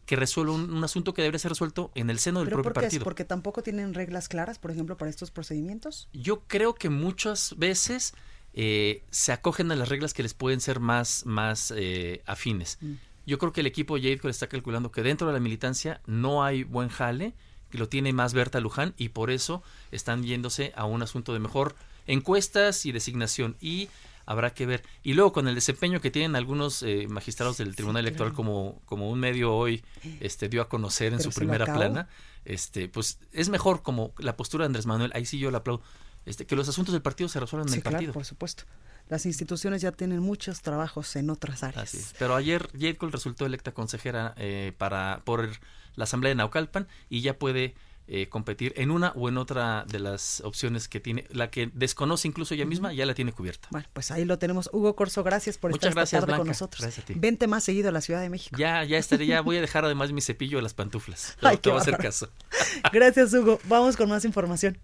que 0.09 0.15
resuelve 0.15 0.53
un, 0.53 0.83
asunto 0.83 1.13
que 1.13 1.21
debería 1.21 1.37
ser 1.37 1.51
resuelto 1.51 1.91
en 1.93 2.09
el 2.09 2.17
seno 2.17 2.39
del 2.39 2.49
propio 2.49 2.63
por 2.63 2.73
qué 2.73 2.79
partido. 2.79 3.03
¿Porque 3.03 3.25
tampoco 3.25 3.61
tienen 3.61 3.93
reglas 3.93 4.27
claras, 4.27 4.57
por 4.57 4.71
ejemplo, 4.71 4.97
para 4.97 5.07
estos 5.07 5.29
procedimientos? 5.29 6.09
Yo 6.13 6.41
creo 6.47 6.73
que 6.73 6.89
muchas 6.89 7.53
veces 7.59 8.15
eh, 8.55 9.03
se 9.11 9.33
acogen 9.33 9.71
a 9.71 9.75
las 9.75 9.87
reglas 9.87 10.15
que 10.15 10.23
les 10.23 10.33
pueden 10.33 10.61
ser 10.61 10.79
más, 10.79 11.27
más 11.27 11.71
eh, 11.77 12.23
afines. 12.25 12.79
Mm. 12.81 12.93
Yo 13.27 13.37
creo 13.37 13.53
que 13.53 13.61
el 13.61 13.67
equipo 13.67 13.97
Jade 13.97 14.19
está 14.23 14.47
calculando 14.47 14.91
que 14.91 15.03
dentro 15.03 15.27
de 15.27 15.33
la 15.33 15.39
militancia 15.39 16.01
no 16.07 16.43
hay 16.43 16.63
buen 16.63 16.89
jale, 16.89 17.35
que 17.69 17.77
lo 17.77 17.87
tiene 17.87 18.11
más 18.11 18.33
Berta 18.33 18.59
Luján 18.59 18.95
y 18.97 19.09
por 19.09 19.29
eso 19.29 19.61
están 19.91 20.23
yéndose 20.23 20.73
a 20.75 20.85
un 20.85 21.03
asunto 21.03 21.33
de 21.33 21.39
mejor 21.39 21.75
encuestas 22.07 22.87
y 22.87 22.91
designación 22.91 23.57
y 23.61 23.89
habrá 24.29 24.53
que 24.53 24.67
ver. 24.67 24.83
Y 25.01 25.13
luego 25.13 25.33
con 25.33 25.47
el 25.47 25.55
desempeño 25.55 25.99
que 26.01 26.11
tienen 26.11 26.35
algunos 26.35 26.83
eh, 26.83 27.07
magistrados 27.09 27.57
del 27.57 27.75
Tribunal 27.75 28.05
Electoral 28.05 28.31
como, 28.31 28.79
como 28.85 29.09
un 29.09 29.19
medio 29.19 29.55
hoy 29.55 29.83
este, 30.19 30.49
dio 30.49 30.61
a 30.61 30.69
conocer 30.69 31.13
en 31.13 31.19
su 31.19 31.31
primera 31.31 31.65
plana, 31.65 32.07
este, 32.45 32.87
pues 32.89 33.17
es 33.33 33.49
mejor 33.49 33.81
como 33.81 34.13
la 34.19 34.37
postura 34.37 34.63
de 34.63 34.67
Andrés 34.67 34.85
Manuel, 34.85 35.11
ahí 35.15 35.25
sí 35.25 35.39
yo 35.39 35.49
le 35.49 35.57
aplaudo, 35.57 35.81
este, 36.27 36.45
que 36.45 36.55
los 36.55 36.69
asuntos 36.69 36.93
del 36.93 37.01
partido 37.01 37.27
se 37.27 37.39
resuelvan 37.39 37.69
en 37.69 37.73
el 37.73 37.81
partido. 37.81 38.13
por 38.13 38.23
supuesto 38.23 38.65
las 39.07 39.25
instituciones 39.25 39.81
ya 39.81 39.91
tienen 39.91 40.19
muchos 40.19 40.61
trabajos 40.61 41.15
en 41.15 41.31
otras 41.31 41.63
áreas. 41.63 42.13
Pero 42.19 42.35
ayer 42.35 42.69
Cole 42.99 43.11
resultó 43.11 43.47
electa 43.47 43.71
consejera 43.71 44.35
eh, 44.37 44.73
para 44.77 45.23
por 45.25 45.49
la 45.95 46.03
Asamblea 46.03 46.29
de 46.29 46.35
Naucalpan 46.35 46.87
y 47.09 47.21
ya 47.21 47.39
puede 47.39 47.73
eh, 48.11 48.27
competir 48.27 48.73
en 48.75 48.89
una 48.89 49.09
o 49.09 49.29
en 49.29 49.37
otra 49.37 49.85
de 49.87 49.99
las 49.99 50.41
opciones 50.41 50.87
que 50.87 50.99
tiene, 50.99 51.25
la 51.29 51.51
que 51.51 51.69
desconoce 51.75 52.27
incluso 52.27 52.55
ella 52.55 52.65
misma, 52.65 52.91
ya 52.91 53.05
la 53.05 53.13
tiene 53.13 53.31
cubierta. 53.33 53.67
Bueno, 53.69 53.87
pues 53.93 54.09
ahí 54.09 54.25
lo 54.25 54.39
tenemos. 54.39 54.67
Hugo 54.73 54.95
Corso, 54.95 55.23
gracias 55.23 55.59
por 55.59 55.69
estar 55.69 55.95
esta 55.95 56.21
tarde 56.21 56.35
con 56.35 56.47
nosotros. 56.47 56.81
Gracias 56.81 57.03
a 57.03 57.07
ti. 57.07 57.13
Vente 57.15 57.45
más 57.45 57.63
seguido 57.63 57.89
a 57.89 57.91
la 57.91 58.01
Ciudad 58.01 58.21
de 58.21 58.29
México. 58.31 58.57
Ya, 58.57 58.83
ya 58.83 58.97
estaré, 58.97 59.27
ya 59.27 59.41
voy 59.41 59.57
a 59.57 59.61
dejar 59.61 59.85
además 59.85 60.11
mi 60.11 60.21
cepillo 60.21 60.57
de 60.57 60.63
las 60.63 60.73
pantuflas. 60.73 61.37
Ay, 61.41 61.57
te 61.57 61.69
va 61.69 61.77
a 61.77 61.81
hacer 61.81 61.97
caso. 61.97 62.31
gracias, 62.91 63.31
Hugo. 63.31 63.59
Vamos 63.65 63.95
con 63.95 64.09
más 64.09 64.25
información. 64.25 64.79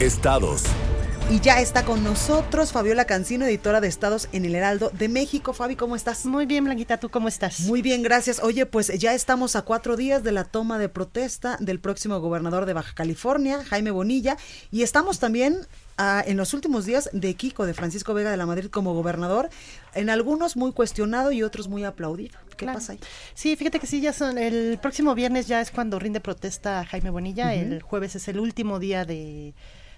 Estados. 0.00 0.62
Y 1.28 1.40
ya 1.40 1.60
está 1.60 1.84
con 1.84 2.04
nosotros 2.04 2.70
Fabiola 2.70 3.04
Cancino, 3.04 3.46
editora 3.46 3.80
de 3.80 3.88
Estados 3.88 4.28
en 4.30 4.44
el 4.44 4.54
Heraldo 4.54 4.90
de 4.90 5.08
México. 5.08 5.52
Fabi, 5.52 5.74
¿cómo 5.74 5.96
estás? 5.96 6.24
Muy 6.24 6.46
bien, 6.46 6.64
Blanquita, 6.64 6.98
¿tú 6.98 7.10
cómo 7.10 7.26
estás? 7.26 7.62
Muy 7.62 7.82
bien, 7.82 8.04
gracias. 8.04 8.40
Oye, 8.40 8.64
pues 8.64 8.96
ya 8.96 9.12
estamos 9.12 9.56
a 9.56 9.62
cuatro 9.62 9.96
días 9.96 10.22
de 10.22 10.30
la 10.30 10.44
toma 10.44 10.78
de 10.78 10.88
protesta 10.88 11.56
del 11.58 11.80
próximo 11.80 12.20
gobernador 12.20 12.64
de 12.64 12.74
Baja 12.74 12.94
California, 12.94 13.64
Jaime 13.64 13.90
Bonilla, 13.90 14.36
y 14.70 14.82
estamos 14.82 15.18
también 15.18 15.66
en 15.98 16.36
los 16.36 16.54
últimos 16.54 16.86
días 16.86 17.10
de 17.12 17.34
Kiko, 17.34 17.66
de 17.66 17.74
Francisco 17.74 18.14
Vega 18.14 18.30
de 18.30 18.36
la 18.36 18.46
Madrid 18.46 18.66
como 18.66 18.94
gobernador, 18.94 19.50
en 19.94 20.10
algunos 20.10 20.56
muy 20.56 20.70
cuestionado 20.70 21.32
y 21.32 21.42
otros 21.42 21.66
muy 21.66 21.82
aplaudido. 21.82 22.38
¿Qué 22.56 22.66
pasa 22.66 22.92
ahí? 22.92 23.00
Sí, 23.34 23.56
fíjate 23.56 23.80
que 23.80 23.88
sí, 23.88 24.00
ya 24.00 24.12
son, 24.12 24.38
el 24.38 24.78
próximo 24.80 25.16
viernes 25.16 25.48
ya 25.48 25.60
es 25.60 25.72
cuando 25.72 25.98
rinde 25.98 26.20
protesta 26.20 26.84
Jaime 26.84 27.10
Bonilla, 27.10 27.52
el 27.52 27.82
jueves 27.82 28.14
es 28.14 28.28
el 28.28 28.38
último 28.38 28.78
día 28.78 29.04
de 29.04 29.54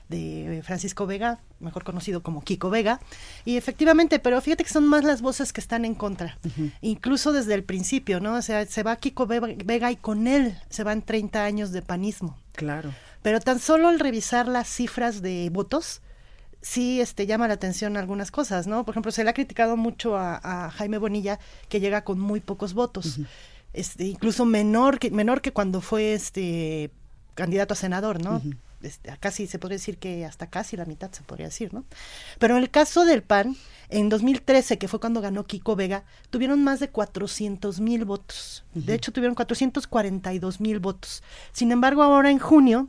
de 0.08 0.62
Francisco 0.64 1.06
Vega, 1.06 1.40
mejor 1.60 1.84
conocido 1.84 2.22
como 2.22 2.42
Kiko 2.42 2.70
Vega. 2.70 3.00
Y 3.44 3.56
efectivamente, 3.56 4.18
pero 4.18 4.40
fíjate 4.40 4.64
que 4.64 4.70
son 4.70 4.86
más 4.86 5.04
las 5.04 5.20
voces 5.22 5.52
que 5.52 5.60
están 5.60 5.84
en 5.84 5.94
contra, 5.94 6.38
incluso 6.80 7.32
desde 7.32 7.54
el 7.54 7.64
principio, 7.64 8.20
¿no? 8.20 8.34
O 8.34 8.42
sea, 8.42 8.64
se 8.66 8.82
va 8.82 8.96
Kiko 8.96 9.26
Vega 9.26 9.90
y 9.90 9.96
con 9.96 10.26
él 10.26 10.58
se 10.70 10.84
van 10.84 11.02
30 11.02 11.44
años 11.44 11.72
de 11.72 11.82
panismo. 11.82 12.38
Claro. 12.52 12.92
Pero 13.22 13.40
tan 13.40 13.58
solo 13.58 13.88
al 13.88 14.00
revisar 14.00 14.48
las 14.48 14.68
cifras 14.68 15.22
de 15.22 15.50
votos, 15.52 16.00
sí 16.60 17.00
este, 17.00 17.26
llama 17.26 17.48
la 17.48 17.54
atención 17.54 17.96
algunas 17.96 18.30
cosas, 18.30 18.66
¿no? 18.66 18.84
Por 18.84 18.92
ejemplo, 18.92 19.12
se 19.12 19.24
le 19.24 19.30
ha 19.30 19.34
criticado 19.34 19.76
mucho 19.76 20.16
a, 20.16 20.70
Jaime 20.70 20.98
Bonilla 20.98 21.38
que 21.68 21.80
llega 21.80 22.04
con 22.04 22.18
muy 22.20 22.40
pocos 22.40 22.74
votos. 22.74 23.20
Este, 23.72 24.04
incluso 24.04 24.44
menor 24.44 24.98
que 24.98 25.10
menor 25.10 25.42
que 25.42 25.52
cuando 25.52 25.80
fue 25.80 26.14
este 26.14 26.90
candidato 27.34 27.74
a 27.74 27.76
senador, 27.76 28.22
¿no? 28.22 28.40
Casi 29.20 29.46
se 29.46 29.58
podría 29.58 29.76
decir 29.76 29.98
que 29.98 30.24
hasta 30.24 30.48
casi 30.48 30.76
la 30.76 30.84
mitad 30.84 31.10
se 31.12 31.22
podría 31.22 31.46
decir, 31.46 31.74
¿no? 31.74 31.84
Pero 32.38 32.56
en 32.56 32.62
el 32.62 32.70
caso 32.70 33.04
del 33.04 33.22
PAN, 33.22 33.56
en 33.88 34.08
2013, 34.08 34.78
que 34.78 34.88
fue 34.88 35.00
cuando 35.00 35.20
ganó 35.20 35.44
Kiko 35.44 35.76
Vega, 35.76 36.04
tuvieron 36.30 36.62
más 36.62 36.80
de 36.80 36.88
400 36.88 37.80
mil 37.80 38.04
votos. 38.04 38.64
De 38.74 38.94
hecho, 38.94 39.12
tuvieron 39.12 39.34
442 39.34 40.60
mil 40.60 40.78
votos. 40.78 41.22
Sin 41.52 41.72
embargo, 41.72 42.02
ahora 42.02 42.30
en 42.30 42.38
junio, 42.38 42.88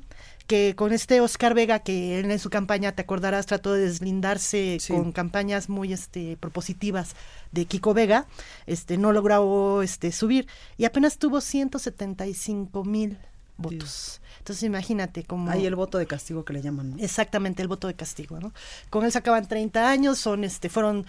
que 0.50 0.74
con 0.76 0.92
este 0.94 1.22
Oscar 1.22 1.54
Vega, 1.54 1.80
que 1.80 2.20
él 2.20 2.32
en 2.32 2.40
su 2.40 2.50
campaña, 2.50 2.92
te 2.92 3.04
acordarás, 3.04 3.46
trató 3.46 3.74
de 3.74 3.84
deslindarse 3.84 4.80
con 4.88 5.12
campañas 5.12 5.70
muy 5.70 5.94
este, 5.94 6.38
propositivas 6.38 7.16
de 7.52 7.66
Kiko 7.66 7.94
Vega, 7.94 8.26
este, 8.66 8.98
no 8.98 9.12
logró 9.12 9.84
este, 9.84 10.12
subir 10.12 10.48
y 10.76 10.86
apenas 10.86 11.20
tuvo 11.20 11.40
175 11.40 12.84
mil 12.84 13.20
votos. 13.58 14.22
Entonces 14.50 14.64
imagínate 14.64 15.26
cómo... 15.26 15.52
Hay 15.52 15.68
el 15.68 15.76
voto 15.76 16.00
de 16.00 16.08
castigo 16.08 16.43
que 16.43 16.54
le 16.54 16.64
llaman. 16.64 16.95
Exactamente, 16.97 17.62
el 17.62 17.68
voto 17.68 17.88
de 17.88 17.93
castigo, 17.93 18.39
¿no? 18.39 18.52
Con 18.89 19.06
él 19.06 19.12
sacaban 19.12 19.47
30 19.47 19.88
años, 19.88 20.18
son, 20.18 20.43
este, 20.43 20.70
fueron 20.70 21.06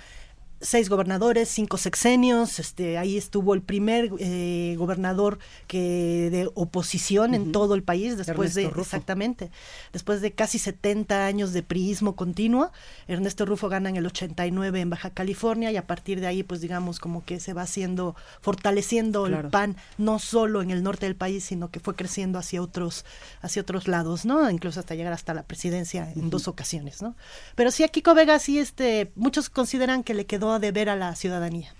seis 0.60 0.90
gobernadores, 0.90 1.48
cinco 1.48 1.78
sexenios, 1.78 2.58
este, 2.58 2.98
ahí 2.98 3.16
estuvo 3.16 3.54
el 3.54 3.62
primer 3.62 4.10
eh, 4.18 4.74
gobernador 4.76 5.38
que 5.66 6.28
de 6.30 6.50
oposición 6.54 7.34
en 7.34 7.50
todo 7.50 7.74
el 7.74 7.82
país 7.82 8.18
después 8.18 8.54
de 8.54 8.66
exactamente, 8.66 9.50
después 9.92 10.20
de 10.20 10.32
casi 10.32 10.58
70 10.58 11.24
años 11.24 11.52
de 11.54 11.62
priismo 11.62 12.14
continuo, 12.14 12.72
Ernesto 13.08 13.46
Rufo 13.46 13.70
gana 13.70 13.88
en 13.88 13.96
el 13.96 14.06
89 14.06 14.80
en 14.80 14.90
Baja 14.90 15.10
California 15.10 15.72
y 15.72 15.78
a 15.78 15.86
partir 15.86 16.20
de 16.20 16.26
ahí 16.26 16.42
pues 16.42 16.60
digamos 16.60 17.00
como 17.00 17.24
que 17.24 17.40
se 17.40 17.54
va 17.54 17.62
haciendo 17.62 18.14
fortaleciendo 18.42 19.26
el 19.26 19.48
PAN 19.48 19.76
no 19.96 20.18
solo 20.18 20.60
en 20.60 20.70
el 20.70 20.82
norte 20.82 21.06
del 21.06 21.16
país, 21.16 21.44
sino 21.44 21.70
que 21.70 21.80
fue 21.80 21.96
creciendo 21.96 22.38
hacia 22.38 22.60
otros 22.60 23.06
hacia 23.40 23.62
otros 23.62 23.88
lados, 23.88 24.26
¿no? 24.26 24.50
Incluso 24.50 24.80
hasta 24.80 24.94
llegar 24.94 25.14
hasta 25.14 25.32
la 25.32 25.44
presidencia 25.44 26.12
en 26.14 26.28
dos 26.28 26.48
ocasiones, 26.48 27.00
¿no? 27.00 27.16
Pero 27.54 27.70
sí 27.70 27.82
a 27.82 27.88
Kiko 27.88 28.14
Vega 28.14 28.38
sí 28.38 28.58
este 28.58 29.10
muchos 29.14 29.48
consideran 29.48 30.04
que 30.04 30.12
le 30.12 30.26
quedó 30.26 30.49
de 30.58 30.72
ver 30.72 30.88
a 30.88 30.96
la 30.96 31.14
ciudadanía. 31.14 31.74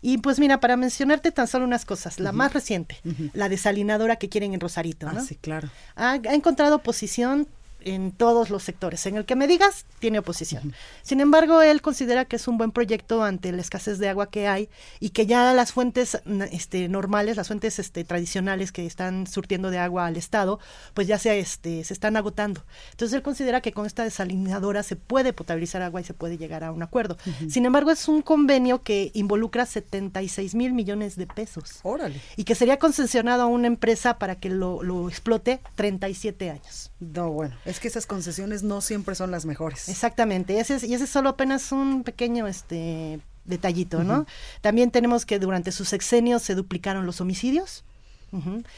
Y 0.00 0.18
pues 0.18 0.40
mira, 0.40 0.58
para 0.58 0.76
mencionarte 0.76 1.30
tan 1.30 1.46
solo 1.46 1.64
unas 1.64 1.84
cosas, 1.84 2.18
la 2.18 2.32
más 2.32 2.52
reciente, 2.52 2.96
la 3.34 3.48
desalinadora 3.48 4.16
que 4.16 4.28
quieren 4.28 4.52
en 4.52 4.58
Rosarito, 4.58 5.06
ah, 5.08 5.20
sí, 5.20 5.36
claro. 5.36 5.68
Ha, 5.94 6.12
ha, 6.12 6.34
encontrado 6.34 6.76
oposición 6.76 7.46
en 7.84 8.12
todos 8.12 8.50
los 8.50 8.62
sectores. 8.62 9.06
En 9.06 9.16
el 9.16 9.24
que 9.24 9.36
me 9.36 9.46
digas, 9.46 9.86
tiene 9.98 10.18
oposición. 10.18 10.74
Sin 11.02 11.20
embargo, 11.20 11.62
él 11.62 11.82
considera 11.82 12.24
que 12.24 12.36
es 12.36 12.48
un 12.48 12.58
buen 12.58 12.72
proyecto 12.72 13.22
ante 13.22 13.52
la 13.52 13.60
escasez 13.60 13.98
de 13.98 14.08
agua 14.08 14.30
que 14.30 14.48
hay 14.48 14.68
y 15.00 15.10
que 15.10 15.26
ya 15.26 15.52
las 15.52 15.72
fuentes 15.72 16.20
este, 16.50 16.88
normales, 16.88 17.36
las 17.36 17.48
fuentes 17.48 17.78
este, 17.78 18.04
tradicionales 18.04 18.72
que 18.72 18.86
están 18.86 19.26
surtiendo 19.26 19.70
de 19.70 19.78
agua 19.78 20.06
al 20.06 20.16
Estado, 20.16 20.58
pues 20.94 21.06
ya 21.06 21.18
se, 21.18 21.38
este, 21.38 21.84
se 21.84 21.92
están 21.92 22.16
agotando. 22.16 22.64
Entonces, 22.90 23.16
él 23.16 23.22
considera 23.22 23.60
que 23.60 23.72
con 23.72 23.86
esta 23.86 24.04
desalinadora 24.04 24.82
se 24.82 24.96
puede 24.96 25.32
potabilizar 25.32 25.82
agua 25.82 26.00
y 26.00 26.04
se 26.04 26.14
puede 26.14 26.38
llegar 26.38 26.64
a 26.64 26.72
un 26.72 26.82
acuerdo. 26.82 27.16
Sin 27.48 27.66
embargo, 27.66 27.90
es 27.90 28.08
un 28.08 28.22
convenio 28.22 28.82
que 28.82 29.10
involucra 29.14 29.66
76 29.66 30.54
mil 30.54 30.72
millones 30.72 31.16
de 31.16 31.26
pesos. 31.26 31.80
Órale. 31.82 32.20
Y 32.36 32.44
que 32.44 32.54
sería 32.54 32.78
concesionado 32.78 33.42
a 33.42 33.46
una 33.46 33.66
empresa 33.66 34.18
para 34.18 34.36
que 34.36 34.50
lo, 34.50 34.82
lo 34.82 35.08
explote 35.08 35.60
37 35.74 36.50
años. 36.50 36.90
No, 37.00 37.30
bueno, 37.30 37.56
es 37.72 37.80
que 37.80 37.88
esas 37.88 38.06
concesiones 38.06 38.62
no 38.62 38.80
siempre 38.80 39.14
son 39.14 39.30
las 39.30 39.44
mejores. 39.44 39.88
Exactamente, 39.88 40.60
ese 40.60 40.86
y 40.86 40.94
ese 40.94 41.04
es 41.04 41.10
solo 41.10 41.30
apenas 41.30 41.72
un 41.72 42.04
pequeño 42.04 42.46
este 42.46 43.20
detallito, 43.44 44.04
¿no? 44.04 44.26
También 44.60 44.92
tenemos 44.92 45.26
que 45.26 45.38
durante 45.38 45.72
su 45.72 45.84
sexenio 45.84 46.38
se 46.38 46.54
duplicaron 46.54 47.06
los 47.06 47.20
homicidios. 47.20 47.84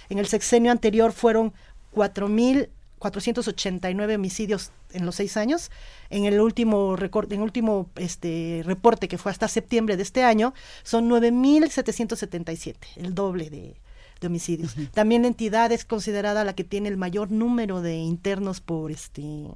En 0.08 0.18
el 0.18 0.26
sexenio 0.26 0.72
anterior 0.72 1.12
fueron 1.12 1.52
4.489 1.94 4.16
homicidios 4.16 4.72
en 4.92 5.06
los 5.06 5.14
seis 5.14 5.36
años. 5.36 5.70
En 6.10 6.24
el 6.24 6.40
último, 6.40 6.96
en 6.98 7.32
el 7.32 7.40
último 7.40 7.88
este, 7.94 8.62
reporte 8.64 9.06
que 9.06 9.18
fue 9.18 9.30
hasta 9.30 9.46
septiembre 9.46 9.96
de 9.96 10.02
este 10.02 10.24
año 10.24 10.54
son 10.82 11.08
9.777, 11.08 12.74
el 12.96 13.14
doble 13.14 13.48
de, 13.48 13.76
de 14.20 14.26
homicidios. 14.26 14.74
También 14.92 15.22
la 15.22 15.28
entidad 15.28 15.72
es 15.72 15.84
considerada 15.84 16.44
la 16.44 16.54
que 16.54 16.64
tiene 16.64 16.88
el 16.88 16.96
mayor 16.96 17.30
número 17.30 17.82
de 17.82 17.96
internos 17.96 18.60
por 18.60 18.90
este 18.90 19.48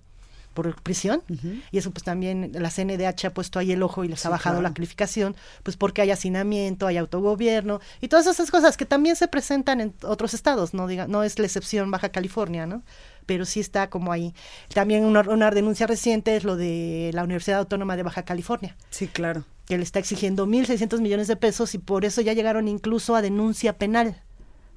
por 0.58 0.74
prisión 0.82 1.22
y 1.70 1.78
eso 1.78 1.92
pues 1.92 2.02
también 2.02 2.50
la 2.52 2.68
CNDH 2.70 3.26
ha 3.26 3.30
puesto 3.30 3.60
ahí 3.60 3.70
el 3.70 3.80
ojo 3.80 4.02
y 4.02 4.08
les 4.08 4.26
ha 4.26 4.28
bajado 4.28 4.60
la 4.60 4.74
calificación 4.74 5.36
pues 5.62 5.76
porque 5.76 6.02
hay 6.02 6.10
hacinamiento, 6.10 6.88
hay 6.88 6.96
autogobierno 6.96 7.80
y 8.00 8.08
todas 8.08 8.26
esas 8.26 8.50
cosas 8.50 8.76
que 8.76 8.84
también 8.84 9.14
se 9.14 9.28
presentan 9.28 9.80
en 9.80 9.94
otros 10.02 10.34
estados, 10.34 10.74
no 10.74 10.88
diga, 10.88 11.06
no 11.06 11.22
es 11.22 11.38
la 11.38 11.46
excepción 11.46 11.92
Baja 11.92 12.08
California, 12.08 12.66
¿no? 12.66 12.82
Pero 13.24 13.44
sí 13.44 13.60
está 13.60 13.88
como 13.88 14.10
ahí. 14.10 14.34
También 14.74 15.04
una, 15.04 15.20
una 15.20 15.52
denuncia 15.52 15.86
reciente 15.86 16.34
es 16.34 16.42
lo 16.42 16.56
de 16.56 17.12
la 17.14 17.22
Universidad 17.22 17.60
Autónoma 17.60 17.96
de 17.96 18.02
Baja 18.02 18.24
California. 18.24 18.74
Sí, 18.90 19.06
claro. 19.06 19.44
Que 19.66 19.76
le 19.76 19.84
está 19.84 20.00
exigiendo 20.00 20.46
1.600 20.46 21.00
millones 21.00 21.28
de 21.28 21.36
pesos 21.36 21.72
y 21.74 21.78
por 21.78 22.04
eso 22.04 22.20
ya 22.20 22.32
llegaron 22.32 22.66
incluso 22.66 23.14
a 23.14 23.22
denuncia 23.22 23.78
penal. 23.78 24.22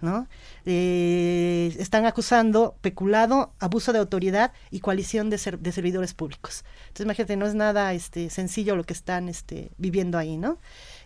¿No? 0.01 0.27
Eh, 0.65 1.75
están 1.79 2.05
acusando 2.05 2.75
peculado, 2.81 3.53
abuso 3.59 3.93
de 3.93 3.99
autoridad 3.99 4.51
y 4.69 4.79
coalición 4.79 5.29
de, 5.29 5.37
de, 5.59 5.71
servidores 5.71 6.13
públicos. 6.13 6.63
Entonces, 6.87 7.05
imagínate, 7.05 7.37
no 7.37 7.45
es 7.45 7.55
nada 7.55 7.93
este, 7.93 8.29
sencillo 8.29 8.75
lo 8.75 8.83
que 8.83 8.93
están 8.93 9.29
este, 9.29 9.71
viviendo 9.77 10.17
ahí, 10.17 10.37
¿no? 10.37 10.59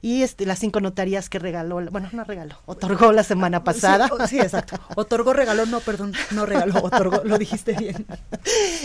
y 0.06 0.22
este, 0.22 0.46
las 0.46 0.60
cinco 0.60 0.82
notarías 0.82 1.30
que 1.30 1.40
regaló, 1.40 1.82
bueno, 1.90 2.10
no 2.12 2.24
regaló, 2.24 2.58
otorgó 2.68 3.12
la 3.12 3.24
semana 3.24 3.64
pasada. 3.64 4.08
Sí, 4.28 4.40
exacto. 4.40 4.80
Otorgó, 4.96 5.34
regaló, 5.34 5.66
no, 5.66 5.80
perdón, 5.80 6.14
no 6.30 6.46
regaló, 6.46 6.80
otorgó, 6.84 7.24
lo 7.24 7.40
dijiste 7.40 7.74
bien. 7.74 8.06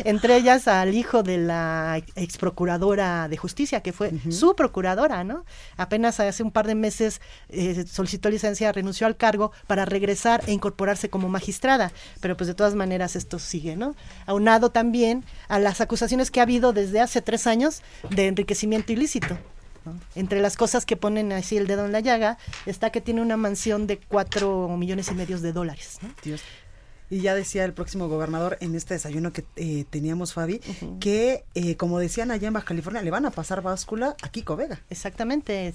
Entre 0.04 0.36
ellas 0.36 0.68
al 0.68 0.94
hijo 0.94 1.22
de 1.22 1.38
la 1.38 2.02
ex 2.14 2.38
procuradora 2.38 3.28
de 3.28 3.36
justicia, 3.36 3.82
que 3.82 3.92
fue 3.92 4.12
su 4.30 4.54
procuradora, 4.54 5.24
¿no? 5.24 5.44
Apenas 5.76 6.20
hace 6.20 6.42
un 6.42 6.50
par 6.50 6.66
de 6.66 6.74
meses 6.74 7.20
eh, 7.48 7.84
solicitó 7.86 8.30
licencia, 8.30 8.72
renunció 8.72 9.06
al 9.06 9.16
cargo 9.16 9.52
para 9.66 9.84
regresar 9.84 10.42
e 10.46 10.52
incorporarse 10.52 11.10
como 11.10 11.28
magistrada, 11.28 11.92
pero 12.20 12.36
pues 12.36 12.48
de 12.48 12.54
todas 12.54 12.74
maneras 12.74 13.16
esto 13.16 13.38
sigue, 13.38 13.76
¿no? 13.76 13.94
Aunado 14.26 14.70
también 14.70 15.24
a 15.48 15.58
las 15.58 15.80
acusaciones 15.80 16.30
que 16.30 16.40
ha 16.40 16.44
habido 16.44 16.72
desde 16.72 17.00
hace 17.00 17.22
tres 17.22 17.46
años 17.46 17.82
de 18.10 18.28
enriquecimiento 18.28 18.92
ilícito. 18.92 19.38
Entre 20.14 20.40
las 20.40 20.56
cosas 20.56 20.84
que 20.84 20.96
ponen 20.96 21.32
así 21.32 21.56
el 21.56 21.66
dedo 21.66 21.86
en 21.86 21.92
la 21.92 22.00
llaga 22.00 22.38
está 22.66 22.90
que 22.90 23.00
tiene 23.00 23.22
una 23.22 23.36
mansión 23.36 23.86
de 23.86 23.98
cuatro 23.98 24.68
millones 24.76 25.10
y 25.10 25.14
medio 25.14 25.38
de 25.38 25.52
dólares. 25.52 25.98
Y 27.10 27.20
ya 27.20 27.34
decía 27.34 27.64
el 27.64 27.72
próximo 27.72 28.08
gobernador 28.08 28.56
en 28.60 28.74
este 28.74 28.94
desayuno 28.94 29.32
que 29.32 29.44
eh, 29.56 29.84
teníamos, 29.90 30.32
Fabi, 30.32 30.60
que 31.00 31.44
eh, 31.54 31.76
como 31.76 31.98
decían 31.98 32.30
allá 32.30 32.48
en 32.48 32.54
Baja 32.54 32.66
California, 32.66 33.02
le 33.02 33.10
van 33.10 33.26
a 33.26 33.30
pasar 33.30 33.62
báscula 33.62 34.16
a 34.22 34.28
Kiko 34.28 34.56
Vega. 34.56 34.80
Exactamente. 34.90 35.72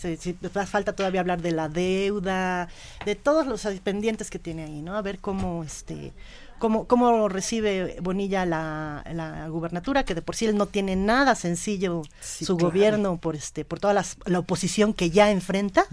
falta 0.65 0.93
todavía 0.93 1.19
hablar 1.19 1.41
de 1.41 1.51
la 1.51 1.67
deuda, 1.67 2.69
de 3.05 3.15
todos 3.15 3.45
los 3.45 3.65
pendientes 3.83 4.29
que 4.29 4.39
tiene 4.39 4.63
ahí, 4.63 4.81
¿no? 4.81 4.95
A 4.95 5.01
ver 5.01 5.19
cómo 5.19 5.63
este 5.63 6.13
cómo, 6.57 6.87
cómo 6.87 7.29
recibe 7.29 7.97
Bonilla 8.01 8.45
la, 8.45 9.03
la, 9.13 9.47
gubernatura, 9.49 10.03
que 10.03 10.15
de 10.15 10.21
por 10.21 10.35
sí 10.35 10.45
él 10.45 10.57
no 10.57 10.67
tiene 10.67 10.95
nada 10.95 11.35
sencillo 11.35 12.03
su 12.21 12.57
gobierno 12.57 13.17
por 13.17 13.35
este, 13.35 13.65
por 13.65 13.79
toda 13.79 13.93
la 13.93 14.39
oposición 14.39 14.93
que 14.93 15.09
ya 15.09 15.31
enfrenta. 15.31 15.85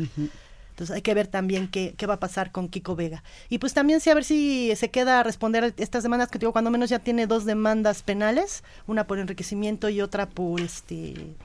Entonces 0.73 0.97
hay 0.97 1.03
que 1.03 1.15
ver 1.15 1.27
también 1.27 1.69
qué, 1.69 1.95
qué 1.97 2.07
va 2.07 2.15
a 2.15 2.21
pasar 2.21 2.51
con 2.51 2.69
Kiko 2.69 2.97
Vega. 2.97 3.23
Y 3.49 3.59
pues 3.59 3.75
también 3.75 4.01
sí 4.01 4.11
a 4.11 4.15
ver 4.15 4.25
si 4.25 4.75
se 4.75 4.91
queda 4.91 5.21
a 5.21 5.23
responder 5.23 5.75
estas 5.77 6.03
demandas 6.03 6.31
que 6.31 6.39
digo, 6.39 6.53
cuando 6.53 6.71
menos 6.71 6.91
ya 6.91 6.99
tiene 6.99 7.27
dos 7.27 7.45
demandas 7.45 8.03
penales, 8.03 8.65
una 8.87 9.07
por 9.07 9.19
enriquecimiento 9.19 9.89
y 9.89 10.01
otra 10.01 10.29
por 10.29 10.61
este 10.61 11.37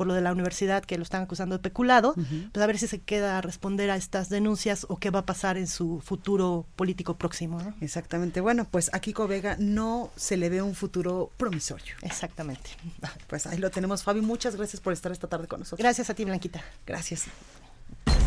por 0.00 0.06
lo 0.06 0.14
de 0.14 0.22
la 0.22 0.32
universidad 0.32 0.82
que 0.82 0.96
lo 0.96 1.02
están 1.02 1.24
acusando 1.24 1.56
de 1.56 1.62
peculado, 1.62 2.14
pues 2.14 2.64
a 2.64 2.66
ver 2.66 2.78
si 2.78 2.86
se 2.86 3.02
queda 3.02 3.36
a 3.36 3.42
responder 3.42 3.90
a 3.90 3.96
estas 3.96 4.30
denuncias 4.30 4.86
o 4.88 4.96
qué 4.96 5.10
va 5.10 5.18
a 5.18 5.26
pasar 5.26 5.58
en 5.58 5.66
su 5.66 6.00
futuro 6.00 6.64
político 6.74 7.18
próximo. 7.18 7.60
Exactamente. 7.82 8.40
Bueno, 8.40 8.66
pues 8.70 8.88
a 8.94 9.00
Kiko 9.00 9.28
Vega 9.28 9.56
no 9.58 10.10
se 10.16 10.38
le 10.38 10.48
ve 10.48 10.62
un 10.62 10.74
futuro 10.74 11.30
promisorio. 11.36 11.96
Exactamente. 12.00 12.70
Pues 13.26 13.46
ahí 13.46 13.58
lo 13.58 13.70
tenemos, 13.70 14.02
Fabi. 14.02 14.22
Muchas 14.22 14.56
gracias 14.56 14.80
por 14.80 14.94
estar 14.94 15.12
esta 15.12 15.28
tarde 15.28 15.46
con 15.46 15.60
nosotros. 15.60 15.78
Gracias 15.78 16.08
a 16.08 16.14
ti, 16.14 16.24
Blanquita. 16.24 16.64
Gracias. 16.86 17.26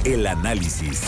El 0.06 0.28
análisis. 0.28 1.02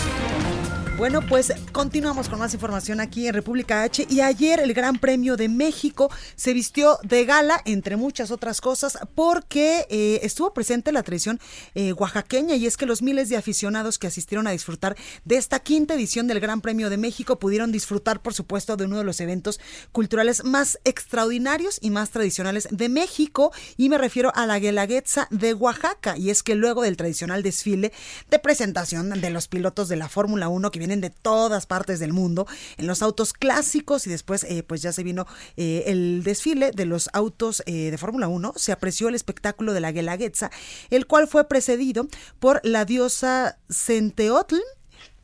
Bueno, 0.98 1.20
pues 1.28 1.52
continuamos 1.74 2.30
con 2.30 2.40
más 2.40 2.54
información 2.54 3.02
aquí 3.02 3.28
en 3.28 3.34
República 3.34 3.84
H. 3.84 4.08
Y 4.10 4.22
ayer 4.22 4.62
el 4.62 4.74
Gran 4.74 4.98
Premio 4.98 5.36
de 5.36 5.50
México 5.50 6.10
se 6.38 6.54
vistió 6.54 6.98
de 7.04 7.26
gala, 7.26 7.62
entre 7.66 7.98
muchas 7.98 8.32
otras 8.32 8.62
cosas, 8.62 8.98
porque 9.14 9.86
eh, 9.90 10.22
estuvo 10.24 10.54
presente 10.54 10.94
la 10.94 11.04
tradición 11.04 11.42
eh, 11.74 11.92
oaxaqueña. 11.92 12.56
Y 12.56 12.66
es 12.66 12.78
que 12.78 12.86
los 12.86 13.02
miles 13.02 13.28
de 13.28 13.36
aficionados 13.36 14.00
que 14.00 14.08
asistieron 14.08 14.48
a 14.48 14.52
disfrutar 14.52 14.96
de 15.26 15.36
esta 15.36 15.60
quinta 15.60 15.96
edición 15.96 16.28
del 16.28 16.40
Gran 16.40 16.62
Premio 16.62 16.90
de 16.90 16.96
México 16.96 17.40
pudieron 17.40 17.74
disfrutar, 17.74 18.22
por 18.22 18.34
supuesto, 18.34 18.78
de 18.78 18.86
uno 18.86 18.98
de 18.98 19.04
los 19.04 19.20
eventos 19.20 19.60
culturales 19.92 20.46
más 20.46 20.80
extraordinarios 20.86 21.78
y 21.82 21.90
más 21.90 22.12
tradicionales 22.12 22.70
de 22.72 22.88
México. 22.88 23.52
Y 23.76 23.90
me 23.90 23.98
refiero 23.98 24.32
a 24.34 24.46
la 24.46 24.60
Guelaguetza 24.60 25.28
de 25.30 25.54
Oaxaca. 25.54 26.18
Y 26.18 26.30
es 26.30 26.42
que 26.42 26.56
luego 26.56 26.84
del 26.84 26.96
tradicional 26.96 27.44
desfile 27.44 27.92
de 28.30 28.40
presentación 28.40 28.85
de 28.86 29.30
los 29.32 29.48
pilotos 29.48 29.90
de 29.90 29.96
la 29.96 30.08
Fórmula 30.08 30.48
1 30.48 30.70
que 30.70 30.78
vienen 30.78 31.02
de 31.02 31.10
todas 31.10 31.66
partes 31.66 32.00
del 32.00 32.14
mundo 32.14 32.46
en 32.78 32.86
los 32.86 33.02
autos 33.02 33.34
clásicos 33.34 34.06
y 34.06 34.12
después 34.12 34.44
eh, 34.44 34.62
pues 34.62 34.84
ya 34.84 34.94
se 34.94 35.04
vino 35.04 35.26
eh, 35.58 35.86
el 35.88 36.22
desfile 36.24 36.70
de 36.72 36.86
los 36.86 37.10
autos 37.14 37.64
eh, 37.66 37.90
de 37.90 37.98
Fórmula 37.98 38.28
1, 38.28 38.54
se 38.56 38.72
apreció 38.72 39.10
el 39.10 39.16
espectáculo 39.16 39.74
de 39.74 39.80
la 39.80 39.92
Guelaguetza, 39.92 40.52
el 40.92 41.08
cual 41.08 41.28
fue 41.28 41.48
precedido 41.48 42.08
por 42.40 42.62
la 42.64 42.86
diosa 42.86 43.58
Centeotl 43.72 44.58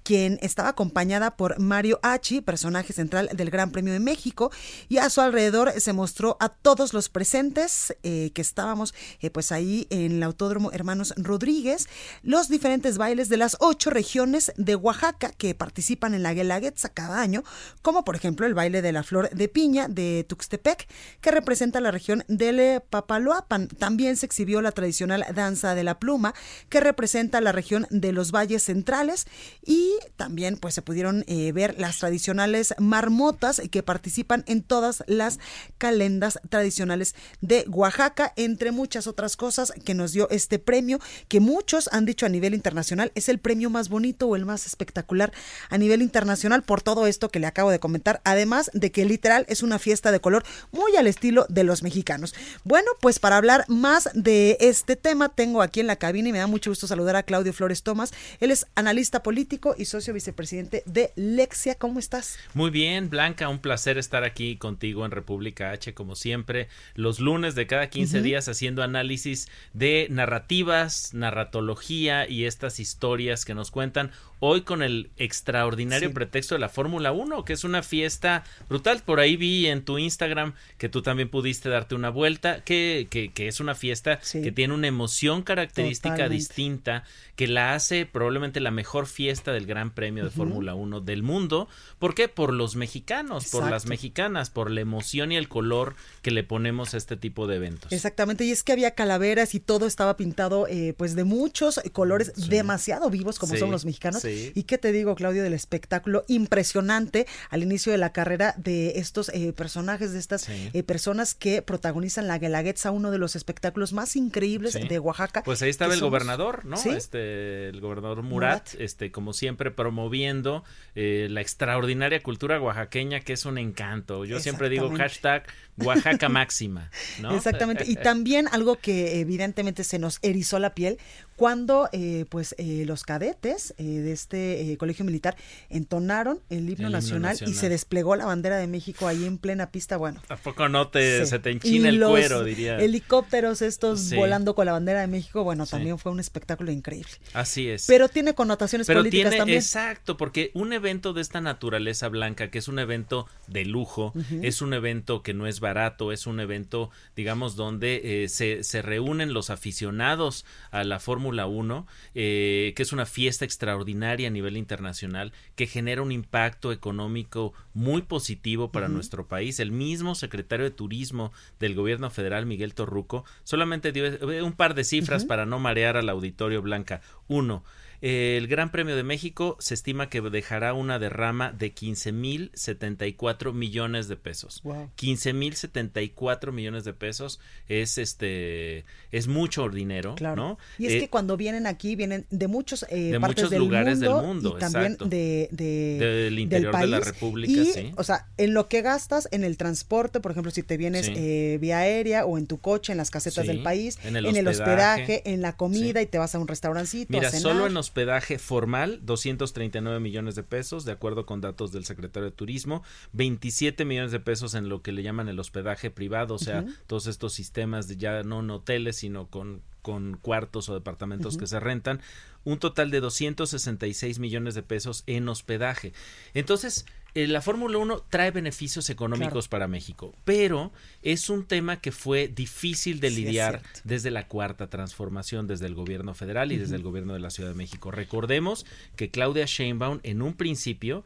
quien 0.03 0.39
estaba 0.41 0.69
acompañada 0.69 1.37
por 1.37 1.59
Mario 1.59 1.99
Achi, 2.03 2.41
personaje 2.41 2.93
central 2.93 3.29
del 3.33 3.49
Gran 3.49 3.71
Premio 3.71 3.93
de 3.93 3.99
México, 3.99 4.51
y 4.89 4.97
a 4.97 5.09
su 5.09 5.21
alrededor 5.21 5.71
se 5.79 5.93
mostró 5.93 6.37
a 6.39 6.49
todos 6.49 6.93
los 6.93 7.09
presentes 7.09 7.95
eh, 8.03 8.31
que 8.33 8.41
estábamos 8.41 8.93
eh, 9.19 9.29
pues 9.29 9.51
ahí 9.51 9.87
en 9.89 10.13
el 10.13 10.23
Autódromo 10.23 10.71
Hermanos 10.71 11.13
Rodríguez, 11.17 11.87
los 12.23 12.49
diferentes 12.49 12.97
bailes 12.97 13.29
de 13.29 13.37
las 13.37 13.57
ocho 13.59 13.89
regiones 13.89 14.51
de 14.57 14.75
Oaxaca 14.75 15.31
que 15.31 15.55
participan 15.55 16.13
en 16.13 16.23
la 16.23 16.33
Guelaguetza 16.33 16.89
cada 16.89 17.21
año, 17.21 17.43
como 17.81 18.03
por 18.03 18.15
ejemplo 18.15 18.45
el 18.45 18.53
baile 18.53 18.81
de 18.81 18.91
la 18.91 19.03
flor 19.03 19.29
de 19.29 19.47
piña 19.47 19.87
de 19.87 20.25
Tuxtepec, 20.27 20.87
que 21.21 21.31
representa 21.31 21.79
la 21.81 21.91
región 21.91 22.23
del 22.27 22.81
Papaloapan. 22.81 23.67
También 23.67 24.17
se 24.17 24.25
exhibió 24.25 24.61
la 24.61 24.71
tradicional 24.71 25.25
danza 25.33 25.75
de 25.75 25.83
la 25.83 25.99
pluma, 25.99 26.33
que 26.69 26.79
representa 26.79 27.41
la 27.41 27.51
región 27.51 27.87
de 27.89 28.11
los 28.11 28.31
valles 28.31 28.63
centrales, 28.63 29.27
y 29.65 29.90
también 30.15 30.57
pues 30.57 30.73
se 30.73 30.81
pudieron 30.81 31.23
eh, 31.27 31.51
ver 31.51 31.79
las 31.79 31.99
tradicionales 31.99 32.73
marmotas 32.77 33.61
que 33.71 33.83
participan 33.83 34.43
en 34.47 34.63
todas 34.63 35.03
las 35.07 35.39
calendas 35.77 36.39
tradicionales 36.49 37.15
de 37.41 37.65
Oaxaca, 37.69 38.33
entre 38.35 38.71
muchas 38.71 39.07
otras 39.07 39.37
cosas 39.37 39.73
que 39.85 39.93
nos 39.93 40.11
dio 40.11 40.29
este 40.29 40.59
premio, 40.59 40.99
que 41.27 41.39
muchos 41.39 41.89
han 41.91 42.05
dicho 42.05 42.25
a 42.25 42.29
nivel 42.29 42.53
internacional 42.53 43.11
es 43.15 43.29
el 43.29 43.39
premio 43.39 43.69
más 43.69 43.89
bonito 43.89 44.27
o 44.27 44.35
el 44.35 44.45
más 44.45 44.65
espectacular 44.65 45.31
a 45.69 45.77
nivel 45.77 46.01
internacional 46.01 46.63
por 46.63 46.81
todo 46.81 47.07
esto 47.07 47.29
que 47.29 47.39
le 47.39 47.47
acabo 47.47 47.71
de 47.71 47.79
comentar, 47.79 48.21
además 48.23 48.69
de 48.73 48.91
que 48.91 49.05
literal 49.05 49.45
es 49.49 49.63
una 49.63 49.79
fiesta 49.79 50.11
de 50.11 50.19
color 50.19 50.43
muy 50.71 50.95
al 50.95 51.07
estilo 51.07 51.45
de 51.49 51.63
los 51.63 51.83
mexicanos. 51.83 52.33
Bueno, 52.63 52.91
pues 52.99 53.19
para 53.19 53.37
hablar 53.37 53.65
más 53.67 54.09
de 54.13 54.57
este 54.59 54.95
tema 54.95 55.29
tengo 55.29 55.61
aquí 55.61 55.79
en 55.79 55.87
la 55.87 55.95
cabina 55.95 56.29
y 56.29 56.31
me 56.31 56.39
da 56.39 56.47
mucho 56.47 56.71
gusto 56.71 56.87
saludar 56.87 57.15
a 57.15 57.23
Claudio 57.23 57.53
Flores 57.53 57.83
Tomás, 57.83 58.13
él 58.39 58.51
es 58.51 58.67
analista 58.75 59.23
político 59.23 59.75
y 59.81 59.85
socio 59.85 60.13
vicepresidente 60.13 60.83
de 60.85 61.11
Lexia. 61.15 61.75
¿Cómo 61.75 61.99
estás? 61.99 62.37
Muy 62.53 62.69
bien, 62.69 63.09
Blanca, 63.09 63.49
un 63.49 63.59
placer 63.59 63.97
estar 63.97 64.23
aquí 64.23 64.55
contigo 64.55 65.05
en 65.05 65.11
República 65.11 65.71
H, 65.71 65.93
como 65.93 66.15
siempre, 66.15 66.69
los 66.95 67.19
lunes 67.19 67.55
de 67.55 67.67
cada 67.67 67.89
15 67.89 68.21
días 68.21 68.47
haciendo 68.47 68.83
análisis 68.83 69.47
de 69.73 70.07
narrativas, 70.09 71.13
narratología 71.13 72.29
y 72.29 72.45
estas 72.45 72.79
historias 72.79 73.43
que 73.43 73.55
nos 73.55 73.71
cuentan 73.71 74.11
hoy 74.43 74.61
con 74.61 74.81
el 74.81 75.11
extraordinario 75.17 76.11
pretexto 76.13 76.55
de 76.55 76.59
la 76.59 76.67
Fórmula 76.67 77.11
1, 77.11 77.45
que 77.45 77.53
es 77.53 77.63
una 77.63 77.83
fiesta 77.83 78.43
brutal. 78.67 79.03
Por 79.05 79.19
ahí 79.19 79.37
vi 79.37 79.67
en 79.67 79.85
tu 79.85 79.99
Instagram 79.99 80.55
que 80.79 80.89
tú 80.89 81.03
también 81.03 81.29
pudiste 81.29 81.69
darte 81.69 81.93
una 81.93 82.09
vuelta, 82.09 82.63
que, 82.63 83.07
que, 83.09 83.31
que 83.31 83.47
es 83.47 83.59
una 83.59 83.75
fiesta 83.75 84.19
que 84.31 84.51
tiene 84.51 84.73
una 84.73 84.87
emoción 84.87 85.43
característica 85.43 86.27
distinta, 86.27 87.03
que 87.35 87.47
la 87.47 87.75
hace 87.75 88.07
probablemente 88.07 88.59
la 88.59 88.71
mejor 88.71 89.05
fiesta 89.05 89.53
del 89.53 89.67
Gran 89.71 89.91
Premio 89.91 90.25
de 90.25 90.29
Fórmula 90.29 90.75
1 90.75 90.99
del 90.99 91.23
mundo. 91.23 91.69
¿Por 91.97 92.13
qué? 92.13 92.27
Por 92.27 92.51
los 92.51 92.75
mexicanos, 92.75 93.47
por 93.47 93.69
las 93.69 93.85
mexicanas, 93.85 94.49
por 94.49 94.69
la 94.69 94.81
emoción 94.81 95.31
y 95.31 95.37
el 95.37 95.47
color 95.47 95.95
que 96.21 96.31
le 96.31 96.43
ponemos 96.43 96.93
a 96.93 96.97
este 96.97 97.15
tipo 97.15 97.47
de 97.47 97.55
eventos. 97.55 97.93
Exactamente, 97.93 98.43
y 98.43 98.51
es 98.51 98.63
que 98.63 98.73
había 98.73 98.91
calaveras 98.91 99.55
y 99.55 99.61
todo 99.61 99.85
estaba 99.85 100.17
pintado 100.17 100.67
eh, 100.67 100.93
pues 100.97 101.15
de 101.15 101.23
muchos 101.23 101.79
colores 101.93 102.33
demasiado 102.49 103.09
vivos 103.09 103.39
como 103.39 103.55
son 103.55 103.71
los 103.71 103.85
mexicanos. 103.85 104.25
Y 104.25 104.63
qué 104.63 104.77
te 104.77 104.91
digo, 104.91 105.15
Claudio, 105.15 105.43
del 105.43 105.53
espectáculo 105.53 106.25
impresionante 106.27 107.27
al 107.49 107.63
inicio 107.63 107.91
de 107.91 107.97
la 107.97 108.11
carrera 108.11 108.53
de 108.57 108.99
estos 108.99 109.29
eh, 109.29 109.53
personajes, 109.53 110.11
de 110.11 110.19
estas 110.19 110.49
eh, 110.49 110.83
personas 110.83 111.33
que 111.33 111.61
protagonizan 111.61 112.27
la 112.27 112.37
Guelaguetza, 112.37 112.91
uno 112.91 113.11
de 113.11 113.17
los 113.17 113.35
espectáculos 113.35 113.93
más 113.93 114.15
increíbles 114.15 114.73
de 114.73 114.99
Oaxaca. 114.99 115.43
Pues 115.43 115.61
ahí 115.61 115.69
estaba 115.69 115.93
el 115.93 116.01
gobernador, 116.01 116.65
¿no? 116.65 116.75
Este, 116.75 117.69
el 117.69 117.79
gobernador 117.79 118.23
Murat, 118.23 118.69
este, 118.79 119.11
como 119.11 119.33
siempre 119.33 119.60
siempre 119.61 119.69
promoviendo 119.69 120.63
eh, 120.95 121.27
la 121.29 121.41
extraordinaria 121.41 122.23
cultura 122.23 122.59
oaxaqueña 122.59 123.19
que 123.19 123.33
es 123.33 123.45
un 123.45 123.59
encanto. 123.59 124.25
Yo 124.25 124.39
siempre 124.39 124.69
digo 124.69 124.89
hashtag 124.89 125.43
Oaxaca 125.77 126.29
máxima. 126.29 126.89
¿no? 127.21 127.35
Exactamente. 127.35 127.83
Y 127.87 127.95
también 127.95 128.47
algo 128.51 128.77
que 128.77 129.19
evidentemente 129.19 129.83
se 129.83 129.99
nos 129.99 130.17
erizó 130.23 130.57
la 130.57 130.73
piel 130.73 130.97
cuando 131.41 131.89
eh, 131.91 132.25
pues 132.29 132.53
eh, 132.59 132.83
los 132.85 133.03
cadetes 133.03 133.73
eh, 133.79 133.83
de 133.83 134.11
este 134.11 134.77
colegio 134.77 135.03
militar 135.03 135.35
entonaron 135.71 136.39
el 136.51 136.69
himno, 136.69 136.91
nacional, 136.91 137.35
y 137.47 137.55
se 137.55 137.67
desplegó 137.67 138.15
la 138.15 138.27
bandera 138.27 138.57
de 138.57 138.67
México 138.67 139.07
ahí 139.07 139.25
en 139.25 139.39
plena 139.39 139.71
pista. 139.71 139.97
Bueno, 139.97 140.21
tampoco 140.27 140.69
no 140.69 140.89
te 140.89 141.25
se 141.25 141.39
te 141.39 141.49
enchina 141.49 141.89
el 141.89 141.99
cuero, 141.99 142.43
diría. 142.43 142.77
Helicópteros 142.77 143.63
estos 143.63 144.13
volando 144.13 144.53
con 144.53 144.67
la 144.67 144.73
bandera 144.73 145.01
de 145.01 145.07
México, 145.07 145.43
bueno, 145.43 145.65
también 145.65 145.97
fue 145.97 146.11
un 146.11 146.19
espectáculo 146.19 146.71
increíble. 146.71 147.09
Así 147.33 147.67
es. 147.67 147.87
Pero 147.87 148.07
tiene 148.07 148.35
connotaciones 148.35 148.85
Pero 148.85 148.99
políticas 148.99 149.31
tiene, 149.31 149.37
también. 149.39 149.57
Exacto, 149.57 150.17
porque 150.17 150.51
un 150.53 150.73
evento 150.73 151.11
de 151.13 151.21
esta 151.21 151.41
naturaleza 151.41 152.07
blanca, 152.07 152.51
que 152.51 152.59
es 152.59 152.67
un 152.67 152.77
evento 152.77 153.25
de 153.47 153.65
lujo, 153.65 154.13
es 154.43 154.61
un 154.61 154.75
evento 154.75 155.23
que 155.23 155.33
no 155.33 155.47
es 155.47 155.59
barato, 155.59 156.11
es 156.11 156.27
un 156.27 156.39
evento, 156.39 156.91
digamos, 157.15 157.55
donde 157.55 158.27
se, 158.29 158.63
se 158.63 158.83
reúnen 158.83 159.33
los 159.33 159.49
aficionados 159.49 160.45
a 160.69 160.83
la 160.83 160.99
Fórmula 160.99 161.30
Fórmula 161.31 161.47
1, 161.47 161.87
eh, 162.13 162.73
que 162.75 162.83
es 162.83 162.91
una 162.91 163.05
fiesta 163.05 163.45
extraordinaria 163.45 164.27
a 164.27 164.31
nivel 164.31 164.57
internacional, 164.57 165.31
que 165.55 165.65
genera 165.65 166.01
un 166.01 166.11
impacto 166.11 166.73
económico 166.73 167.53
muy 167.73 168.01
positivo 168.01 168.73
para 168.73 168.89
nuestro 168.89 169.29
país. 169.29 169.61
El 169.61 169.71
mismo 169.71 170.13
secretario 170.13 170.65
de 170.65 170.71
Turismo 170.71 171.31
del 171.57 171.73
gobierno 171.73 172.09
federal, 172.09 172.45
Miguel 172.45 172.73
Torruco, 172.73 173.23
solamente 173.43 173.93
dio 173.93 174.05
eh, 174.05 174.41
un 174.41 174.51
par 174.51 174.73
de 174.73 174.83
cifras 174.83 175.23
para 175.23 175.45
no 175.45 175.57
marear 175.57 175.95
al 175.95 176.09
auditorio 176.09 176.61
blanca. 176.61 176.99
Uno, 177.29 177.63
el 178.01 178.47
Gran 178.47 178.71
Premio 178.71 178.95
de 178.95 179.03
México 179.03 179.57
se 179.59 179.75
estima 179.75 180.09
que 180.09 180.21
dejará 180.21 180.73
una 180.73 180.97
derrama 180.97 181.51
de 181.51 181.71
15 181.71 182.11
mil 182.11 182.51
74 182.55 183.53
millones 183.53 184.07
de 184.07 184.17
pesos. 184.17 184.63
15 184.95 185.33
mil 185.33 185.55
74 185.55 186.51
millones 186.51 186.83
de 186.83 186.93
pesos 186.93 187.39
es 187.67 187.97
este 187.97 188.85
es 189.11 189.27
mucho 189.27 189.69
dinero, 189.69 190.15
¿no? 190.19 190.57
Y 190.79 190.87
es 190.87 190.93
que 190.93 191.03
eh, 191.05 191.09
cuando 191.09 191.37
vienen 191.37 191.67
aquí 191.67 191.95
vienen 191.95 192.25
de 192.29 192.47
muchos 192.47 192.85
eh, 192.89 193.17
partes 193.19 193.49
del 193.49 193.59
lugares 193.59 193.99
mundo 193.99 194.17
del 194.17 194.27
mundo 194.27 194.55
y 194.57 194.59
también 194.59 194.97
de, 195.05 195.49
del 195.51 196.39
interior 196.39 196.75
de 196.75 196.87
la 196.87 196.99
República, 196.99 197.61
y, 197.61 197.65
sí. 197.65 197.91
O 197.97 198.03
sea, 198.03 198.27
en 198.37 198.53
lo 198.53 198.67
que 198.67 198.81
gastas 198.81 199.27
en 199.31 199.43
el 199.43 199.57
transporte, 199.57 200.19
por 200.19 200.31
ejemplo, 200.31 200.51
si 200.51 200.63
te 200.63 200.77
vienes 200.77 201.11
eh, 201.13 201.57
vía 201.61 201.79
aérea 201.79 202.25
o 202.25 202.37
en 202.37 202.47
tu 202.47 202.59
coche, 202.59 202.91
en 202.93 202.97
las 202.97 203.11
casetas 203.11 203.45
del 203.45 203.61
país, 203.61 203.99
en 204.03 204.15
el, 204.15 204.47
hospedaje, 204.47 205.21
en 205.31 205.41
la 205.41 205.55
comida 205.55 206.01
y 206.01 206.05
te 206.07 206.17
vas 206.17 206.33
a 206.33 206.39
un 206.39 206.47
restaurancito. 206.47 207.13
Mira, 207.13 207.27
a 207.27 207.31
cenar. 207.31 207.53
solo 207.53 207.67
en 207.67 207.77
hospedaje 207.91 208.39
formal, 208.39 209.01
239 209.03 209.99
millones 209.99 210.35
de 210.35 210.43
pesos, 210.43 210.85
de 210.85 210.93
acuerdo 210.93 211.25
con 211.25 211.41
datos 211.41 211.73
del 211.73 211.83
secretario 211.83 212.29
de 212.29 212.35
Turismo, 212.35 212.83
27 213.11 213.83
millones 213.83 214.13
de 214.13 214.21
pesos 214.21 214.53
en 214.53 214.69
lo 214.69 214.81
que 214.81 214.93
le 214.93 215.03
llaman 215.03 215.27
el 215.27 215.37
hospedaje 215.37 215.91
privado, 215.91 216.35
o 216.35 216.39
sea, 216.39 216.63
todos 216.87 217.07
estos 217.07 217.33
sistemas 217.33 217.89
de 217.89 217.97
ya 217.97 218.23
no 218.23 218.39
en 218.39 218.49
hoteles, 218.49 218.95
sino 218.95 219.27
con 219.27 219.61
con 219.81 220.15
cuartos 220.15 220.69
o 220.69 220.75
departamentos 220.75 221.37
que 221.37 221.47
se 221.47 221.59
rentan, 221.59 222.01
un 222.43 222.59
total 222.59 222.91
de 222.91 222.99
266 222.99 224.19
millones 224.19 224.53
de 224.53 224.63
pesos 224.63 225.03
en 225.07 225.27
hospedaje. 225.27 225.93
Entonces, 226.35 226.85
la 227.13 227.41
Fórmula 227.41 227.77
1 227.77 228.05
trae 228.09 228.31
beneficios 228.31 228.89
económicos 228.89 229.47
para 229.47 229.67
México, 229.67 230.15
pero 230.23 230.71
es 231.01 231.29
un 231.29 231.45
tema 231.45 231.81
que 231.81 231.91
fue 231.91 232.27
difícil 232.27 232.99
de 232.99 233.09
lidiar 233.09 233.61
desde 233.83 234.11
la 234.11 234.27
cuarta 234.27 234.69
transformación, 234.69 235.47
desde 235.47 235.65
el 235.65 235.75
gobierno 235.75 236.13
federal 236.13 236.51
y 236.51 236.57
desde 236.57 236.75
el 236.75 236.83
gobierno 236.83 237.13
de 237.13 237.19
la 237.19 237.29
Ciudad 237.29 237.49
de 237.49 237.55
México. 237.55 237.91
Recordemos 237.91 238.65
que 238.95 239.09
Claudia 239.09 239.45
Sheinbaum 239.45 239.99
en 240.03 240.21
un 240.21 240.33
principio 240.33 241.03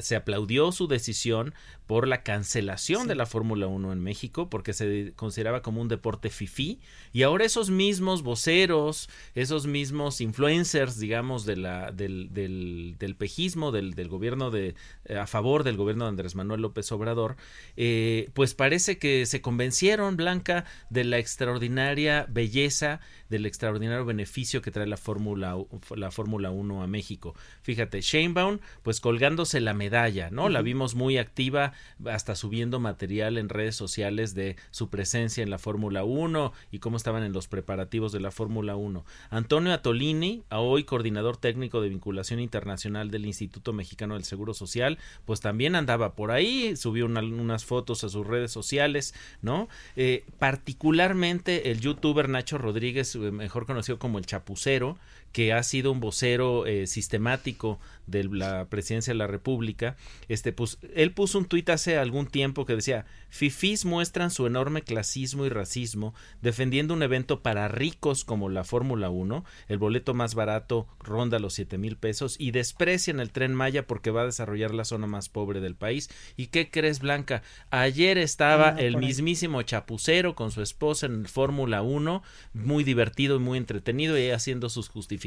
se 0.00 0.16
aplaudió 0.16 0.72
su 0.72 0.88
decisión 0.88 1.54
por 1.86 2.06
la 2.06 2.22
cancelación 2.22 3.08
de 3.08 3.14
la 3.14 3.24
Fórmula 3.24 3.66
1 3.66 3.92
en 3.92 4.00
México, 4.00 4.50
porque 4.50 4.74
se 4.74 5.14
consideraba 5.16 5.62
como 5.62 5.80
un 5.80 5.88
deporte 5.88 6.28
fifí, 6.28 6.80
y 7.14 7.22
ahora 7.22 7.46
esos 7.46 7.70
mismos 7.70 8.22
voceros, 8.22 9.08
esos 9.34 9.66
mismos 9.66 10.20
influencers, 10.20 10.98
digamos, 10.98 11.46
de 11.46 11.56
la, 11.56 11.90
del, 11.90 12.28
del, 12.32 12.96
del 12.98 13.16
pejismo, 13.16 13.72
del, 13.72 13.94
del 13.94 14.08
gobierno 14.08 14.50
de, 14.50 14.74
eh, 15.06 15.16
favor 15.28 15.62
del 15.62 15.76
gobierno 15.76 16.04
de 16.04 16.10
Andrés 16.10 16.34
Manuel 16.34 16.62
López 16.62 16.90
Obrador, 16.90 17.36
eh, 17.76 18.30
pues 18.34 18.54
parece 18.54 18.98
que 18.98 19.26
se 19.26 19.40
convencieron, 19.40 20.16
Blanca, 20.16 20.64
de 20.90 21.04
la 21.04 21.18
extraordinaria 21.18 22.26
belleza 22.28 23.00
del 23.28 23.46
extraordinario 23.46 24.04
beneficio 24.04 24.62
que 24.62 24.70
trae 24.70 24.86
la 24.86 24.96
Fórmula 24.96 25.56
la 25.94 26.10
Fórmula 26.10 26.50
1 26.50 26.82
a 26.82 26.86
México. 26.86 27.34
Fíjate, 27.62 28.00
Sheinbaum 28.00 28.58
pues 28.82 29.00
colgándose 29.00 29.60
la 29.60 29.74
medalla, 29.74 30.30
¿no? 30.30 30.48
La 30.48 30.62
vimos 30.62 30.94
muy 30.94 31.18
activa 31.18 31.72
hasta 32.06 32.34
subiendo 32.34 32.80
material 32.80 33.38
en 33.38 33.48
redes 33.48 33.76
sociales 33.76 34.34
de 34.34 34.56
su 34.70 34.88
presencia 34.90 35.42
en 35.42 35.50
la 35.50 35.58
Fórmula 35.58 36.04
1 36.04 36.52
y 36.70 36.78
cómo 36.78 36.96
estaban 36.96 37.22
en 37.22 37.32
los 37.32 37.48
preparativos 37.48 38.12
de 38.12 38.20
la 38.20 38.30
Fórmula 38.30 38.76
1. 38.76 39.04
Antonio 39.30 39.72
Atolini, 39.72 40.42
hoy 40.50 40.84
coordinador 40.84 41.36
técnico 41.36 41.80
de 41.80 41.88
vinculación 41.88 42.40
internacional 42.40 43.10
del 43.10 43.26
Instituto 43.26 43.72
Mexicano 43.72 44.14
del 44.14 44.24
Seguro 44.24 44.54
Social, 44.54 44.98
pues 45.24 45.40
también 45.40 45.74
andaba 45.74 46.14
por 46.14 46.30
ahí, 46.30 46.76
subió 46.76 47.06
unas 47.06 47.64
fotos 47.64 48.04
a 48.04 48.08
sus 48.08 48.26
redes 48.26 48.50
sociales, 48.50 49.14
¿no? 49.42 49.68
Eh, 49.96 50.24
particularmente 50.38 51.70
el 51.70 51.80
youtuber 51.80 52.28
Nacho 52.28 52.58
Rodríguez 52.58 53.17
mejor 53.18 53.66
conocido 53.66 53.98
como 53.98 54.18
el 54.18 54.26
Chapucero, 54.26 54.96
que 55.32 55.52
ha 55.52 55.62
sido 55.62 55.92
un 55.92 56.00
vocero 56.00 56.66
eh, 56.66 56.86
sistemático 56.86 57.78
de 58.06 58.24
la 58.24 58.66
presidencia 58.70 59.12
de 59.12 59.18
la 59.18 59.26
República, 59.26 59.96
este, 60.28 60.52
pues, 60.52 60.78
él 60.94 61.12
puso 61.12 61.38
un 61.38 61.44
tuit 61.44 61.68
hace 61.68 61.98
algún 61.98 62.26
tiempo 62.26 62.64
que 62.64 62.74
decía, 62.74 63.04
fifís 63.28 63.84
muestran 63.84 64.30
su 64.30 64.46
enorme 64.46 64.82
clasismo 64.82 65.44
y 65.44 65.50
racismo 65.50 66.14
defendiendo 66.40 66.94
un 66.94 67.02
evento 67.02 67.42
para 67.42 67.68
ricos 67.68 68.24
como 68.24 68.48
la 68.48 68.64
Fórmula 68.64 69.10
1, 69.10 69.44
el 69.68 69.78
boleto 69.78 70.14
más 70.14 70.34
barato 70.34 70.86
ronda 71.00 71.38
los 71.38 71.54
7 71.54 71.76
mil 71.76 71.96
pesos 71.96 72.36
y 72.38 72.50
desprecian 72.50 73.20
el 73.20 73.30
tren 73.30 73.54
Maya 73.54 73.86
porque 73.86 74.10
va 74.10 74.22
a 74.22 74.26
desarrollar 74.26 74.72
la 74.72 74.84
zona 74.84 75.06
más 75.06 75.28
pobre 75.28 75.60
del 75.60 75.74
país. 75.74 76.08
¿Y 76.36 76.46
qué 76.46 76.70
crees, 76.70 77.00
Blanca? 77.00 77.42
Ayer 77.70 78.16
estaba 78.16 78.70
ah, 78.70 78.76
el 78.78 78.96
mismísimo 78.96 79.60
Chapucero 79.62 80.34
con 80.34 80.50
su 80.50 80.62
esposa 80.62 81.06
en 81.06 81.26
Fórmula 81.26 81.82
1, 81.82 82.22
muy 82.54 82.84
divertido 82.84 83.36
y 83.36 83.40
muy 83.40 83.58
entretenido 83.58 84.18
y 84.18 84.30
haciendo 84.30 84.70
sus 84.70 84.88
justificaciones 84.88 85.17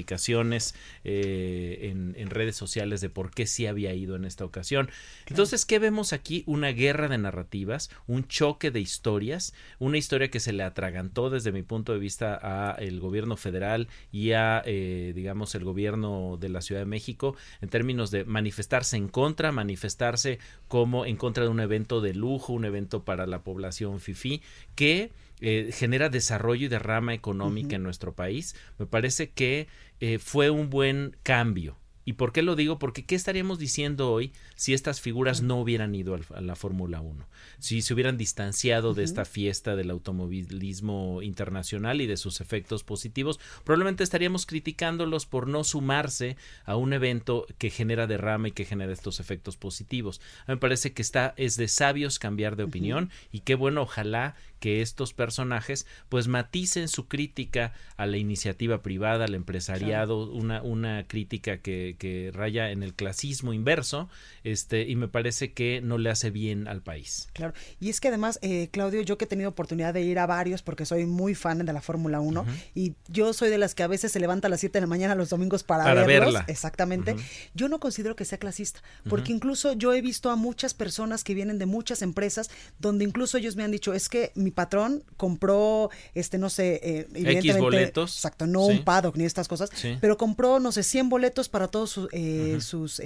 eh, 1.04 1.90
en, 1.92 2.16
en 2.18 2.30
redes 2.30 2.56
sociales 2.56 3.02
de 3.02 3.10
por 3.10 3.32
qué 3.32 3.46
sí 3.46 3.66
había 3.66 3.94
ido 3.94 4.16
en 4.16 4.26
esta 4.26 4.46
ocasión. 4.46 4.90
Entonces, 5.28 5.66
¿qué 5.66 5.80
vemos 5.80 6.14
aquí? 6.14 6.44
Una 6.46 6.70
guerra 6.70 7.08
de 7.08 7.18
narrativas, 7.18 7.90
un 8.08 8.28
choque 8.28 8.72
de 8.72 8.80
historias, 8.80 9.54
una 9.80 9.98
historia 9.98 10.30
que 10.30 10.40
se 10.40 10.54
le 10.54 10.64
atragantó 10.64 11.30
desde 11.30 11.52
mi 11.52 11.64
punto 11.64 11.94
de 11.94 12.00
vista 12.00 12.40
a 12.42 12.76
el 12.76 13.00
gobierno 13.00 13.38
federal 13.38 13.88
y 14.12 14.32
a, 14.32 14.62
eh, 14.66 15.14
digamos, 15.16 15.56
el 15.56 15.64
gobierno 15.64 16.38
de 16.40 16.50
la 16.50 16.62
Ciudad 16.62 16.82
de 16.82 16.86
México 16.86 17.36
en 17.62 17.70
términos 17.70 18.12
de 18.12 18.26
manifestarse 18.26 18.98
en 18.98 19.08
contra, 19.08 19.52
manifestarse 19.52 20.40
como 20.68 21.06
en 21.06 21.18
contra 21.18 21.44
de 21.44 21.50
un 21.50 21.60
evento 21.60 22.02
de 22.02 22.14
lujo, 22.14 22.54
un 22.54 22.66
evento 22.66 23.04
para 23.04 23.26
la 23.28 23.44
población 23.44 24.00
FIFI, 24.00 24.42
que 24.76 25.12
eh, 25.42 25.72
genera 25.74 26.10
desarrollo 26.10 26.66
y 26.66 26.70
derrama 26.70 27.14
económica 27.14 27.76
en 27.76 27.84
nuestro 27.84 28.14
país. 28.14 28.56
Me 28.78 28.86
parece 28.86 29.32
que 29.32 29.68
eh, 30.00 30.20
fue 30.20 30.50
un 30.50 30.70
buen 30.70 31.18
cambio 31.24 31.81
¿Y 32.06 32.14
por 32.14 32.32
qué 32.32 32.42
lo 32.42 32.56
digo? 32.56 32.80
Porque 32.80 33.06
¿qué 33.06 33.16
estaríamos 33.16 33.60
diciendo 33.60 34.12
hoy 34.12 34.34
si 34.56 34.74
estas 34.74 35.02
figuras 35.02 35.42
no 35.42 35.60
hubieran 35.60 35.94
ido 35.94 36.20
a 36.34 36.42
la 36.42 36.56
Fórmula 36.56 37.02
1? 37.02 37.28
Si 37.60 37.82
se 37.82 37.94
hubieran 37.94 38.18
distanciado 38.18 38.94
de 38.94 39.04
esta 39.04 39.26
fiesta 39.26 39.76
del 39.76 39.92
automovilismo 39.92 41.22
internacional 41.22 42.02
y 42.02 42.08
de 42.08 42.18
sus 42.18 42.42
efectos 42.42 42.84
positivos, 42.84 43.40
probablemente 43.64 44.04
estaríamos 44.04 44.46
criticándolos 44.46 45.26
por 45.26 45.48
no 45.48 45.64
sumarse 45.64 46.38
a 46.66 46.76
un 46.76 46.94
evento 46.94 47.46
que 47.58 47.70
genera 47.70 48.08
derrama 48.08 48.48
y 48.48 48.52
que 48.52 48.66
genera 48.66 48.92
estos 48.92 49.20
efectos 49.20 49.58
positivos. 49.58 50.22
A 50.42 50.52
mí 50.52 50.56
me 50.56 50.58
parece 50.58 50.94
que 50.94 51.02
está, 51.02 51.34
es 51.38 51.56
de 51.58 51.68
sabios 51.68 52.20
cambiar 52.20 52.56
de 52.56 52.64
opinión 52.64 53.10
y 53.32 53.42
qué 53.42 53.56
bueno, 53.56 53.84
ojalá 53.84 54.36
que 54.62 54.82
estos 54.82 55.14
personajes 55.14 55.88
pues 56.08 56.28
maticen 56.28 56.88
su 56.88 57.08
crítica 57.08 57.74
a 57.98 58.06
la 58.06 58.18
iniciativa 58.18 58.84
privada, 58.84 59.26
al 59.26 59.34
empresariado, 59.34 60.32
una, 60.32 60.62
una 60.62 61.08
crítica 61.08 61.58
que, 61.58 61.96
que, 62.02 62.32
raya 62.34 62.72
en 62.72 62.82
el 62.82 62.96
clasismo 62.96 63.54
inverso, 63.54 64.10
este, 64.44 64.90
y 64.90 64.96
me 64.96 65.08
parece 65.08 65.54
que 65.54 65.82
no 65.82 66.00
le 66.00 66.10
hace 66.10 66.32
bien 66.32 66.68
al 66.68 66.82
país. 66.82 67.30
Claro, 67.34 67.54
y 67.80 67.90
es 67.90 68.02
que 68.02 68.08
además, 68.08 68.40
eh, 68.42 68.70
Claudio, 68.72 69.02
yo 69.02 69.20
que 69.20 69.26
he 69.26 69.28
tenido 69.28 69.52
oportunidad 69.52 69.94
de 69.94 70.02
ir 70.02 70.18
a 70.18 70.26
varios 70.26 70.64
porque 70.64 70.88
soy 70.88 71.06
muy 71.06 71.36
fan 71.36 71.64
de 71.64 71.72
la 71.72 71.82
Fórmula 71.82 72.20
1 72.20 72.44
y 72.74 72.96
yo 73.08 73.34
soy 73.34 73.50
de 73.52 73.60
las 73.60 73.76
que 73.76 73.84
a 73.84 73.88
veces 73.88 74.12
se 74.12 74.20
levanta 74.20 74.48
a 74.48 74.50
las 74.50 74.62
7 74.62 74.74
de 74.74 74.82
la 74.82 74.88
mañana 74.88 75.14
los 75.14 75.30
domingos 75.30 75.62
para, 75.62 75.84
para 75.84 76.04
verla. 76.06 76.44
Exactamente. 76.48 77.16
Yo 77.54 77.70
no 77.70 77.80
considero 77.80 78.16
que 78.16 78.26
sea 78.26 78.40
clasista, 78.40 78.82
porque 79.08 79.32
incluso 79.32 79.74
yo 79.74 79.94
he 79.94 80.02
visto 80.02 80.32
a 80.32 80.36
muchas 80.36 80.74
personas 80.74 81.24
que 81.24 81.36
vienen 81.36 81.60
de 81.60 81.68
muchas 81.68 82.02
empresas 82.02 82.50
donde 82.80 83.06
incluso 83.06 83.38
ellos 83.38 83.56
me 83.56 83.64
han 83.64 83.72
dicho, 83.72 83.94
es 83.94 84.10
que 84.10 84.32
mi 84.34 84.50
patrón 84.50 85.04
compró, 85.18 85.92
este, 86.16 86.40
no 86.40 86.50
sé, 86.50 86.80
eh, 86.84 87.08
X 87.14 87.60
boletos. 87.60 88.16
Exacto, 88.16 88.48
no 88.48 88.66
un 88.66 88.84
paddock 88.84 89.18
ni 89.18 89.26
estas 89.26 89.48
cosas, 89.48 89.70
pero 90.00 90.18
compró, 90.18 90.60
no 90.60 90.72
sé, 90.72 90.82
100 90.82 91.10
boletos 91.10 91.48
para 91.48 91.68
todos 91.68 91.81
todos 91.82 92.64
sus 92.64 93.02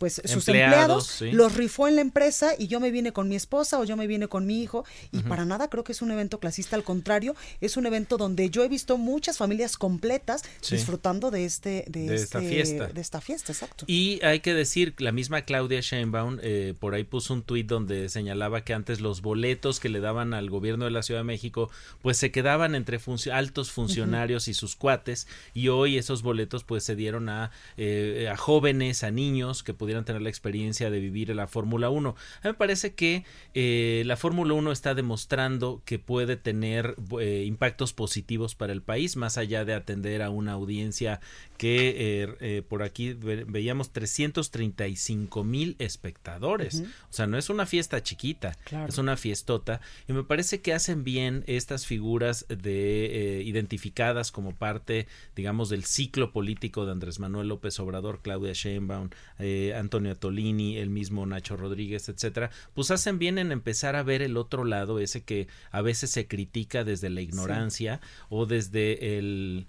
pues 0.00 0.22
sus 0.24 0.48
empleados, 0.48 1.20
los 1.20 1.54
rifó 1.56 1.86
en 1.86 1.96
la 1.96 2.00
empresa 2.00 2.54
y 2.58 2.68
yo 2.68 2.80
me 2.80 2.90
vine 2.90 3.12
con 3.12 3.28
mi 3.28 3.36
esposa 3.36 3.78
o 3.78 3.84
yo 3.84 3.98
me 3.98 4.06
vine 4.06 4.28
con 4.28 4.46
mi 4.46 4.62
hijo. 4.62 4.86
Y 5.12 5.18
para 5.18 5.44
nada 5.44 5.68
creo 5.68 5.84
que 5.84 5.92
es 5.92 6.00
un 6.00 6.10
evento 6.10 6.40
clasista, 6.40 6.74
al 6.74 6.84
contrario, 6.84 7.36
es 7.60 7.76
un 7.76 7.84
evento 7.84 8.16
donde 8.16 8.48
yo 8.48 8.64
he 8.64 8.68
visto 8.68 8.96
muchas 8.96 9.36
familias 9.36 9.76
completas 9.76 10.42
disfrutando 10.70 11.30
de 11.30 11.44
este 11.44 11.84
de, 11.86 12.14
esta 12.14 12.38
este, 12.38 12.48
fiesta. 12.48 12.86
De 12.86 13.00
esta 13.02 13.20
fiesta, 13.20 13.52
exacto. 13.52 13.84
Y 13.88 14.24
hay 14.24 14.40
que 14.40 14.54
decir, 14.54 14.94
la 14.96 15.12
misma 15.12 15.42
Claudia 15.42 15.80
Sheinbaum 15.82 16.38
eh, 16.42 16.72
por 16.78 16.94
ahí 16.94 17.04
puso 17.04 17.34
un 17.34 17.42
tuit 17.42 17.66
donde 17.66 18.08
señalaba 18.08 18.64
que 18.64 18.72
antes 18.72 19.02
los 19.02 19.20
boletos 19.20 19.80
que 19.80 19.90
le 19.90 20.00
daban 20.00 20.32
al 20.32 20.48
gobierno 20.48 20.86
de 20.86 20.92
la 20.92 21.02
Ciudad 21.02 21.20
de 21.20 21.24
México 21.24 21.70
pues 22.00 22.16
se 22.16 22.30
quedaban 22.30 22.74
entre 22.74 22.98
altos 23.32 23.70
funcionarios 23.70 24.48
y 24.48 24.54
sus 24.54 24.76
cuates 24.76 25.28
y 25.52 25.68
hoy 25.68 25.98
esos 25.98 26.22
boletos 26.22 26.64
pues 26.64 26.84
se 26.84 26.96
dieron 26.96 27.28
a, 27.28 27.50
eh, 27.76 28.30
a 28.32 28.38
jóvenes, 28.38 29.04
a 29.04 29.10
niños 29.10 29.62
que 29.62 29.74
pudieron 29.74 29.89
tener 30.04 30.22
la 30.22 30.28
experiencia 30.28 30.90
de 30.90 31.00
vivir 31.00 31.30
en 31.30 31.36
la 31.36 31.46
Fórmula 31.46 31.90
1. 31.90 32.08
A 32.08 32.12
mí 32.12 32.16
me 32.44 32.54
parece 32.54 32.94
que 32.94 33.24
eh, 33.54 34.02
la 34.06 34.16
Fórmula 34.16 34.54
1 34.54 34.72
está 34.72 34.94
demostrando 34.94 35.82
que 35.84 35.98
puede 35.98 36.36
tener 36.36 36.96
eh, 37.20 37.44
impactos 37.46 37.92
positivos 37.92 38.54
para 38.54 38.72
el 38.72 38.82
país, 38.82 39.16
más 39.16 39.38
allá 39.38 39.64
de 39.64 39.74
atender 39.74 40.22
a 40.22 40.30
una 40.30 40.52
audiencia 40.52 41.20
que 41.58 42.36
eh, 42.40 42.62
por 42.62 42.82
aquí 42.82 43.12
veíamos 43.12 43.92
335 43.92 45.44
mil 45.44 45.76
espectadores. 45.78 46.82
O 47.10 47.12
sea, 47.12 47.26
no 47.26 47.36
es 47.36 47.50
una 47.50 47.66
fiesta 47.66 48.02
chiquita, 48.02 48.56
es 48.88 48.96
una 48.98 49.16
fiestota. 49.16 49.80
Y 50.08 50.14
me 50.14 50.24
parece 50.24 50.62
que 50.62 50.72
hacen 50.72 51.04
bien 51.04 51.44
estas 51.46 51.86
figuras 51.86 52.46
de 52.48 53.42
identificadas 53.44 54.32
como 54.32 54.54
parte, 54.54 55.06
digamos, 55.36 55.68
del 55.68 55.84
ciclo 55.84 56.32
político 56.32 56.86
de 56.86 56.92
Andrés 56.92 57.18
Manuel 57.18 57.48
López 57.48 57.78
Obrador, 57.80 58.20
Claudia 58.22 58.52
Sheinbaum, 58.52 59.10
eh, 59.38 59.74
Antonio 59.80 60.16
Tolini, 60.16 60.78
el 60.78 60.90
mismo 60.90 61.26
Nacho 61.26 61.56
Rodríguez, 61.56 62.08
etcétera, 62.08 62.50
pues 62.74 62.90
hacen 62.90 63.18
bien 63.18 63.38
en 63.38 63.52
empezar 63.52 63.96
a 63.96 64.02
ver 64.02 64.22
el 64.22 64.36
otro 64.36 64.64
lado, 64.64 65.00
ese 65.00 65.22
que 65.24 65.48
a 65.70 65.82
veces 65.82 66.10
se 66.10 66.26
critica 66.26 66.84
desde 66.84 67.10
la 67.10 67.20
ignorancia 67.20 68.00
o 68.28 68.46
desde 68.46 69.18
el 69.18 69.66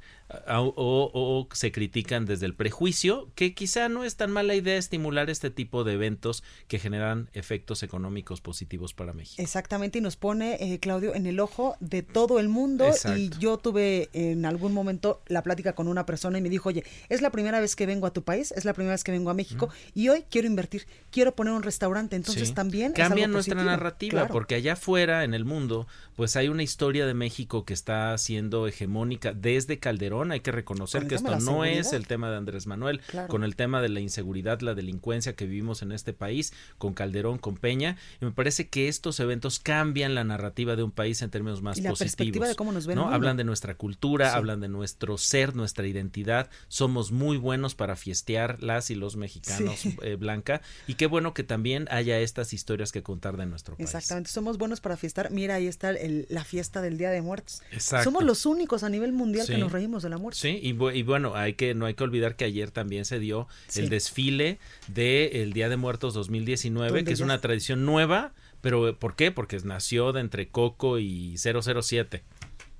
o, 0.56 1.48
se 1.52 1.72
critican 1.72 2.26
desde 2.26 2.46
el 2.46 2.54
prejuicio, 2.54 3.30
que 3.36 3.54
quizá 3.54 3.90
no 3.90 4.04
es 4.04 4.16
tan 4.16 4.32
mala 4.32 4.56
idea 4.56 4.78
estimular 4.78 5.30
este 5.30 5.50
tipo 5.50 5.84
de 5.84 5.94
eventos 5.94 6.44
que 6.68 6.80
generan 6.80 7.30
efectos 7.34 7.84
económicos 7.84 8.42
positivos 8.42 8.94
para 8.94 9.14
México. 9.14 9.42
Exactamente, 9.42 10.00
y 10.00 10.02
nos 10.02 10.16
pone, 10.16 10.58
eh, 10.60 10.80
Claudio, 10.80 11.16
en 11.16 11.26
el 11.26 11.40
ojo 11.40 11.76
de 11.80 12.04
todo 12.04 12.40
el 12.40 12.50
mundo. 12.50 12.90
Y 13.18 13.30
yo 13.40 13.58
tuve 13.58 14.10
en 14.14 14.46
algún 14.46 14.74
momento 14.74 15.22
la 15.28 15.44
plática 15.44 15.74
con 15.74 15.88
una 15.88 16.06
persona 16.06 16.38
y 16.38 16.42
me 16.42 16.50
dijo, 16.50 16.70
oye, 16.70 16.84
es 17.10 17.22
la 17.22 17.32
primera 17.32 17.60
vez 17.60 17.76
que 17.76 17.86
vengo 17.86 18.08
a 18.08 18.14
tu 18.14 18.24
país, 18.24 18.52
es 18.56 18.66
la 18.66 18.74
primera 18.74 18.94
vez 18.94 19.04
que 19.04 19.12
vengo 19.12 19.30
a 19.30 19.34
México 19.34 19.70
y 19.94 20.10
hoy 20.10 20.26
quiero 20.30 20.48
invertir, 20.48 20.86
quiero 21.12 21.36
poner 21.36 21.54
un 21.54 21.64
restaurante. 21.64 22.16
Entonces 22.16 22.54
también... 22.54 22.94
Cambia 22.94 23.28
nuestra 23.28 23.64
narrativa, 23.64 24.28
porque 24.28 24.56
allá 24.56 24.74
afuera, 24.74 25.24
en 25.24 25.34
el 25.34 25.46
mundo, 25.46 25.88
pues 26.16 26.36
hay 26.36 26.50
una 26.50 26.64
historia 26.64 27.06
de 27.06 27.14
México 27.14 27.66
que 27.66 27.74
está 27.74 28.18
siendo 28.18 28.68
hegemónica 28.68 29.34
desde 29.34 29.80
Calderón 29.80 30.21
hay 30.30 30.42
que 30.42 30.52
reconocer 30.52 31.08
que 31.08 31.16
esto 31.16 31.40
no 31.40 31.66
es 31.66 31.94
el 31.94 32.08
tema 32.08 32.30
de 32.30 32.38
Andrés 32.38 32.68
Manuel, 32.68 33.02
con 33.28 33.44
el 33.44 33.56
tema 33.56 33.82
de 33.82 33.90
la 33.90 34.00
inseguridad, 34.00 34.62
la 34.62 34.76
delincuencia 34.76 35.36
que 35.36 35.46
vivimos 35.46 35.82
en 35.82 35.92
este 35.92 36.14
país, 36.14 36.54
con 36.78 36.94
Calderón, 36.94 37.38
con 37.38 37.56
Peña, 37.56 37.98
y 38.20 38.26
me 38.26 38.32
parece 38.32 38.68
que 38.68 38.88
estos 38.88 39.20
eventos 39.20 39.60
cambian 39.60 40.14
la 40.14 40.24
narrativa 40.24 40.76
de 40.76 40.84
un 40.84 40.92
país 40.92 41.22
en 41.22 41.30
términos 41.30 41.62
más 41.62 41.80
positivos. 41.80 42.48
De 42.48 42.56
cómo 42.56 42.72
nos 42.72 42.86
ven 42.86 42.98
¿no? 42.98 43.10
Hablan 43.10 43.38
de 43.38 43.44
nuestra 43.44 43.76
cultura, 43.76 44.36
hablan 44.36 44.60
de 44.62 44.70
nuestro 44.70 45.18
ser, 45.18 45.56
nuestra 45.56 45.88
identidad, 45.88 46.50
somos 46.68 47.12
muy 47.12 47.38
buenos 47.38 47.76
para 47.76 47.96
fiestear 47.96 48.62
las 48.62 48.92
y 48.92 48.96
los 48.96 49.16
mexicanos, 49.16 49.86
eh, 50.02 50.16
Blanca, 50.16 50.62
y 50.88 50.96
qué 50.96 51.08
bueno 51.08 51.34
que 51.34 51.44
también 51.44 51.88
haya 51.90 52.20
estas 52.20 52.54
historias 52.54 52.92
que 52.92 53.04
contar 53.04 53.38
de 53.38 53.46
nuestro 53.46 53.76
país. 53.76 53.90
Exactamente, 53.90 54.30
somos 54.30 54.58
buenos 54.58 54.82
para 54.82 54.98
fiestar. 54.98 55.32
Mira, 55.32 55.56
ahí 55.56 55.68
está 55.68 55.94
la 56.30 56.44
fiesta 56.44 56.82
del 56.82 56.98
Día 56.98 57.10
de 57.10 57.22
Muertos. 57.22 57.62
Somos 58.04 58.24
los 58.24 58.46
únicos 58.46 58.84
a 58.84 58.90
nivel 58.90 59.14
mundial 59.14 59.48
que 59.48 59.58
nos 59.58 59.72
reímos 59.72 60.04
de 60.04 60.10
Sí, 60.38 60.60
y, 60.62 60.74
bueno, 60.74 61.36
hay 61.36 61.54
que, 61.54 61.74
no 61.74 61.86
hay 61.86 61.94
que 61.94 62.04
olvidar 62.04 62.36
que 62.36 62.46
ayer 62.46 62.72
también 62.72 63.06
se 63.06 63.20
dio 63.20 63.48
el 63.76 63.90
desfile 63.90 64.60
del 64.88 65.54
Día 65.54 65.70
de 65.70 65.78
Muertos 65.78 66.14
2019, 66.14 67.04
que 67.04 67.12
es 67.14 67.20
una 67.20 67.40
tradición 67.40 67.86
nueva, 67.86 68.34
pero 68.62 68.96
¿por 68.98 69.16
qué? 69.16 69.32
Porque 69.32 69.58
nació 69.64 70.12
de 70.14 70.22
entre 70.22 70.48
Coco 70.48 71.00
y 71.00 71.36
007. 71.38 72.24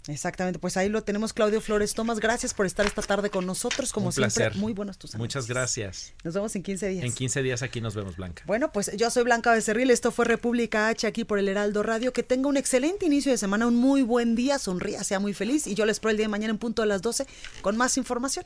Exactamente, 0.08 0.60
pues 0.60 0.78
ahí 0.78 0.90
lo 0.90 1.04
tenemos 1.04 1.34
Claudio 1.34 1.62
Flores 1.62 1.94
Tomás, 1.94 2.20
gracias 2.20 2.54
por 2.54 2.66
estar 2.66 2.86
esta 2.86 3.02
tarde 3.02 3.30
con 3.30 3.46
nosotros, 3.46 3.92
como 3.92 4.12
siempre, 4.12 4.52
muy 4.56 4.74
buenos 4.74 4.98
tus 4.98 5.14
análisis. 5.14 5.36
Muchas 5.36 5.48
gracias. 5.48 6.14
Nos 6.24 6.34
vemos 6.34 6.56
en 6.56 6.64
15 6.64 6.88
días. 6.88 7.06
En 7.06 7.14
15 7.14 7.44
días 7.44 7.62
aquí 7.62 7.82
nos 7.82 7.94
vemos, 7.96 8.16
Blanca. 8.18 8.44
Bueno, 8.48 8.72
pues 8.72 8.92
yo 8.98 9.10
soy 9.12 9.24
Blanca 9.24 9.54
Becerril, 9.54 9.92
esto 9.92 10.12
fue 10.12 10.26
República 10.26 10.88
H 10.88 11.06
aquí 11.06 11.24
por 11.24 11.40
el 11.40 11.48
Heraldo 11.48 11.84
Radio, 11.84 12.14
que 12.14 12.24
tenga 12.24 12.50
un 12.50 12.58
excelente 12.58 13.06
inicio 13.06 13.32
de 13.32 13.38
semana, 13.38 13.68
un 13.68 13.76
muy 13.76 14.02
buen 14.02 14.36
día, 14.36 14.58
sonría, 14.60 15.04
sea 15.04 15.20
muy 15.20 15.34
feliz 15.34 15.68
y 15.68 15.76
yo 15.76 15.86
les 15.86 15.98
espero 15.98 16.12
el 16.12 16.18
día 16.18 16.26
de 16.26 16.30
mañana 16.30 16.52
en 16.52 16.58
punto 16.58 16.82
a 16.82 16.86
las 16.86 17.02
12 17.02 17.28
con 17.62 17.78
más 17.78 17.98
información. 17.98 18.46